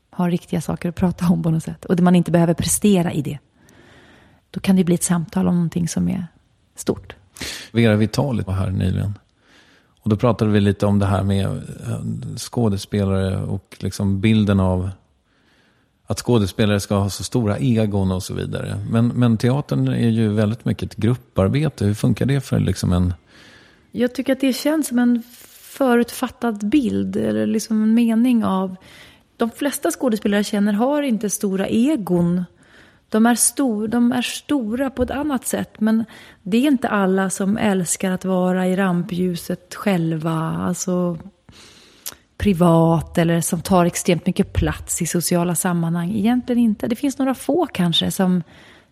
[0.09, 1.85] har riktiga saker att prata om på något sätt.
[1.85, 3.39] Och där man inte behöver prestera i det.
[4.51, 6.27] Då kan det bli ett samtal om någonting som är
[6.75, 7.15] stort.
[7.71, 9.19] Vera Vitali var här nyligen.
[10.01, 14.89] Och då pratade vi lite om det här med eh, skådespelare och liksom bilden av
[16.07, 18.85] att skådespelare ska ha så stora egon och så vidare.
[18.89, 21.85] Men, men teatern är ju väldigt mycket ett grupparbete.
[21.85, 23.13] Hur funkar det för liksom en...
[23.91, 25.23] Jag tycker att det känns som en
[25.77, 28.75] förutfattad bild eller liksom en mening av...
[29.37, 32.43] De flesta skådespelare jag känner har inte stora egon.
[33.09, 36.05] De är, stor, de är stora på ett annat sätt, men
[36.43, 40.31] det är inte alla som älskar att vara i rampljuset själva.
[40.59, 41.17] Alltså
[42.37, 46.15] privat eller som tar extremt mycket plats i sociala sammanhang.
[46.15, 46.87] Egentligen inte.
[46.87, 48.43] Det finns några få kanske som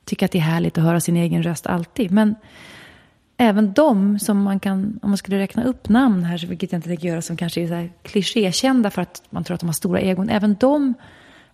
[0.05, 2.11] tycker att det är härligt att höra sin egen röst alltid.
[2.11, 2.35] Men
[3.37, 6.89] även de som man kan, om man skulle räkna upp namn här, vilket jag inte
[6.89, 7.67] tänker göra, som kanske är
[8.51, 10.29] så här för att man tror att de har stora egon.
[10.29, 10.93] Även de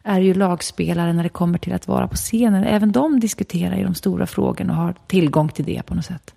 [0.03, 2.63] är ju lagspelare när det kommer till att vara på scenen.
[2.63, 6.33] Även de diskuterar ju de stora frågorna och har tillgång till det på något sätt.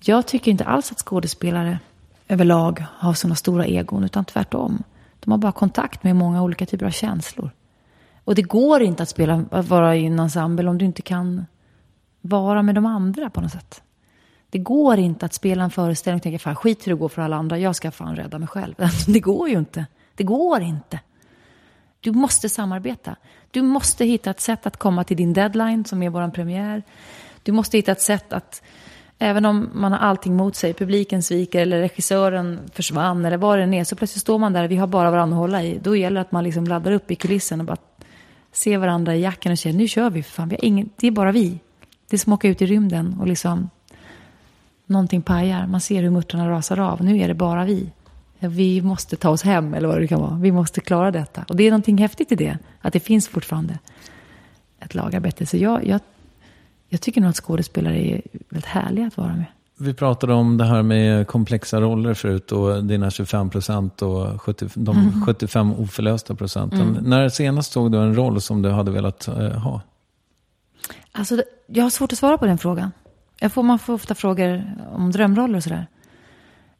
[0.00, 1.78] Jag tycker inte alls att skådespelare
[2.28, 4.82] överlag har sådana stora egon, utan tvärtom.
[5.20, 7.50] De har bara kontakt med många olika typer av känslor.
[8.24, 11.46] Och det går inte att spela, att vara i en ensemble om du inte kan
[12.20, 13.82] vara med de andra på något sätt.
[14.50, 17.22] Det går inte att spela en föreställning och tänka, fan skit hur det går för
[17.22, 18.74] alla andra, jag ska fan rädda mig själv.
[19.06, 19.86] Det går ju inte.
[20.14, 21.00] Det går inte.
[22.00, 23.16] Du måste samarbeta.
[23.50, 26.82] Du måste hitta ett sätt att komma till din deadline, som är vår premiär.
[27.42, 28.62] Du måste hitta ett sätt att,
[29.18, 33.62] även om man har allting mot sig, publiken sviker eller regissören försvann eller vad det
[33.62, 35.78] än är, så plötsligt står man där och vi har bara varandra att hålla i.
[35.82, 37.76] Då gäller det att man liksom laddar upp i kulissen och bara
[38.52, 41.06] ser varandra i jacken och säger, nu kör vi för fan, vi har ingen, det
[41.06, 41.58] är bara vi.
[42.10, 43.70] Det är som att åka ut i rymden och liksom
[44.86, 45.66] någonting pajar.
[45.66, 47.04] Man ser hur muttrarna rasar av.
[47.04, 47.90] Nu är det bara vi.
[48.38, 50.36] Vi måste ta oss hem, eller vad det kan vara.
[50.36, 51.44] Vi måste klara detta.
[51.48, 52.58] Och det är någonting häftigt i det.
[52.80, 53.78] Att det finns fortfarande
[54.80, 55.46] ett lagarbete.
[55.46, 56.00] Så jag, jag,
[56.88, 59.44] jag tycker nog att skådespelare är väldigt härliga att vara med.
[59.80, 64.68] Vi pratade om det här med komplexa roller förut och dina 25 procent och 70,
[64.74, 65.26] de mm.
[65.26, 66.80] 75 oförlösta procenten.
[66.80, 67.04] Mm.
[67.04, 69.80] När senast såg du en roll som du hade velat uh, ha?
[71.12, 72.90] Alltså, jag har svårt att svara på den frågan.
[73.40, 75.86] Jag får, man får ofta frågor om drömroller och sådär.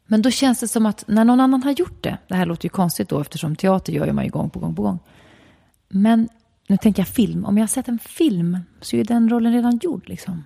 [0.07, 2.65] Men då känns det som att när någon annan har gjort det, det här låter
[2.65, 4.99] ju konstigt då eftersom teater gör man ju gång på gång på gång.
[5.89, 6.29] Men
[6.69, 9.77] nu tänker jag film, om jag har sett en film så är den rollen redan
[9.77, 10.43] gjord liksom.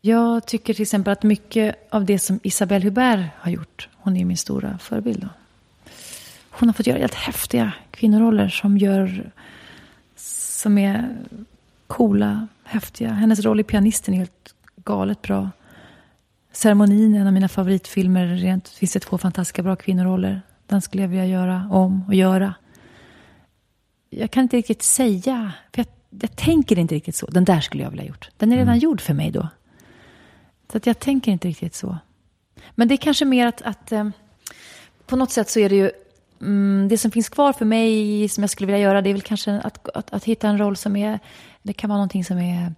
[0.00, 4.24] Jag tycker till exempel att mycket av det som Isabelle Hubert har gjort, hon är
[4.24, 5.28] min stora förebild då.
[6.50, 9.30] Hon har fått göra helt häftiga kvinnoroller som gör,
[10.16, 11.16] som är
[11.86, 13.12] coola, häftiga.
[13.12, 15.50] Hennes roll i Pianisten är helt galet bra.
[16.52, 18.26] Ceremonin är en av mina favoritfilmer.
[18.26, 20.42] Rent finns det två fantastiska bra kvinnoroller.
[20.66, 22.54] Den skulle jag vilja göra om och göra.
[24.10, 25.86] Jag kan inte riktigt säga, för jag,
[26.22, 27.26] jag tänker inte riktigt så.
[27.26, 28.30] Den där skulle jag vilja ha gjort.
[28.36, 28.78] Den är redan mm.
[28.78, 29.48] gjord för mig då.
[30.72, 31.98] Så att jag tänker inte riktigt så.
[32.74, 34.08] Men det är kanske mer att, att eh,
[35.06, 35.90] på något sätt så är det ju
[36.40, 39.22] mm, det som finns kvar för mig som jag skulle vilja göra det är väl
[39.22, 41.18] kanske att, att, att hitta en roll som är,
[41.62, 42.74] det kan vara någonting som är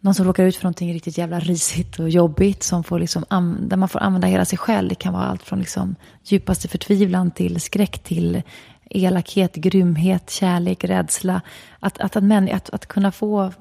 [0.00, 3.24] någon som råkar ut för någonting riktigt jävla risigt och jobbigt som får liksom,
[3.60, 4.88] där man får använda hela sig själv.
[4.88, 8.42] Det kan vara allt från liksom djupaste förtvivlan till skräck till
[8.90, 11.40] elakhet, grymhet, kärlek, rädsla.
[11.80, 13.52] Att, att, att, att, att kunna få,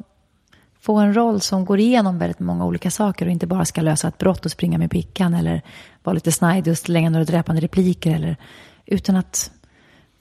[0.79, 4.07] få en roll som går igenom väldigt många olika saker och inte bara ska lösa
[4.07, 5.61] ett brott och springa med pickan eller
[6.03, 8.15] vara lite snajdig och slänga några dräpande repliker.
[8.15, 8.37] Eller,
[8.85, 9.51] utan att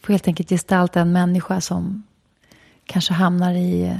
[0.02, 2.02] få helt enkelt gestalta en människa som
[2.84, 3.98] kanske hamnar i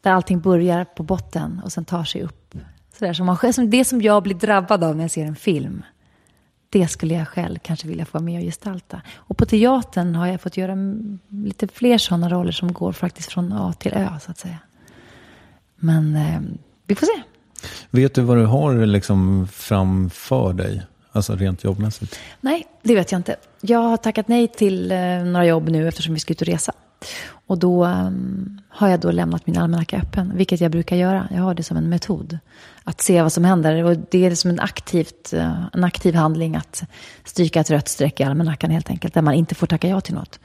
[0.00, 2.54] där allting börjar på botten och sen tar sig upp.
[2.98, 5.82] Sådär, som man, som det som jag blir drabbad av när jag ser en film.
[6.68, 9.02] Det skulle jag själv kanske vilja få med och gestalta.
[9.16, 10.76] Och på teatern har jag fått göra
[11.28, 14.58] lite fler sådana roller som går faktiskt från A till Ö, så att säga.
[15.76, 16.40] Men eh,
[16.86, 17.22] vi får se.
[17.90, 20.82] Vet du vad du har liksom framför dig?
[21.12, 22.18] Alltså rent jobbmässigt?
[22.40, 23.36] Nej, det vet jag inte.
[23.60, 26.72] Jag har tackat nej till eh, några jobb nu eftersom vi ska ut och resa.
[27.46, 31.28] Och då um, har jag då lämnat min almanacka öppen, vilket jag brukar göra.
[31.30, 32.38] Jag har det som en metod.
[32.88, 33.84] Att se vad som händer.
[33.84, 36.84] Och det är som en, aktivt, uh, en aktiv handling att
[37.24, 39.14] stryka ett rött streck i almanackan helt enkelt.
[39.14, 40.40] Där man inte får tacka ja till något.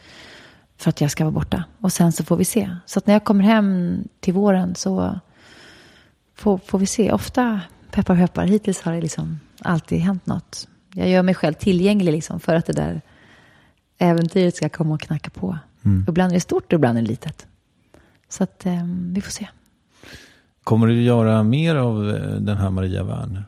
[0.77, 1.63] För att jag ska vara borta.
[1.79, 2.75] Och sen så får vi se.
[2.85, 5.19] Så att när jag kommer hem till våren så
[6.35, 7.11] får, får vi se.
[7.11, 7.61] Ofta,
[7.91, 10.67] peppar peppar, hittills har det liksom alltid hänt något.
[10.93, 13.01] Jag gör mig själv tillgänglig liksom för att det där
[13.97, 15.57] äventyret ska komma och knacka på.
[15.85, 16.05] Mm.
[16.09, 17.47] Ibland är det stort och ibland är det litet.
[18.29, 19.47] Så att eh, vi får se.
[20.63, 23.43] Kommer du göra mer av eh, den här Maria Wern?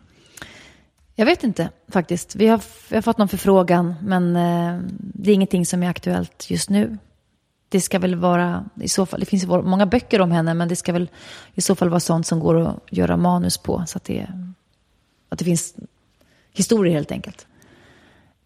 [1.16, 2.36] Jag vet inte faktiskt.
[2.36, 6.50] Vi har, vi har fått någon förfrågan, men eh, det är ingenting som är aktuellt
[6.50, 6.98] just nu.
[7.70, 10.76] Det ska väl vara, i så fall, det finns många böcker om henne, men det
[10.76, 11.10] ska väl
[11.54, 13.84] i så fall vara sånt som går att göra manus på.
[13.88, 14.28] Så att det,
[15.30, 15.76] att det finns
[16.54, 17.48] historier helt enkelt.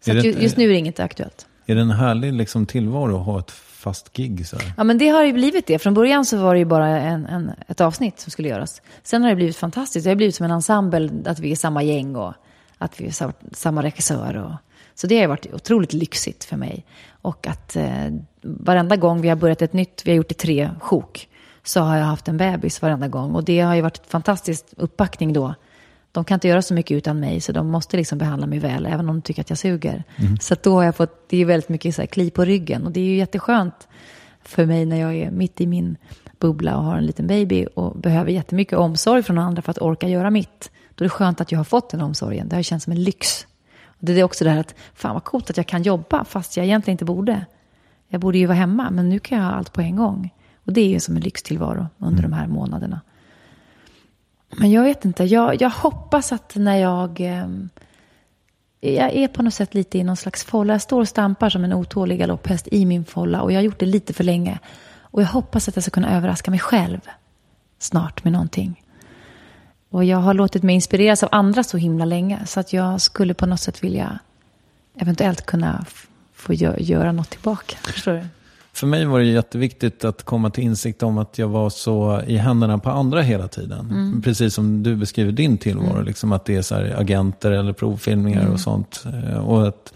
[0.04, 1.46] Så det, just nu är det inget aktuellt.
[1.66, 4.46] Är det en härlig liksom, tillvaro att ha ett fast gig?
[4.46, 4.72] Så här?
[4.76, 5.78] Ja, men det har ju blivit det.
[5.78, 8.82] Från början så var det ju bara en, en, ett avsnitt som skulle göras.
[9.02, 10.04] Sen har det blivit fantastiskt.
[10.04, 12.34] Det har blivit som en ensemble, att vi är samma gäng och
[12.78, 14.36] att vi är samma regissör.
[14.36, 14.52] Och,
[14.94, 16.84] så det har varit otroligt lyxigt för mig.
[17.22, 18.08] Och att eh,
[18.42, 21.28] varenda gång vi har börjat ett nytt, vi har gjort det tre sjok,
[21.64, 23.34] så har jag haft en bebis varenda gång.
[23.34, 25.54] Och det har ju varit fantastisk uppbackning då
[26.12, 28.86] de kan inte göra så mycket utan mig, så de måste liksom behandla mig väl,
[28.86, 30.04] även om de tycker att jag suger.
[30.16, 30.36] Mm.
[30.40, 32.86] Så då har jag fått, det är väldigt mycket så här, kli på ryggen.
[32.86, 33.88] Och det är ju jätteskönt
[34.42, 35.96] för mig när jag är mitt i min
[36.38, 40.08] bubbla och har en liten baby och behöver jättemycket omsorg från andra för att orka
[40.08, 40.70] göra mitt.
[40.94, 42.48] Då är det skönt att jag har fått den omsorgen.
[42.48, 43.46] Det har känts som en lyx.
[43.84, 46.56] Och det är också det här att, fan vad coolt att jag kan jobba fast
[46.56, 47.46] jag egentligen inte borde.
[48.08, 50.34] Jag borde ju vara hemma, men nu kan jag ha allt på en gång.
[50.64, 52.30] Och det är ju som en lyxtillvaro under mm.
[52.30, 53.00] de här månaderna.
[54.56, 55.24] Men jag vet inte.
[55.24, 57.20] Jag, jag hoppas att när jag...
[57.20, 57.48] Eh,
[58.80, 60.74] jag är på något sätt lite i någon slags folla.
[60.74, 63.42] Jag står och stampar som en otålig galopphäst i min folla.
[63.42, 64.58] Och jag har gjort det lite för länge.
[65.00, 67.00] Och jag hoppas att jag ska kunna överraska mig själv
[67.78, 68.84] snart med någonting.
[69.90, 72.46] Och jag har låtit mig inspireras av andra så himla länge.
[72.46, 74.18] Så att jag skulle på något sätt vilja
[74.96, 75.84] eventuellt kunna
[76.34, 77.76] få göra något tillbaka.
[77.82, 78.24] Förstår du?
[78.78, 82.36] För mig var det jätteviktigt att komma till insikt om att jag var så i
[82.36, 83.90] händerna på andra hela tiden.
[83.90, 84.22] Mm.
[84.22, 85.92] Precis som du beskriver din tillvaro.
[85.92, 86.04] Mm.
[86.04, 88.52] Liksom att det är så agenter eller provfilmningar mm.
[88.52, 89.04] och sånt.
[89.06, 89.92] Eh, och att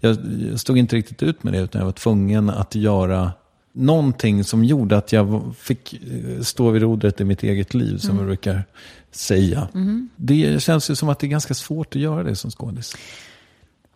[0.00, 0.16] jag
[0.56, 3.32] stod inte riktigt ut med det utan jag var tvungen att göra
[3.72, 8.10] någonting som gjorde att jag fick eh, stå vid rodret i mitt eget liv, som
[8.10, 8.20] mm.
[8.20, 8.64] jag brukar
[9.10, 9.68] säga.
[9.74, 10.08] Mm.
[10.16, 12.96] Det känns ju som att det är ganska svårt att göra det som skådis.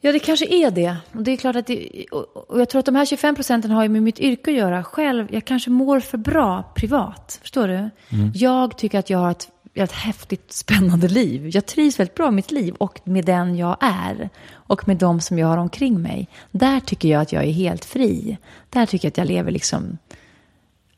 [0.01, 0.97] Ja, det kanske är det.
[1.13, 2.05] Och det är klart att det,
[2.49, 4.85] och jag tror att de här 25 procenten har ju med mitt yrke att göra.
[4.85, 7.39] Själv, jag kanske mår för bra privat.
[7.43, 7.75] Förstår du?
[7.75, 8.33] Mm.
[8.35, 11.51] Jag tycker att jag har ett, ett häftigt, spännande liv.
[11.55, 14.31] Jag trivs väldigt bra i mitt liv och med den jag är.
[14.53, 16.29] Och med de som jag har omkring mig.
[16.51, 18.39] Där tycker jag att jag är helt fri.
[18.71, 19.99] Där tycker jag att jag lever liksom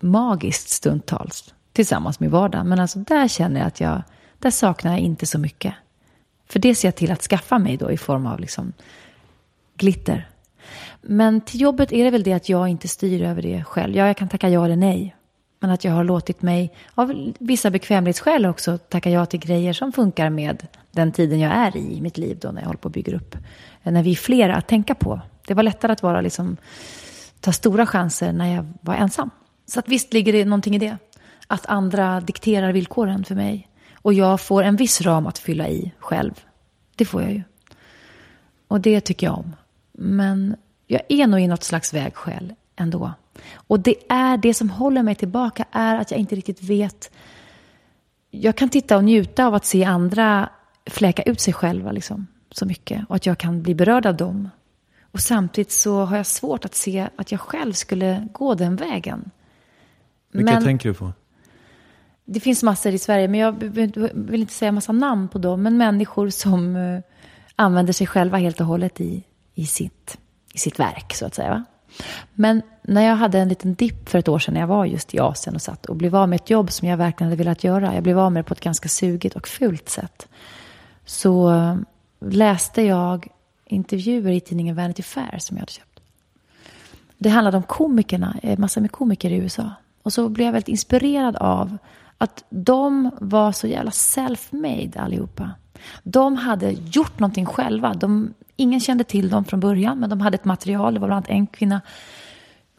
[0.00, 1.54] magiskt stundtals.
[1.72, 2.68] Tillsammans med vardagen.
[2.68, 4.02] Men alltså där känner jag att jag,
[4.38, 5.74] där saknar jag inte så mycket.
[6.52, 8.72] För det ser jag till att skaffa mig då i form av liksom
[9.76, 10.28] glitter.
[11.02, 13.96] Men till jobbet är det väl det att jag inte styr över det själv.
[13.96, 15.16] Ja, jag kan tacka ja eller nej.
[15.60, 19.92] Men att jag har låtit mig, av vissa bekvämlighetsskäl också, tacka ja till grejer som
[19.92, 22.86] funkar med den tiden jag är i, i mitt liv då när jag håller på
[22.86, 23.36] och bygger upp.
[23.82, 25.20] När vi är flera att tänka på.
[25.46, 26.56] Det var lättare att vara liksom,
[27.40, 29.30] ta stora chanser när jag var ensam.
[29.66, 30.96] Så att visst ligger det någonting i det.
[31.46, 33.68] Att andra dikterar villkoren för mig.
[34.02, 36.40] Och jag får en viss ram att fylla i själv.
[36.96, 37.42] Det får jag ju.
[38.68, 39.56] Och det tycker jag om.
[39.92, 40.56] Men
[40.86, 43.12] jag är nog i något slags vägskäl ändå.
[43.54, 47.10] Och det är det som håller mig tillbaka är att jag inte riktigt vet.
[48.30, 50.48] Jag kan titta och njuta av att se andra
[50.86, 53.04] fläka ut sig själva liksom, så mycket.
[53.08, 54.48] Och att jag kan bli berörd av dem.
[55.12, 59.30] Och samtidigt så har jag svårt att se att jag själv skulle gå den vägen.
[60.32, 61.12] Vilka men, tänker du på?
[62.24, 63.52] Det finns massor i Sverige, men jag
[64.14, 65.62] vill inte säga massa namn på dem.
[65.62, 67.00] Men människor som eh,
[67.56, 69.24] använder sig själva helt och hållet i,
[69.54, 70.18] i, sitt,
[70.54, 71.50] i sitt verk, så att säga.
[71.50, 71.64] Va?
[72.34, 75.14] Men när jag hade en liten dipp för ett år sedan när jag var just
[75.14, 77.64] i Asien och satt och blev av med ett jobb som jag verkligen hade velat
[77.64, 77.94] göra.
[77.94, 80.28] Jag blev av med det på ett ganska sugigt och fult sätt.
[81.04, 81.76] Så eh,
[82.20, 83.28] läste jag
[83.66, 86.00] intervjuer i tidningen Vanity Fair som jag hade köpt.
[87.18, 89.70] Det handlade om komikerna, eh, massor med komiker i USA.
[90.02, 91.78] Och så blev jag väldigt inspirerad av
[92.22, 95.50] att de var så jävla self-made allihopa.
[96.02, 97.94] De hade gjort någonting själva.
[97.94, 100.94] De, ingen kände till dem från början, men de hade ett material.
[100.94, 101.80] Det var bland annat en kvinna.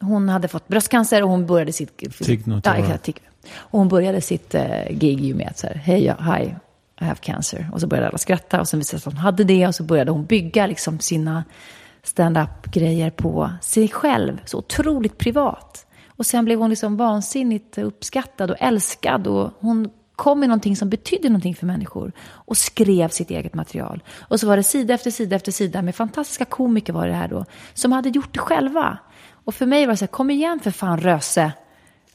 [0.02, 2.04] Hon hade fått bröstcancer och hon började sitt...
[3.42, 6.44] Ja, och hon började sitt uh, gig med att säga, hej, ja, hi,
[7.02, 7.70] I have cancer.
[7.74, 9.76] Och så började alla skratta och sen visade det sig att hon hade det och
[9.76, 11.44] så började hon bygga liksom sina
[12.04, 14.42] stand-up-grejer på sig själv.
[14.46, 15.86] Så otroligt privat.
[16.16, 19.28] Och sen blev hon liksom vansinnigt uppskattad och älskad.
[19.28, 22.12] Och hon kom med någonting som betydde någonting för människor.
[22.32, 24.04] Och skrev sitt eget material.
[24.20, 27.28] Och så var det sida efter sida efter sida med fantastiska komiker var det här
[27.28, 27.46] då.
[27.74, 28.98] Som hade gjort det själva.
[29.46, 31.52] Och för mig var det så här, kom igen för fan Röse.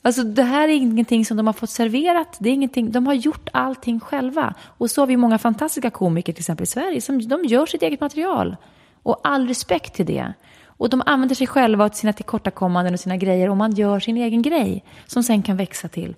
[0.03, 2.37] Alltså det här är ingenting som de har fått serverat.
[2.41, 4.55] Det är ingenting, de har gjort allting själva.
[4.65, 7.01] Och så har vi många fantastiska komiker till exempel i Sverige.
[7.01, 8.57] Som de gör sitt eget material.
[9.03, 10.33] Och all respekt till det.
[10.79, 14.17] Och de använder sig själva och sina tillkortakommanden och sina grejer och man gör sin
[14.17, 16.17] egen grej som sen kan växa till.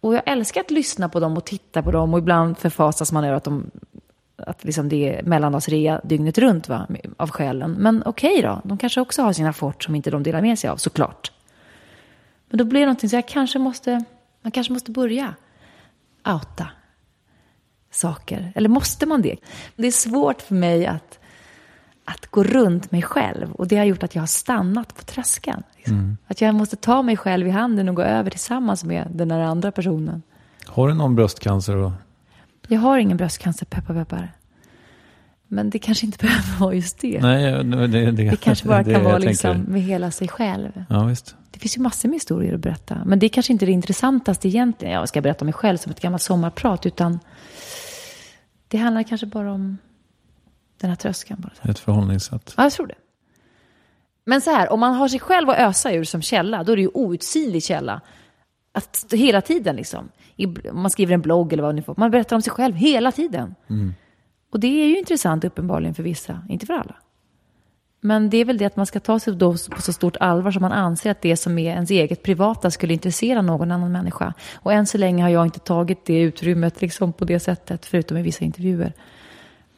[0.00, 3.24] Och jag älskar att lyssna på dem och titta på dem och ibland förfasas man
[3.24, 3.70] över att, de,
[4.36, 7.72] att liksom det är mellandagsrea dygnet runt va, av skälen.
[7.72, 10.58] Men okej okay då, de kanske också har sina fort som inte de delar med
[10.58, 11.32] sig av, såklart.
[12.48, 14.04] Men då blir det någonting så jag kanske måste,
[14.42, 15.34] man kanske måste börja
[16.26, 16.66] outa
[17.90, 18.52] saker.
[18.54, 19.36] Eller måste man det?
[19.76, 21.19] Det är svårt för mig att
[22.10, 23.52] att gå runt mig själv.
[23.52, 25.62] Och det har gjort att jag har stannat på tröskeln.
[25.76, 25.94] Liksom.
[25.94, 26.16] Mm.
[26.26, 29.40] Att jag måste ta mig själv i handen och gå över tillsammans med den där
[29.40, 30.22] andra personen.
[30.66, 31.92] Har du någon bröstcancer då?
[32.68, 34.32] Jag har ingen bröstcancer, peppar peppar.
[35.48, 37.20] Men det kanske inte behöver vara just det.
[37.22, 40.84] Nej, det, det, det kanske bara kan vara liksom med hela sig själv.
[40.88, 41.36] Ja, visst.
[41.50, 42.98] Det finns ju massor med historier att berätta.
[43.04, 44.94] Men det är kanske inte det intressantaste egentligen.
[44.94, 46.86] Jag ska berätta om mig själv som ett gammalt sommarprat.
[46.86, 47.18] Utan
[48.68, 49.78] det handlar kanske bara om
[50.80, 51.40] den här tröskeln.
[51.40, 51.70] Bara.
[51.70, 52.54] Ett förhållningssätt.
[52.56, 52.94] Ja, jag tror det.
[54.24, 56.76] Men så här, om man har sig själv att ösa ur som källa, då är
[56.76, 58.00] det ju outsinlig källa.
[58.72, 60.08] Att hela tiden liksom.
[60.70, 61.94] Om man skriver en blogg eller vad ni får.
[61.96, 63.54] Man berättar om sig själv hela tiden.
[63.70, 63.94] Mm.
[64.52, 66.96] Och det är ju intressant uppenbarligen för vissa, inte för alla.
[68.00, 70.50] Men det är väl det att man ska ta sig då på så stort allvar
[70.50, 74.34] som man anser att det som är ens eget privata skulle intressera någon annan människa.
[74.54, 78.16] Och än så länge har jag inte tagit det utrymmet liksom på det sättet, förutom
[78.16, 78.92] i vissa intervjuer.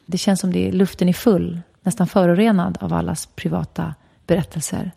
[0.05, 3.95] Det känns som det, luften är full, nästan förorenad av allas privata
[4.27, 4.91] berättelser.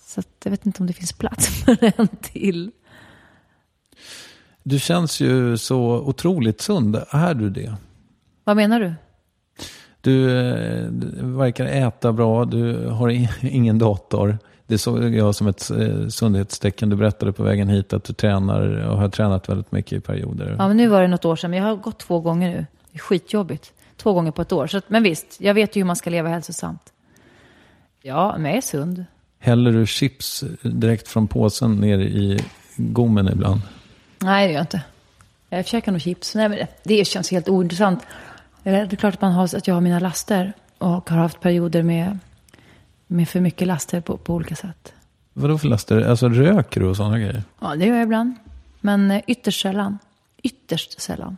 [0.00, 2.70] Så jag vet inte om det finns plats för en till.
[4.62, 7.02] Du känns ju så otroligt sund.
[7.10, 7.74] Är du det?
[8.44, 8.94] Vad menar du?
[10.00, 13.08] Du, eh, du verkar äta bra, du har
[13.46, 14.38] ingen dator.
[14.66, 16.88] Det såg jag som ett eh, sundhetstecken.
[16.88, 20.56] Du berättade på vägen hit att du tränar och har tränat väldigt mycket i perioder.
[20.58, 21.50] Ja, men nu var det något år sedan.
[21.50, 22.66] Men jag har gått två gånger nu.
[22.92, 24.66] Det är skitjobbigt två gånger på ett år.
[24.66, 26.92] Så, men visst, jag vet ju hur man ska leva hälsosamt.
[28.02, 29.04] Ja, men jag är sund.
[29.38, 32.40] Häller du chips direkt från påsen ner i
[32.76, 33.60] gommen ibland?
[34.18, 34.82] Nej, det gör jag inte.
[35.48, 36.34] Jag käkar nog chips.
[36.34, 38.02] Nej, men det, det känns helt ointressant.
[38.62, 41.82] Det är klart att, man har, att jag har mina laster och har haft perioder
[41.82, 42.18] med,
[43.06, 44.92] med för mycket laster på, på olika sätt.
[45.32, 46.00] Vadå för laster?
[46.00, 47.42] Alltså röker du och sådana grejer?
[47.60, 48.34] Ja, det gör jag ibland.
[48.80, 49.98] Men eh, ytterst sällan.
[50.42, 51.36] Ytterst sällan.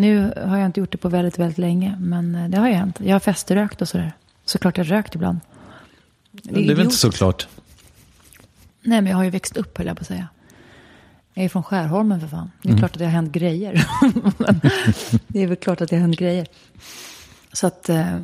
[0.00, 1.96] Nu har jag inte gjort det på väldigt, väldigt länge.
[2.00, 3.00] Men eh, det har ju hänt.
[3.00, 4.12] Jag har feströkt och sådär.
[4.44, 5.40] Såklart jag rökt ibland.
[6.32, 7.48] Det är, det är väl inte såklart?
[8.82, 10.28] Nej, men jag har ju växt upp höll jag på att säga.
[11.34, 12.50] Jag är från Skärholmen för fan.
[12.62, 12.78] Det är mm.
[12.78, 13.86] klart att det har hänt grejer.
[15.26, 16.46] det är väl klart att det har hänt grejer.
[17.52, 18.18] Så att, eh,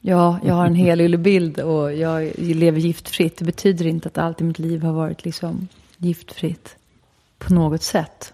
[0.00, 3.36] ja, jag har en hel bild och jag lever giftfritt.
[3.36, 6.76] Det betyder inte att allt i mitt liv har varit liksom giftfritt
[7.38, 8.32] på något sätt.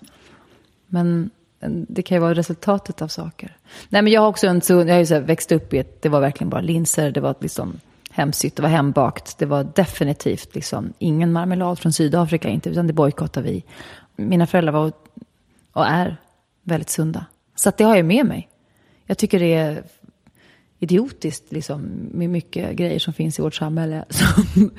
[0.86, 1.30] Men
[1.68, 3.56] det kan ju vara resultatet av saker.
[3.88, 6.02] Nej, men jag har också en så, jag har ju så växt upp i ett,
[6.02, 7.80] det var verkligen bara linser, det var liksom
[8.10, 9.38] hemsytt, det var hembakt.
[9.38, 13.64] Det var definitivt liksom ingen marmelad från Sydafrika, inte, utan det bojkottade vi.
[14.16, 14.92] Mina föräldrar var
[15.72, 16.16] och är
[16.62, 17.26] väldigt sunda.
[17.54, 18.48] Så att det har jag med mig.
[19.06, 19.82] Jag tycker det är
[20.78, 21.82] idiotiskt liksom,
[22.12, 24.04] med mycket grejer som finns i vårt samhälle.
[24.10, 24.70] Som,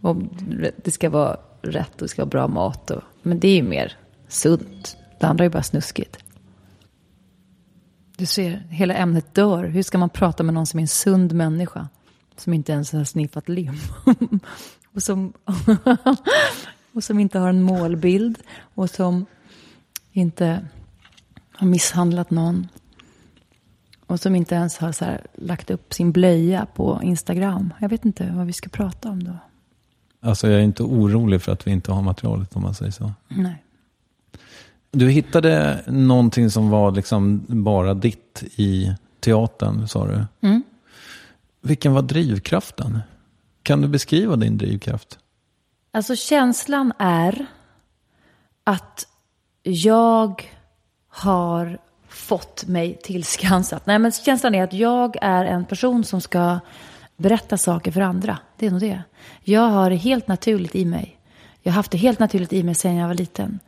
[0.00, 0.28] om
[0.76, 2.90] det ska vara rätt och det ska vara bra mat.
[2.90, 3.96] Och, men det är ju mer
[4.28, 4.96] sunt.
[5.20, 6.21] Det andra är bara snuskigt.
[8.22, 9.64] Du ser, hela ämnet dör.
[9.64, 11.88] Hur ska man prata med någon som är en sund människa?
[12.36, 13.74] Som inte ens har sniffat lim.
[14.94, 15.32] och, som
[16.92, 18.38] och som inte har en målbild.
[18.74, 19.26] Och som
[20.12, 20.66] inte
[21.52, 22.68] har misshandlat någon.
[24.06, 27.74] Och som inte ens har så här, lagt upp sin blöja på Instagram.
[27.80, 29.36] Jag vet inte vad vi ska prata om då.
[30.20, 33.12] Alltså jag är inte orolig för att vi inte har materialet om man säger så.
[33.28, 33.62] Nej.
[34.94, 40.26] Du hittade någonting som var liksom bara ditt i teatern, sa du.
[40.48, 40.62] Mm.
[41.60, 42.98] Vilken var drivkraften?
[43.62, 45.18] Kan du beskriva din drivkraft?
[45.92, 47.46] Alltså känslan är
[48.64, 49.06] att
[49.62, 50.50] jag
[51.08, 51.78] har
[52.08, 53.86] fått mig tillskansat.
[53.86, 56.60] Nej, men känslan är att jag är en person som ska
[57.16, 58.38] berätta saker för andra.
[58.56, 59.02] Det är nog det.
[59.40, 61.18] Jag har det helt naturligt i mig.
[61.62, 63.58] Jag har haft det helt naturligt i mig sedan jag var liten.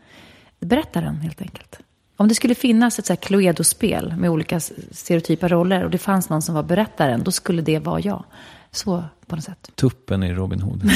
[0.64, 1.78] Berättaren, helt enkelt.
[2.16, 4.60] Om det skulle finnas ett Cluedo-spel med olika
[4.90, 8.24] stereotypa roller och det fanns någon som var berättaren, då skulle det vara jag.
[8.70, 9.70] Så på något sätt.
[9.74, 10.82] Tuppen i Robin Hood.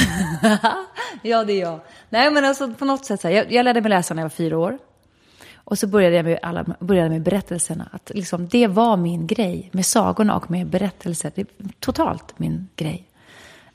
[1.21, 1.79] ja, det är jag.
[2.09, 4.25] Nej, men alltså på något sätt så här, jag, jag lärde mig läsa när jag
[4.25, 4.77] var fyra år.
[5.55, 7.89] Och så började jag med, alla, började med berättelserna.
[7.91, 11.31] Att liksom, det var min grej med sagorna och med berättelser.
[11.35, 11.47] Det är
[11.79, 13.07] totalt min grej.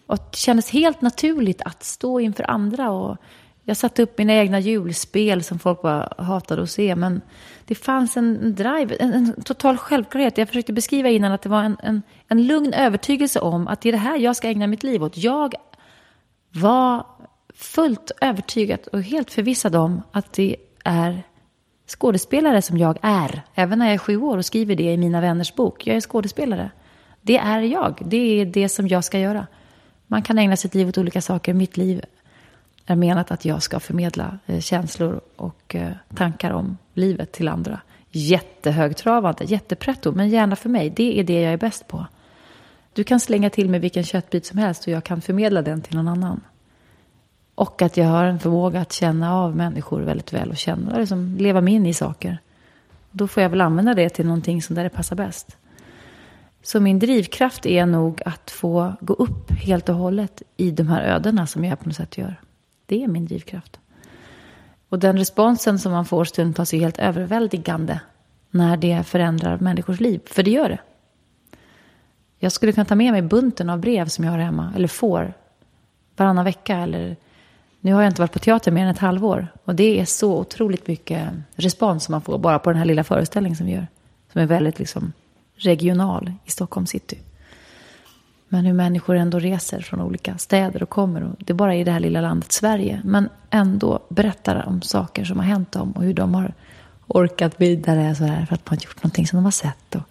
[0.07, 2.91] Och det kändes helt naturligt att stå inför andra.
[2.91, 3.17] Och
[3.65, 6.97] jag satte upp mina egna julspel som folk bara hatade att se.
[6.97, 7.21] Men
[7.65, 10.39] det fanns en drive, en, en total självklarhet.
[10.39, 13.89] Jag försökte beskriva innan att det var en, en, en lugn övertygelse om att det
[13.89, 15.17] är det här jag ska ägna mitt liv åt.
[15.17, 15.55] Jag
[16.53, 17.07] var
[17.55, 21.23] fullt övertygad och helt förvissad om att det är
[21.87, 23.43] skådespelare som jag är.
[23.55, 25.87] Även när jag är sju år och skriver det i mina vänners bok.
[25.87, 26.71] Jag är skådespelare.
[27.23, 28.03] Det är jag.
[28.05, 29.47] Det är det som jag ska göra.
[30.07, 31.55] Man kan ägna sitt liv åt olika saker.
[31.55, 32.05] Mitt liv
[32.87, 37.81] är menat att jag ska förmedla eh, känslor och eh, tankar om livet till andra.
[38.11, 40.91] Jättehögtravande, jättepretto, men gärna för mig.
[40.91, 42.07] Det är det jag är bäst på.
[42.93, 45.97] Du kan slänga till mig vilken köttbit som helst och jag kan förmedla den till
[45.97, 46.41] någon annan.
[47.55, 51.37] Och att jag har en förmåga att känna av människor väldigt väl och känna, liksom,
[51.37, 52.39] leva mig in i saker.
[53.11, 55.57] Då får jag väl använda det till någonting som där det passar bäst.
[56.63, 61.03] Så min drivkraft är nog att få gå upp helt och hållet i de här
[61.03, 62.41] ödena som jag på något sätt gör.
[62.87, 63.81] Det är min drivkraft.
[64.89, 68.01] Och den responsen som man får stundtals är helt överväldigande
[68.51, 70.21] när det förändrar människors liv.
[70.27, 70.79] För det gör det.
[72.39, 75.35] Jag skulle kunna ta med mig bunten av brev som jag har hemma, eller får,
[76.17, 77.17] varannan vecka eller
[77.81, 79.49] nu har jag inte varit på teater mer än ett halvår.
[79.65, 83.05] Och det är så otroligt mycket respons som man får bara på den här lilla
[83.05, 83.87] föreställningen som vi gör.
[84.33, 85.13] Som är väldigt liksom
[85.57, 87.19] regional i Stockholm city.
[88.49, 91.23] Men hur människor ändå reser från olika städer och kommer.
[91.23, 93.01] Och det är bara i det här lilla landet Sverige.
[93.05, 95.93] Men ändå berättar om saker som har hänt dem.
[95.93, 96.55] Och hur de har
[97.07, 99.95] orkat vidare så här, för att man har gjort någonting som de har sett.
[99.95, 100.05] Och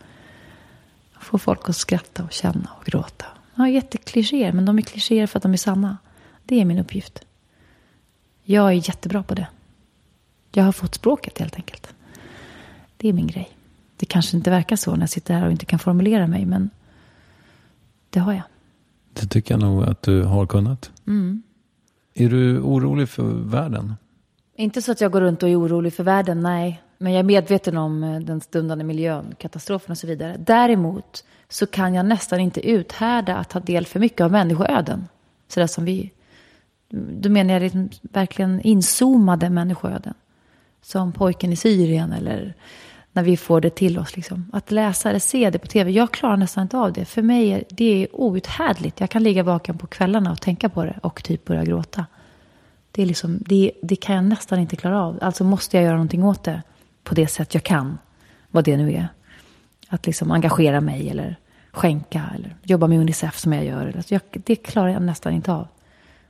[1.23, 3.25] få folk att skratta och känna och gråta.
[3.55, 5.97] Ja, jätteklichéer, men de är klichéer för att de är sanna.
[6.45, 7.25] Det är min uppgift.
[8.43, 9.47] Jag är jättebra på det.
[10.51, 11.93] Jag har fått språket helt enkelt.
[12.97, 13.49] Det är min grej.
[13.97, 16.69] Det kanske inte verkar så när jag sitter här och inte kan formulera mig, men
[18.13, 18.43] det har jag.
[19.13, 20.91] Det tycker jag nog att du har kunnat.
[21.07, 21.43] Mm.
[22.13, 23.93] Är du orolig för världen?
[24.55, 26.83] Inte så att jag går runt och är orolig för världen, nej.
[26.97, 30.37] Men jag är medveten om eh, den stundande miljön, katastrofen och så vidare.
[30.39, 35.07] Däremot så kan jag nästan inte uthärda att ta del för mycket av människoöden.
[35.47, 36.11] Sådär som vi
[36.93, 40.13] då menar jag liksom verkligen inzoomade människoöden.
[40.81, 42.53] Som pojken i Syrien eller
[43.13, 44.15] när vi får det till oss.
[44.15, 44.49] Liksom.
[44.53, 47.05] Att läsa eller se det på tv, jag klarar nästan inte av det.
[47.05, 48.99] För mig är det outhärdligt.
[48.99, 52.05] Jag kan ligga vaken på kvällarna och tänka på det och typ börja gråta.
[52.91, 55.19] Det, är liksom, det, det kan jag nästan inte klara av.
[55.21, 56.61] Alltså måste jag göra någonting åt det
[57.03, 57.97] på det sätt jag kan.
[58.51, 59.07] Vad det nu är.
[59.87, 61.39] Att liksom engagera mig eller
[61.71, 63.93] skänka eller jobba med Unicef som jag gör.
[63.95, 65.67] Alltså jag, det klarar jag nästan inte av.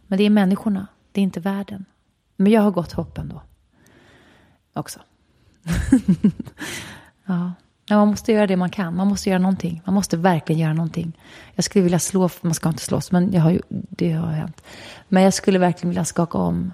[0.08, 1.86] Men det är människorna, det är inte världen.
[2.36, 3.42] Men jag har gott hopp ändå.
[4.74, 5.00] Också.
[7.26, 7.52] ja.
[7.88, 8.96] Ja, man måste göra det man kan.
[8.96, 9.82] Man måste göra någonting.
[9.86, 11.14] Man måste verkligen göra någonting.
[11.56, 14.64] Jag skulle vilja slå, man ska inte slåss, men jag har ju, det har hänt.
[15.08, 16.74] Men jag skulle verkligen vilja skaka om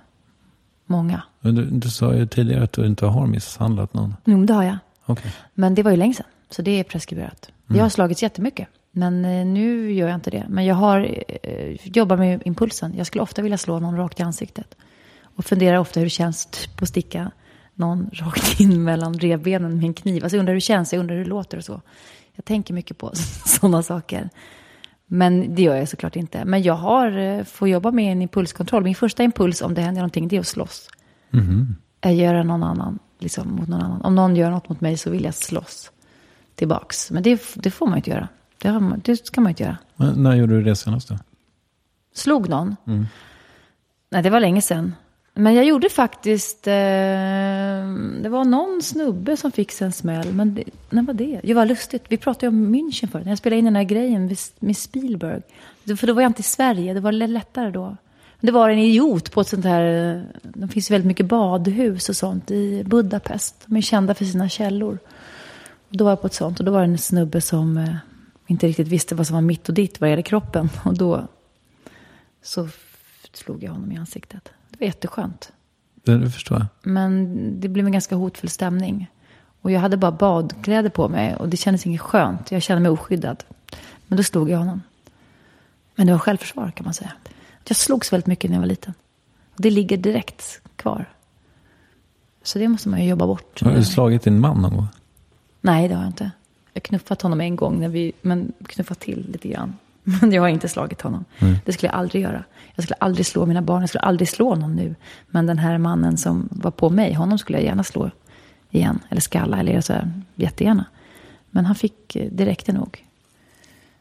[0.85, 1.23] många.
[1.39, 4.15] Men du, du sa ju tidigare att du inte har misshandlat någon.
[4.25, 4.77] Jo, det har jag.
[5.05, 5.31] Okej.
[5.53, 7.51] Men det var ju länge sedan, så det är preskriberat.
[7.67, 10.45] Jag har slagits jättemycket, men eh, nu gör jag inte det.
[10.49, 12.93] Men jag har eh, jobbar med impulsen.
[12.97, 14.75] Jag skulle ofta vilja slå någon rakt i ansiktet.
[15.21, 17.31] Och funderar ofta hur det känns typ, att sticka
[17.79, 20.23] någon rakt in mellan revbenen med en kniv.
[20.23, 21.81] Alltså jag undrar hur det känns, jag undrar hur det låter och så.
[22.35, 23.11] Jag tänker mycket på
[23.45, 24.29] sådana saker.
[25.05, 26.45] Men det gör jag såklart inte.
[26.45, 28.83] Men jag har, eh, får jobba med en impulskontroll.
[28.83, 30.89] Min första impuls om det händer någonting, det är att slåss.
[32.01, 34.01] Jag gör någon annan, liksom mot någon annan.
[34.01, 35.91] Om någon gör något mot mig så vill jag slåss
[36.55, 37.11] tillbaks.
[37.11, 38.27] Men det, det får man inte göra.
[38.57, 39.77] Det, har det ska man inte göra.
[39.95, 41.17] Men när gjorde du det senast då?
[42.13, 42.75] Slog någon?
[44.09, 44.95] Nej, det var länge sedan.
[45.33, 46.67] Men jag gjorde faktiskt...
[46.67, 46.73] Eh,
[48.21, 50.33] det var någon snubbe som fick sig en smäll.
[50.33, 51.39] Men det, när var det?
[51.43, 52.03] Det var lustigt.
[52.07, 53.25] Vi pratade ju om München förut.
[53.25, 55.41] När jag spelade in den här grejen med, Spielberg.
[55.97, 56.93] För då var jag inte i Sverige.
[56.93, 57.97] Det var lättare då.
[58.41, 60.15] Det var en idiot på ett sånt här...
[60.15, 63.55] Eh, det finns väldigt mycket badhus och sånt i Budapest.
[63.65, 64.99] De är kända för sina källor.
[65.89, 66.59] Och då var jag på ett sånt.
[66.59, 67.95] Och då var det en snubbe som eh,
[68.47, 70.69] inte riktigt visste vad som var mitt och ditt vad det gäller kroppen.
[70.85, 71.27] Och då
[72.41, 72.67] så
[73.33, 74.51] slog jag honom i ansiktet.
[74.69, 75.51] Det var jätteskönt.
[76.03, 76.67] Det, det förstår jag.
[76.91, 79.09] Men det blev en ganska hotfull stämning.
[79.61, 82.51] Och jag hade bara badkläder på mig och det kändes inget skönt.
[82.51, 83.43] Jag kände mig oskyddad.
[84.07, 84.81] Men då slog jag honom.
[85.95, 87.11] Men det var självförsvar kan man säga.
[87.67, 88.93] Jag slogs väldigt mycket när jag var liten.
[89.55, 91.05] Och det ligger direkt kvar.
[92.43, 93.61] Så det måste man ju jobba bort.
[93.61, 94.87] Har du slagit din man någon gång?
[95.61, 96.31] Nej, det har jag inte.
[96.73, 99.77] Jag knuffat honom en gång, när vi, men knuffat till lite grann.
[100.21, 101.25] Men jag har inte slagit honom.
[101.65, 102.43] Det skulle jag aldrig göra.
[102.75, 104.95] Jag skulle aldrig slå mina barn, jag skulle aldrig slå någon nu.
[105.27, 108.11] Men den här mannen som var på mig, honom skulle jag gärna slå
[108.69, 108.99] igen.
[109.09, 110.85] Eller skalla, eller så här, jättegärna.
[111.51, 113.05] Men han fick eh, direkt nog.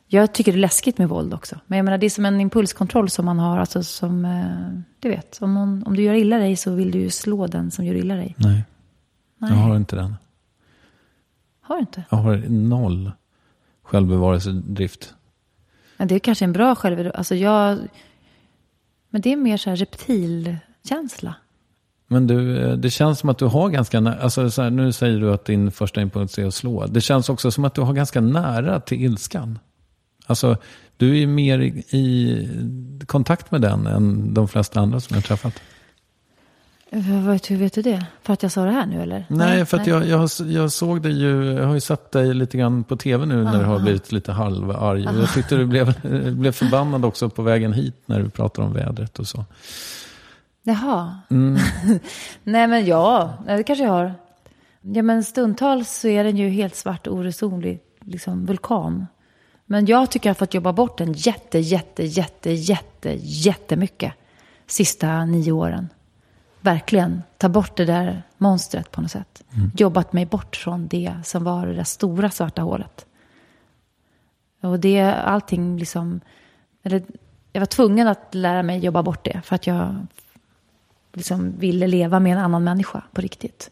[0.07, 1.61] Jag tycker det är läskigt med våld också.
[1.67, 3.59] Men jag menar, det är som en impulskontroll som man har.
[3.59, 6.99] Alltså som, eh, du vet, om, någon, om du gör illa dig så vill du
[6.99, 8.35] ju slå den som gör illa dig.
[8.39, 8.65] Nej,
[9.39, 10.17] Nej, jag har inte den.
[11.61, 12.05] har du inte?
[12.11, 13.13] Jag har noll
[13.83, 15.15] självbevarelsedrift.
[15.99, 17.11] Men det är kanske en bra själv...
[17.15, 17.79] Alltså jag...
[19.11, 21.35] Men det är mer så här reptilkänsla.
[22.09, 24.93] Men du, eh, det känns som att du har ganska nära, alltså så här, nu
[24.93, 26.87] säger du att din första impuls är att slå.
[26.87, 29.59] Det känns också som att du har ganska nära till ilskan.
[30.27, 30.57] Alltså,
[30.97, 31.67] du är mer i,
[31.99, 32.49] i
[33.07, 35.55] kontakt med den än de flesta andra som jag har träffat.
[36.91, 38.07] Hur vet, du det?
[38.23, 39.27] För att jag sa det här nu eller?
[39.29, 42.35] Nej, för att jag, jag, har- jag såg dig ju, jag har ju sett dig
[42.35, 45.07] lite grann på tv nu när du har blivit lite halvarg.
[45.09, 46.01] Och jag tyckte du blev,
[46.37, 49.45] blev förbannad också på vägen hit när du pratar om vädret och så.
[50.63, 51.19] Jaha.
[51.31, 51.59] Mm.
[52.45, 54.15] Nej men ja, nej, det kanske jag har.
[54.81, 59.07] Ja men stundtals så är den ju helt svart och oresonlig liksom vulkan.
[59.67, 64.13] Men jag tycker jag har fått jobba bort den jätte, jätte, jätte, jätte, jättemycket.
[64.67, 65.89] Sista nio åren.
[66.61, 69.43] Verkligen ta bort det där monstret på något sätt.
[69.77, 73.07] Jobbat mig bort från det som var det där stora svarta hålet.
[74.61, 76.21] Och det, allting liksom,
[76.83, 77.03] eller
[77.53, 79.41] jag var tvungen att lära mig jobba bort det.
[79.45, 80.07] För att jag
[81.13, 83.71] liksom ville leva med en annan människa på riktigt.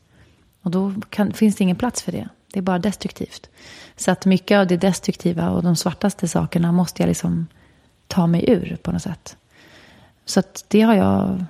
[0.63, 2.29] Och då kan, finns det ingen plats för det.
[2.53, 3.51] Det är bara destruktivt.
[3.97, 7.47] Så att mycket av det destruktiva och de svartaste sakerna måste jag liksom
[8.07, 9.37] ta mig ur på något sätt.
[10.25, 11.45] Så att det har jag,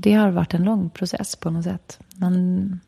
[0.00, 1.98] det har varit en lång process på något sätt.
[2.16, 2.80] Men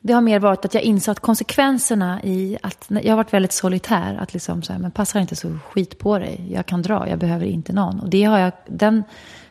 [0.00, 4.16] det har mer varit att jag insett konsekvenserna i att, jag har varit väldigt solitär.
[4.16, 6.48] Att liksom så här, men passar inte så skit på dig.
[6.52, 8.00] Jag kan dra, jag behöver inte någon.
[8.00, 9.04] Och det har jag, den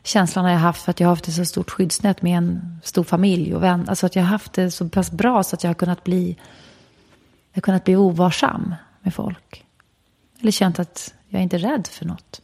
[0.03, 2.79] känslan har jag haft för att jag har haft ett så stort skyddsnät med en
[2.83, 3.89] stor familj och vän.
[3.89, 6.37] Alltså att jag har haft det så pass bra så att jag har kunnat bli,
[7.51, 9.65] jag har kunnat bli ovarsam med folk.
[10.41, 12.41] Eller känt att jag är inte rädd för något.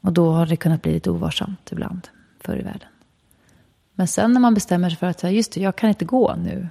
[0.00, 2.08] Och då har det kunnat bli lite ovarsamt ibland,
[2.40, 2.88] förr i världen.
[3.98, 6.68] Men sen när man bestämmer sig för att, just det, jag kan inte gå nu.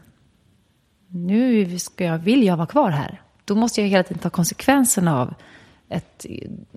[1.07, 3.21] Nu ska jag, vill jag vara kvar här.
[3.45, 5.33] Då måste jag hela tiden ta konsekvenserna av
[5.89, 6.25] ett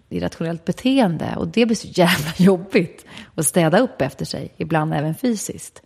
[0.09, 1.35] irrationellt beteende.
[1.37, 5.83] Och det blir så jävla jobbigt att städa upp efter sig, ibland även fysiskt.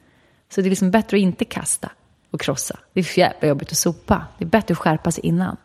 [0.49, 1.91] Så det är liksom bättre att inte kasta
[2.31, 2.79] och krossa.
[2.93, 4.27] Det är för jävla jobbigt att sopa.
[4.39, 5.57] Det är bättre att skärpa sig innan.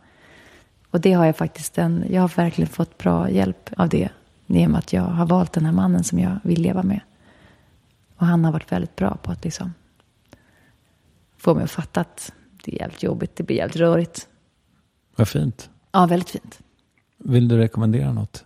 [0.91, 4.09] Och det har jag faktiskt, en, jag har verkligen fått bra hjälp av det.
[4.45, 6.99] Genom att jag har valt den här mannen som jag vill leva med.
[8.19, 9.73] Och han har varit väldigt bra på att liksom
[11.37, 12.33] få mig att fatta att
[12.63, 14.27] det är jävligt jobbigt, det blir jävligt rörigt.
[15.15, 15.69] Vad fint.
[15.91, 16.59] Ja, väldigt fint.
[17.17, 18.45] Vill du rekommendera något?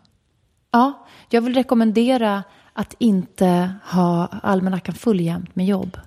[0.71, 2.43] Ja, jag vill rekommendera
[2.73, 5.97] att inte ha almanackan full jämt med jobb.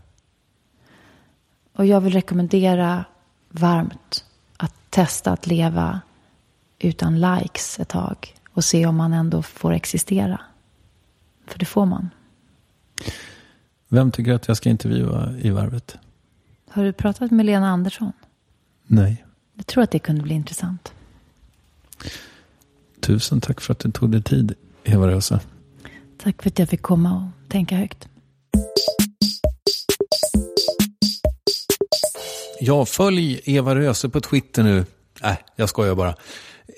[1.72, 3.04] Och jag vill rekommendera
[3.48, 4.24] varmt
[4.56, 6.00] att testa att leva
[6.78, 10.40] utan likes ett tag och se om man ändå får existera.
[11.46, 12.10] För det får man.
[13.88, 15.96] Vem tycker att jag ska intervjua i Varvet?
[16.68, 18.12] Har du pratat med Lena Andersson?
[18.86, 19.24] Nej.
[19.54, 20.92] Jag tror att det kunde bli intressant.
[23.00, 24.54] Tusen tack för att du tog dig tid,
[24.84, 25.40] Eva Röse.
[26.18, 28.08] Tack för att jag fick komma och tänka högt.
[32.60, 34.84] Ja, följ Eva Röse på Twitter nu.
[35.22, 36.14] Nej, äh, jag skojar bara.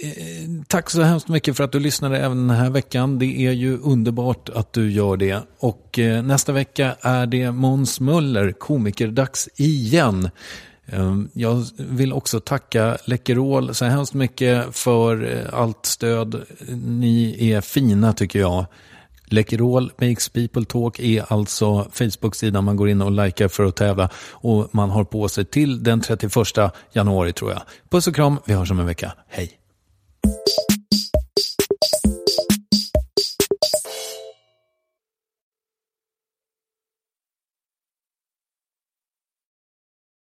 [0.00, 3.18] Eh, tack så hemskt mycket för att du lyssnade även den här veckan.
[3.18, 5.42] Det är ju underbart att du gör det.
[5.58, 10.30] Och eh, nästa vecka är det Måns Möller, komikerdags igen.
[10.86, 16.42] Eh, jag vill också tacka Läkerol så hemskt mycket för allt stöd.
[16.68, 18.66] Ni är fina tycker jag.
[19.30, 24.10] Läkerol Makes People Talk är alltså Facebook-sidan man går in och likar för att tävla.
[24.30, 26.32] Och man har på sig till den 31
[26.92, 27.62] januari tror jag.
[27.90, 29.12] Puss och kram, vi hörs om en vecka.
[29.28, 29.57] Hej!